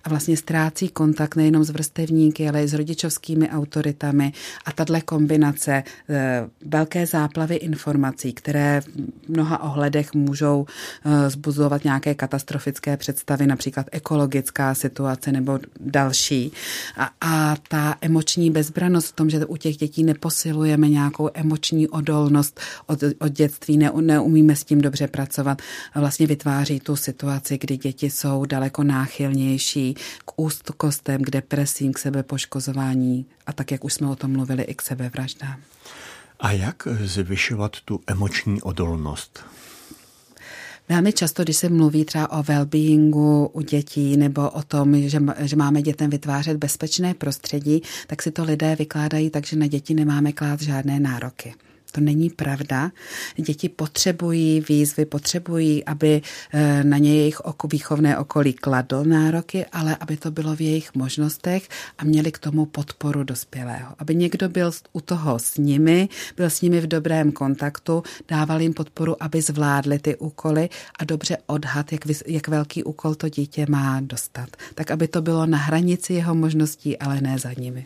A 0.03 0.09
vlastně 0.09 0.37
ztrácí 0.37 0.87
kontakt 0.89 1.35
nejenom 1.35 1.63
s 1.63 1.69
vrstevníky, 1.69 2.49
ale 2.49 2.63
i 2.63 2.67
s 2.67 2.73
rodičovskými 2.73 3.49
autoritami 3.49 4.33
a 4.65 4.71
tahle 4.71 5.01
kombinace 5.01 5.83
eh, 6.09 6.47
velké 6.65 7.05
záplavy 7.05 7.55
informací, 7.55 8.33
které 8.33 8.54
v 8.81 9.29
mnoha 9.29 9.63
ohledech 9.63 10.13
můžou 10.13 10.65
eh, 11.05 11.29
zbuzovat 11.29 11.83
nějaké 11.83 12.15
katastrofické 12.15 12.97
představy, 12.97 13.47
například 13.47 13.87
ekologická 13.91 14.75
situace 14.75 15.31
nebo 15.31 15.59
další. 15.79 16.51
A, 16.97 17.09
a 17.21 17.55
ta 17.67 17.95
emoční 18.01 18.51
bezbranost 18.51 19.07
v 19.07 19.15
tom, 19.15 19.29
že 19.29 19.45
u 19.45 19.57
těch 19.57 19.77
dětí 19.77 20.03
neposilujeme 20.03 20.89
nějakou 20.89 21.29
emoční 21.33 21.87
odolnost 21.87 22.59
od, 22.87 23.03
od 23.19 23.31
dětství, 23.31 23.77
ne, 23.77 23.91
neumíme 24.01 24.55
s 24.55 24.63
tím 24.63 24.81
dobře 24.81 25.07
pracovat, 25.07 25.61
vlastně 25.95 26.27
vytváří 26.27 26.79
tu 26.79 26.95
situaci, 26.95 27.57
kdy 27.57 27.77
děti 27.77 28.09
jsou 28.09 28.45
daleko 28.45 28.83
náchylnější 28.83 29.93
k 30.25 30.31
úzkostem, 30.35 31.23
k 31.23 31.29
depresím, 31.29 31.93
k 31.93 31.97
sebepoškozování 31.97 33.25
a 33.45 33.53
tak, 33.53 33.71
jak 33.71 33.83
už 33.83 33.93
jsme 33.93 34.07
o 34.07 34.15
tom 34.15 34.31
mluvili, 34.31 34.63
i 34.63 34.75
k 34.75 34.81
sebevraždám. 34.81 35.74
A 36.39 36.51
jak 36.51 36.87
zvyšovat 37.03 37.71
tu 37.85 37.99
emoční 38.07 38.61
odolnost? 38.61 39.45
Velmi 40.89 41.13
často, 41.13 41.43
když 41.43 41.57
se 41.57 41.69
mluví 41.69 42.05
třeba 42.05 42.31
o 42.31 42.43
well-beingu 42.43 43.49
u 43.53 43.61
dětí 43.61 44.17
nebo 44.17 44.49
o 44.49 44.63
tom, 44.63 45.01
že, 45.09 45.19
že 45.39 45.55
máme 45.55 45.81
dětem 45.81 46.09
vytvářet 46.09 46.57
bezpečné 46.57 47.13
prostředí, 47.13 47.81
tak 48.07 48.21
si 48.21 48.31
to 48.31 48.43
lidé 48.43 48.75
vykládají 48.75 49.29
tak, 49.29 49.45
že 49.45 49.55
na 49.55 49.67
děti 49.67 49.93
nemáme 49.93 50.31
klát 50.31 50.61
žádné 50.61 50.99
nároky. 50.99 51.53
To 51.95 52.01
není 52.01 52.29
pravda. 52.29 52.91
Děti 53.35 53.69
potřebují 53.69 54.61
výzvy, 54.69 55.05
potřebují, 55.05 55.85
aby 55.85 56.21
eh, 56.53 56.83
na 56.83 56.97
ně 56.97 57.15
jejich 57.15 57.41
výchovné 57.71 58.17
okolí 58.17 58.53
kladlo 58.53 59.03
nároky, 59.03 59.65
ale 59.65 59.95
aby 59.95 60.17
to 60.17 60.31
bylo 60.31 60.55
v 60.55 60.61
jejich 60.61 60.95
možnostech 60.95 61.69
a 61.97 62.03
měli 62.03 62.31
k 62.31 62.39
tomu 62.39 62.65
podporu 62.65 63.23
dospělého. 63.23 63.95
Aby 63.99 64.15
někdo 64.15 64.49
byl 64.49 64.71
u 64.93 65.01
toho 65.01 65.39
s 65.39 65.57
nimi, 65.57 66.09
byl 66.37 66.49
s 66.49 66.61
nimi 66.61 66.81
v 66.81 66.87
dobrém 66.87 67.31
kontaktu, 67.31 68.03
dával 68.27 68.61
jim 68.61 68.73
podporu, 68.73 69.23
aby 69.23 69.41
zvládli 69.41 69.99
ty 69.99 70.15
úkoly 70.15 70.69
a 70.99 71.05
dobře 71.05 71.37
odhad, 71.45 71.91
jak, 71.91 72.01
jak 72.27 72.47
velký 72.47 72.83
úkol 72.83 73.15
to 73.15 73.29
dítě 73.29 73.65
má 73.69 74.01
dostat. 74.01 74.49
Tak, 74.75 74.91
aby 74.91 75.07
to 75.07 75.21
bylo 75.21 75.45
na 75.45 75.57
hranici 75.57 76.13
jeho 76.13 76.35
možností, 76.35 76.99
ale 76.99 77.21
ne 77.21 77.39
za 77.39 77.53
nimi. 77.53 77.85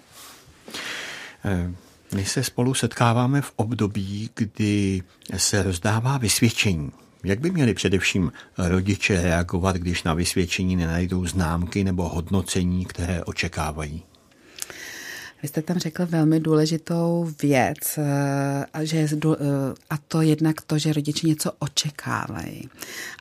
Eh, 1.46 1.89
my 2.16 2.26
se 2.26 2.44
spolu 2.44 2.74
setkáváme 2.74 3.42
v 3.42 3.52
období, 3.56 4.30
kdy 4.36 5.04
se 5.38 5.64
rozdává 5.64 6.18
vysvědčení. 6.18 6.92
Jak 7.24 7.40
by 7.40 7.52
měli 7.52 7.74
především 7.74 8.32
rodiče 8.58 9.22
reagovat, 9.22 9.76
když 9.76 10.04
na 10.04 10.14
vysvědčení 10.14 10.76
nenajdou 10.76 11.26
známky 11.26 11.84
nebo 11.84 12.10
hodnocení, 12.10 12.86
které 12.86 13.24
očekávají? 13.24 14.04
Vy 15.42 15.48
jste 15.48 15.62
tam 15.62 15.78
řekl 15.78 16.06
velmi 16.06 16.40
důležitou 16.40 17.32
věc, 17.42 17.98
eh, 17.98 18.66
a, 18.74 18.84
že, 18.84 18.98
eh, 18.98 19.36
a 19.90 19.98
to 20.08 20.22
jednak 20.22 20.62
to, 20.62 20.78
že 20.78 20.94
rodiče 20.94 21.28
něco 21.28 21.52
očekávají. 21.60 22.70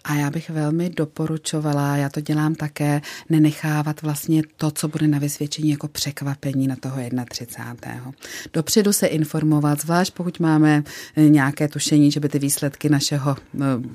A 0.04 0.14
já 0.14 0.30
bych 0.30 0.50
velmi 0.50 0.90
doporučovala, 0.90 1.96
já 1.96 2.08
to 2.08 2.20
dělám 2.20 2.54
také, 2.54 3.00
nenechávat 3.30 4.02
vlastně 4.02 4.42
to, 4.56 4.70
co 4.70 4.88
bude 4.88 5.08
na 5.08 5.18
vysvědčení 5.18 5.70
jako 5.70 5.88
překvapení 5.88 6.68
na 6.68 6.76
toho 6.76 6.96
31. 7.30 8.12
Dopředu 8.52 8.92
se 8.92 9.06
informovat, 9.06 9.80
zvlášť 9.80 10.14
pokud 10.14 10.40
máme 10.40 10.82
eh, 11.16 11.22
nějaké 11.22 11.68
tušení, 11.68 12.10
že 12.10 12.20
by 12.20 12.28
ty 12.28 12.38
výsledky 12.38 12.88
našeho 12.88 13.36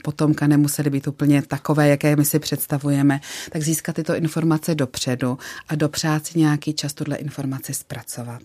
potomka 0.04 0.48
nemusely 0.48 0.90
být 0.90 1.08
úplně 1.08 1.42
takové, 1.42 1.88
jaké 1.88 2.16
my 2.16 2.26
si 2.26 2.40
představujeme, 2.40 3.20
tak 3.52 3.62
získat 3.62 3.96
tyto 3.96 4.16
informace 4.16 4.76
dopředu 4.76 5.38
a 5.68 5.76
dopřát 5.76 6.26
si 6.26 6.40
nějaký 6.40 6.74
čas 6.74 6.94
tuhle 6.94 7.16
informace 7.16 7.74
zpracovat 7.74 8.13
pracovat. 8.14 8.42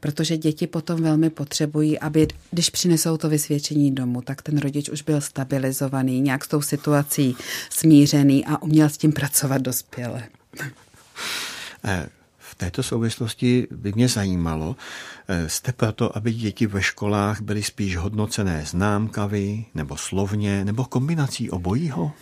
Protože 0.00 0.36
děti 0.36 0.66
potom 0.66 1.02
velmi 1.02 1.30
potřebují, 1.30 1.98
aby 1.98 2.28
když 2.50 2.70
přinesou 2.70 3.16
to 3.16 3.28
vysvědčení 3.28 3.94
domů, 3.94 4.22
tak 4.22 4.42
ten 4.42 4.58
rodič 4.58 4.88
už 4.88 5.02
byl 5.02 5.20
stabilizovaný, 5.20 6.20
nějak 6.20 6.44
s 6.44 6.48
tou 6.48 6.62
situací 6.62 7.36
smířený 7.70 8.46
a 8.46 8.62
uměl 8.62 8.88
s 8.88 8.96
tím 8.96 9.12
pracovat 9.12 9.62
dospěle. 9.62 10.22
Eh, 11.84 12.08
v 12.38 12.54
této 12.54 12.82
souvislosti 12.82 13.66
by 13.70 13.92
mě 13.92 14.08
zajímalo, 14.08 14.76
eh, 15.28 15.48
jste 15.48 15.72
proto, 15.72 16.16
aby 16.16 16.32
děti 16.32 16.66
ve 16.66 16.82
školách 16.82 17.40
byly 17.40 17.62
spíš 17.62 17.96
hodnocené 17.96 18.64
známkavy, 18.66 19.64
nebo 19.74 19.96
slovně, 19.96 20.64
nebo 20.64 20.84
kombinací 20.84 21.50
obojího? 21.50 22.12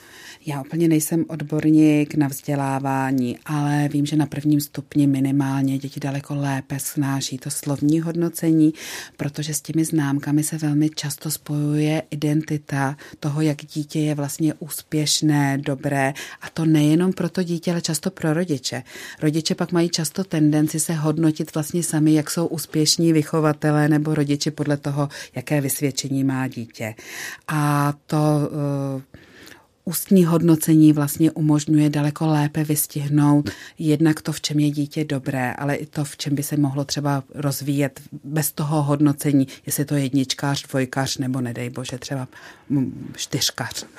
Já 0.47 0.61
úplně 0.61 0.88
nejsem 0.88 1.24
odborník 1.28 2.14
na 2.14 2.28
vzdělávání, 2.28 3.38
ale 3.45 3.88
vím, 3.88 4.07
že 4.07 4.16
na 4.16 4.26
prvním 4.26 4.61
stupni 4.61 5.07
minimálně 5.07 5.78
děti 5.78 6.01
daleko 6.01 6.34
lépe 6.34 6.78
snáší 6.78 7.38
to 7.38 7.51
slovní 7.51 8.01
hodnocení, 8.01 8.72
protože 9.16 9.55
s 9.55 9.61
těmi 9.61 9.84
známkami 9.84 10.43
se 10.43 10.59
velmi 10.59 10.91
často 10.91 11.30
spojuje 11.30 12.03
identita 12.11 12.97
toho, 13.20 13.41
jak 13.41 13.64
dítě 13.64 14.01
je 14.01 14.14
vlastně 14.14 14.55
úspěšné, 14.55 15.59
dobré 15.59 16.14
a 16.43 16.51
to 16.51 16.64
nejenom 16.64 17.12
pro 17.12 17.28
to 17.28 17.43
dítě, 17.43 17.70
ale 17.70 17.80
často 17.80 18.11
pro 18.11 18.34
rodiče. 18.34 18.82
Rodiče 19.22 19.55
pak 19.55 19.72
mají 19.72 19.88
často 19.88 20.24
tendenci 20.24 20.80
se 20.80 20.93
hodnotit 20.93 21.55
vlastně 21.55 21.82
sami, 21.82 22.14
jak 22.14 22.30
jsou 22.30 22.47
úspěšní 22.47 23.12
vychovatelé 23.12 23.88
nebo 23.88 24.14
rodiči 24.14 24.51
podle 24.51 24.76
toho, 24.76 25.09
jaké 25.34 25.61
vysvědčení 25.61 26.24
má 26.24 26.49
dítě. 26.49 26.95
A 27.49 27.93
to 28.07 28.51
uh, 28.97 29.03
ústní 29.91 30.24
hodnocení 30.24 30.93
vlastně 30.93 31.30
umožňuje 31.30 31.91
daleko 31.91 32.26
lépe 32.26 32.64
vystihnout 32.64 33.51
jednak 33.78 34.22
to, 34.22 34.32
v 34.32 34.41
čem 34.41 34.59
je 34.59 34.70
dítě 34.70 35.05
dobré, 35.05 35.53
ale 35.53 35.74
i 35.74 35.86
to, 35.86 36.05
v 36.05 36.16
čem 36.16 36.34
by 36.34 36.43
se 36.43 36.57
mohlo 36.57 36.84
třeba 36.84 37.24
rozvíjet 37.34 38.01
bez 38.24 38.53
toho 38.53 38.82
hodnocení, 38.82 39.49
jestli 39.66 39.84
to 39.84 39.95
je 39.95 40.03
jedničkář, 40.03 40.66
dvojkář 40.68 41.18
nebo 41.18 41.41
nedej 41.41 41.70
bože 41.70 41.99
třeba 41.99 42.28
čtyřkář. 43.16 43.86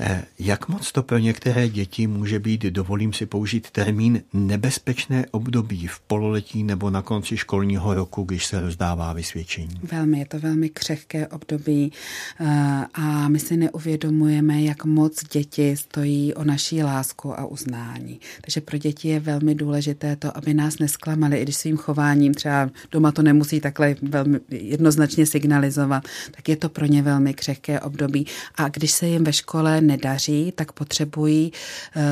Eh, 0.00 0.24
jak 0.38 0.68
moc 0.68 0.92
to 0.92 1.02
pro 1.02 1.18
některé 1.18 1.68
děti 1.68 2.06
může 2.06 2.38
být, 2.38 2.62
dovolím 2.62 3.12
si 3.12 3.26
použít 3.26 3.70
termín, 3.70 4.22
nebezpečné 4.32 5.26
období 5.30 5.86
v 5.86 6.00
pololetí 6.00 6.62
nebo 6.62 6.90
na 6.90 7.02
konci 7.02 7.36
školního 7.36 7.94
roku, 7.94 8.22
když 8.22 8.46
se 8.46 8.60
rozdává 8.60 9.12
vysvědčení? 9.12 9.80
Velmi, 9.82 10.18
je 10.18 10.26
to 10.26 10.38
velmi 10.38 10.68
křehké 10.68 11.28
období 11.28 11.92
eh, 12.40 12.46
a 12.94 13.28
my 13.28 13.38
si 13.38 13.56
neuvědomujeme, 13.56 14.62
jak 14.62 14.84
moc 14.84 15.24
děti 15.24 15.76
stojí 15.76 16.34
o 16.34 16.44
naší 16.44 16.82
lásku 16.82 17.38
a 17.38 17.46
uznání. 17.46 18.20
Takže 18.40 18.60
pro 18.60 18.78
děti 18.78 19.08
je 19.08 19.20
velmi 19.20 19.54
důležité 19.54 20.16
to, 20.16 20.36
aby 20.36 20.54
nás 20.54 20.78
nesklamali, 20.78 21.38
i 21.38 21.42
když 21.42 21.56
svým 21.56 21.76
chováním 21.76 22.34
třeba 22.34 22.70
doma 22.90 23.12
to 23.12 23.22
nemusí 23.22 23.60
takhle 23.60 23.96
velmi 24.02 24.40
jednoznačně 24.50 25.26
signalizovat, 25.26 26.04
tak 26.30 26.48
je 26.48 26.56
to 26.56 26.68
pro 26.68 26.86
ně 26.86 27.02
velmi 27.02 27.34
křehké 27.34 27.80
období. 27.80 28.26
A 28.54 28.68
když 28.68 28.90
se 28.90 29.06
jim 29.06 29.24
ve 29.24 29.32
škole 29.32 29.81
nedaří, 29.82 30.52
tak 30.56 30.72
potřebují 30.72 31.52
eh, 31.96 32.02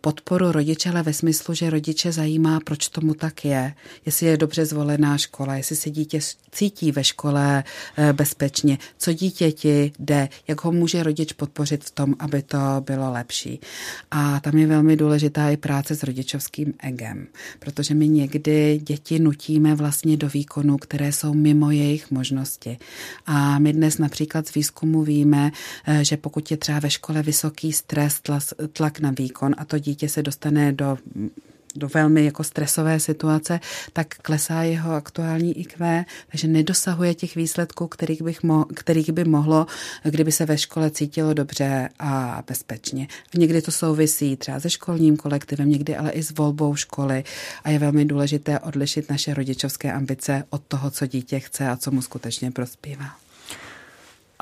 podporu 0.00 0.52
rodiče, 0.52 0.90
ale 0.90 1.02
ve 1.02 1.12
smyslu, 1.12 1.54
že 1.54 1.70
rodiče 1.70 2.12
zajímá, 2.12 2.60
proč 2.64 2.88
tomu 2.88 3.14
tak 3.14 3.44
je, 3.44 3.74
jestli 4.06 4.26
je 4.26 4.36
dobře 4.36 4.66
zvolená 4.66 5.18
škola, 5.18 5.54
jestli 5.54 5.76
se 5.76 5.90
dítě 5.90 6.20
cítí 6.52 6.92
ve 6.92 7.04
škole 7.04 7.64
eh, 7.96 8.12
bezpečně, 8.12 8.78
co 8.98 9.12
dítěti 9.12 9.92
jde, 9.98 10.28
jak 10.48 10.64
ho 10.64 10.72
může 10.72 11.02
rodič 11.02 11.32
podpořit 11.32 11.84
v 11.84 11.90
tom, 11.90 12.14
aby 12.18 12.42
to 12.42 12.58
bylo 12.80 13.12
lepší. 13.12 13.60
A 14.10 14.40
tam 14.40 14.58
je 14.58 14.66
velmi 14.66 14.96
důležitá 14.96 15.50
i 15.50 15.56
práce 15.56 15.94
s 15.94 16.02
rodičovským 16.02 16.74
egem, 16.78 17.26
protože 17.58 17.94
my 17.94 18.08
někdy 18.08 18.80
děti 18.82 19.18
nutíme 19.18 19.74
vlastně 19.74 20.16
do 20.16 20.28
výkonů, 20.28 20.76
které 20.76 21.12
jsou 21.12 21.34
mimo 21.34 21.70
jejich 21.70 22.10
možnosti. 22.10 22.78
A 23.26 23.58
my 23.58 23.72
dnes 23.72 23.98
například 23.98 24.48
z 24.48 24.54
výzkumu 24.54 25.02
víme, 25.02 25.50
eh, 25.86 26.04
že 26.04 26.16
pokud 26.16 26.50
je 26.50 26.56
třeba 26.56 26.78
ve 26.78 26.90
škole 26.90 27.09
vysoký 27.22 27.72
stres, 27.72 28.20
tlak 28.72 29.00
na 29.00 29.10
výkon 29.10 29.54
a 29.58 29.64
to 29.64 29.78
dítě 29.78 30.08
se 30.08 30.22
dostane 30.22 30.72
do 30.72 30.98
do 31.74 31.88
velmi 31.88 32.24
jako 32.24 32.44
stresové 32.44 33.00
situace, 33.00 33.60
tak 33.92 34.14
klesá 34.14 34.62
jeho 34.62 34.92
aktuální 34.92 35.60
IQ, 35.60 36.04
takže 36.30 36.48
nedosahuje 36.48 37.14
těch 37.14 37.34
výsledků, 37.34 37.86
kterých, 37.86 38.22
bych 38.22 38.42
mo- 38.42 38.66
kterých 38.74 39.10
by 39.10 39.24
mohlo, 39.24 39.66
kdyby 40.02 40.32
se 40.32 40.46
ve 40.46 40.58
škole 40.58 40.90
cítilo 40.90 41.34
dobře 41.34 41.88
a 41.98 42.42
bezpečně. 42.46 43.08
Někdy 43.34 43.62
to 43.62 43.70
souvisí 43.70 44.36
třeba 44.36 44.60
se 44.60 44.70
školním 44.70 45.16
kolektivem, 45.16 45.70
někdy 45.70 45.96
ale 45.96 46.10
i 46.10 46.22
s 46.22 46.30
volbou 46.30 46.76
školy 46.76 47.24
a 47.64 47.70
je 47.70 47.78
velmi 47.78 48.04
důležité 48.04 48.58
odlišit 48.58 49.10
naše 49.10 49.34
rodičovské 49.34 49.92
ambice 49.92 50.44
od 50.50 50.62
toho, 50.68 50.90
co 50.90 51.06
dítě 51.06 51.40
chce 51.40 51.68
a 51.68 51.76
co 51.76 51.90
mu 51.90 52.02
skutečně 52.02 52.50
prospívá. 52.50 53.16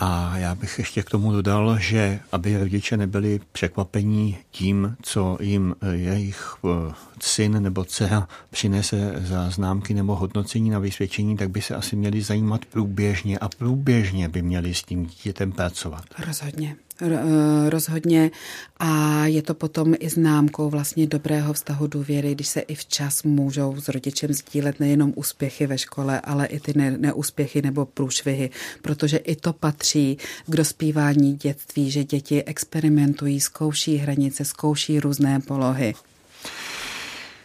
A 0.00 0.38
já 0.38 0.54
bych 0.54 0.78
ještě 0.78 1.02
k 1.02 1.10
tomu 1.10 1.32
dodal, 1.32 1.78
že 1.78 2.20
aby 2.32 2.58
rodiče 2.58 2.96
nebyli 2.96 3.40
překvapení 3.52 4.38
tím, 4.50 4.96
co 5.02 5.38
jim 5.40 5.74
jejich 5.92 6.54
eh, 6.64 6.94
syn 7.20 7.62
nebo 7.62 7.84
dcera 7.84 8.28
přinese 8.50 9.12
za 9.16 9.50
známky 9.50 9.94
nebo 9.94 10.16
hodnocení 10.16 10.70
na 10.70 10.78
vysvědčení, 10.78 11.36
tak 11.36 11.50
by 11.50 11.62
se 11.62 11.74
asi 11.74 11.96
měli 11.96 12.22
zajímat 12.22 12.64
průběžně 12.64 13.38
a 13.38 13.48
průběžně 13.48 14.28
by 14.28 14.42
měli 14.42 14.74
s 14.74 14.82
tím 14.82 15.06
dítětem 15.06 15.52
pracovat. 15.52 16.04
Rozhodně. 16.26 16.76
Eh, 17.02 17.70
rozhodně 17.70 18.30
a 18.78 19.26
je 19.26 19.42
to 19.42 19.54
potom 19.54 19.94
i 19.98 20.08
známkou 20.08 20.70
vlastně 20.70 21.06
dobrého 21.06 21.52
vztahu 21.52 21.86
důvěry, 21.86 22.34
když 22.34 22.48
se 22.48 22.60
i 22.60 22.74
včas 22.74 23.22
můžou 23.22 23.80
s 23.80 23.88
rodičem 23.88 24.32
sdílet 24.32 24.80
nejenom 24.80 25.12
úspěchy 25.16 25.66
ve 25.66 25.78
škole, 25.78 26.20
ale 26.20 26.46
i 26.46 26.60
ty 26.60 26.72
ne- 26.76 26.98
neúspěchy 26.98 27.62
nebo 27.62 27.86
průšvihy, 27.86 28.50
protože 28.82 29.16
i 29.16 29.36
to 29.36 29.52
patří 29.52 30.18
k 30.46 30.56
dospívání 30.56 31.36
dětství, 31.36 31.90
že 31.90 32.04
děti 32.04 32.44
experimentují, 32.44 33.40
zkouší 33.40 33.96
hranice, 33.96 34.44
zkouší 34.44 35.00
různé 35.00 35.40
polohy. 35.40 35.94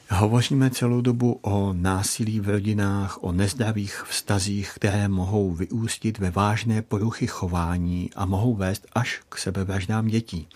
Hovoříme 0.10 0.70
celou 0.70 1.02
dobu 1.02 1.40
o 1.42 1.74
násilí 1.74 2.40
v 2.40 2.50
rodinách, 2.50 3.24
o 3.24 3.32
nezdravých 3.32 4.04
vztazích, 4.08 4.72
které 4.76 5.08
mohou 5.08 5.52
vyústit 5.54 6.18
ve 6.18 6.32
vážné 6.32 6.82
poruchy 6.82 7.28
chování 7.28 8.10
a 8.16 8.26
mohou 8.26 8.56
vést 8.56 8.88
až 8.94 9.22
k 9.30 9.38
sebevraždám 9.38 10.08
dětí. 10.08 10.48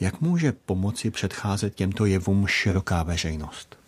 Jak 0.00 0.20
může 0.20 0.52
pomoci 0.52 1.10
předcházet 1.10 1.74
těmto 1.74 2.04
jevům 2.04 2.46
široká 2.46 3.02
veřejnost? 3.02 3.81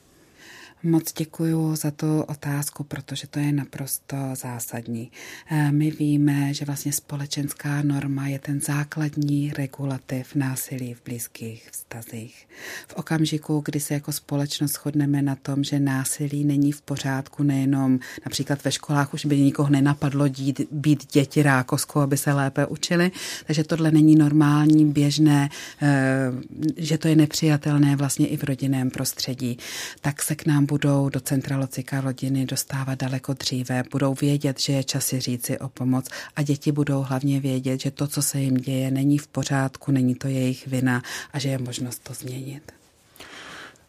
Moc 0.87 1.13
děkuji 1.13 1.77
za 1.77 1.91
tu 1.91 2.21
otázku, 2.21 2.85
protože 2.85 3.27
to 3.27 3.39
je 3.39 3.53
naprosto 3.53 4.17
zásadní. 4.35 5.11
Eh, 5.51 5.73
my 5.73 5.91
víme, 5.91 6.55
že 6.55 6.65
vlastně 6.65 6.93
společenská 6.93 7.83
norma 7.83 8.27
je 8.27 8.39
ten 8.39 8.61
základní 8.61 9.53
regulativ 9.53 10.35
násilí 10.35 10.95
v 10.95 11.03
blízkých 11.05 11.69
vztazích. 11.71 12.49
V 12.89 12.95
okamžiku, 12.95 13.63
kdy 13.65 13.81
se 13.81 13.95
jako 13.95 14.13
společnost 14.13 14.73
shodneme 14.73 15.23
na 15.23 15.35
tom, 15.35 15.65
že 15.65 15.81
násilí 15.81 16.45
není 16.45 16.73
v 16.73 16.83
pořádku, 16.83 17.43
nejenom 17.43 17.99
například 18.25 18.65
ve 18.65 18.73
školách 18.73 19.15
už 19.15 19.27
by 19.27 19.41
nikoho 19.41 19.71
nenapadlo 19.71 20.29
dít, 20.29 20.61
být 20.71 21.13
děti 21.13 21.43
rákoskou, 21.43 22.01
aby 22.01 22.17
se 22.17 22.33
lépe 22.33 22.67
učili, 22.67 23.11
takže 23.47 23.65
tohle 23.65 23.91
není 23.91 24.17
normální, 24.17 24.85
běžné, 24.85 25.51
eh, 25.83 26.33
že 26.77 26.99
to 26.99 27.09
je 27.09 27.17
nepřijatelné 27.17 27.97
vlastně 27.97 28.27
i 28.27 28.37
v 28.37 28.45
rodinném 28.45 28.91
prostředí, 28.91 29.59
tak 30.01 30.23
se 30.23 30.35
k 30.35 30.47
nám 30.47 30.67
budou 30.75 31.09
do 31.09 31.21
centra 31.21 31.57
Locika 31.59 32.01
rodiny 32.01 32.47
dostávat 32.47 32.99
daleko 32.99 33.33
dříve, 33.33 33.83
budou 33.91 34.15
vědět, 34.15 34.61
že 34.61 34.73
je 34.73 34.85
čas 34.85 35.07
si 35.07 35.21
říci 35.21 35.59
o 35.59 35.69
pomoc 35.69 36.09
a 36.37 36.43
děti 36.43 36.73
budou 36.73 37.03
hlavně 37.03 37.41
vědět, 37.41 37.81
že 37.81 37.91
to, 37.91 38.07
co 38.07 38.23
se 38.23 38.41
jim 38.41 38.57
děje, 38.57 38.91
není 38.91 39.19
v 39.19 39.27
pořádku, 39.27 39.93
není 39.93 40.15
to 40.15 40.29
jejich 40.29 40.67
vina 40.67 41.03
a 41.33 41.39
že 41.39 41.49
je 41.49 41.59
možnost 41.59 42.03
to 42.03 42.15
změnit. 42.15 42.73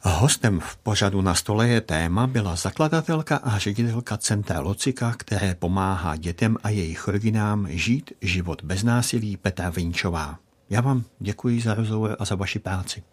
Hostem 0.02 0.60
v 0.60 0.78
pořadu 0.78 1.22
na 1.22 1.36
stole 1.36 1.68
je 1.68 1.82
téma 1.82 2.28
byla 2.28 2.56
zakladatelka 2.56 3.38
a 3.38 3.58
ředitelka 3.58 4.18
Centra 4.18 4.60
Locika, 4.60 5.14
které 5.18 5.56
pomáhá 5.56 6.16
dětem 6.16 6.58
a 6.64 6.70
jejich 6.70 7.08
rodinám 7.08 7.68
žít 7.70 8.12
život 8.22 8.64
bez 8.64 8.84
násilí 8.84 9.38
Petra 9.38 9.70
Vinčová. 9.70 10.40
Já 10.70 10.82
vám 10.82 11.04
děkuji 11.20 11.62
za 11.62 11.74
rozhovor 11.74 12.16
a 12.20 12.26
za 12.26 12.36
vaši 12.36 12.60
práci. 12.60 13.04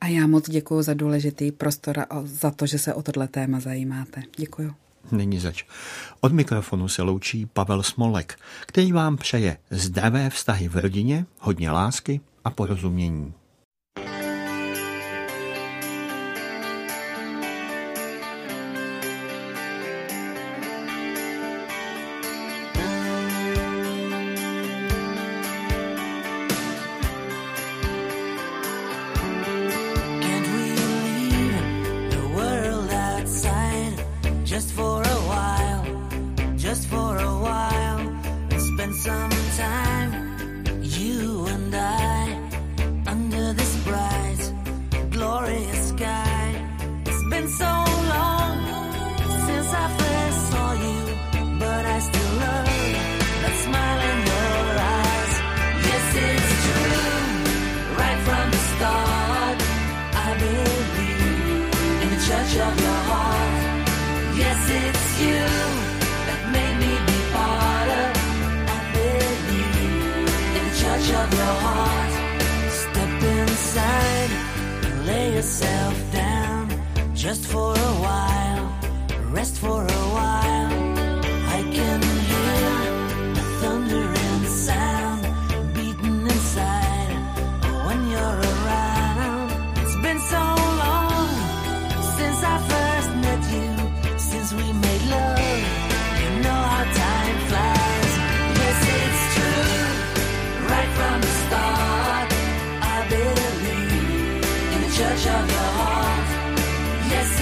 A 0.00 0.06
já 0.06 0.26
moc 0.26 0.50
děkuji 0.50 0.82
za 0.82 0.94
důležitý 0.94 1.52
prostor 1.52 1.98
a 1.98 2.22
za 2.24 2.50
to, 2.50 2.66
že 2.66 2.78
se 2.78 2.94
o 2.94 3.02
tohle 3.02 3.28
téma 3.28 3.60
zajímáte. 3.60 4.22
Děkuji. 4.36 4.74
Není 5.12 5.38
zač. 5.38 5.64
Od 6.20 6.32
mikrofonu 6.32 6.88
se 6.88 7.02
loučí 7.02 7.46
Pavel 7.46 7.82
Smolek, 7.82 8.38
který 8.66 8.92
vám 8.92 9.16
přeje 9.16 9.56
zdravé 9.70 10.30
vztahy 10.30 10.68
v 10.68 10.76
rodině, 10.76 11.26
hodně 11.38 11.70
lásky 11.70 12.20
a 12.44 12.50
porozumění. 12.50 13.32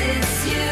it's 0.08 0.46
you. 0.46 0.65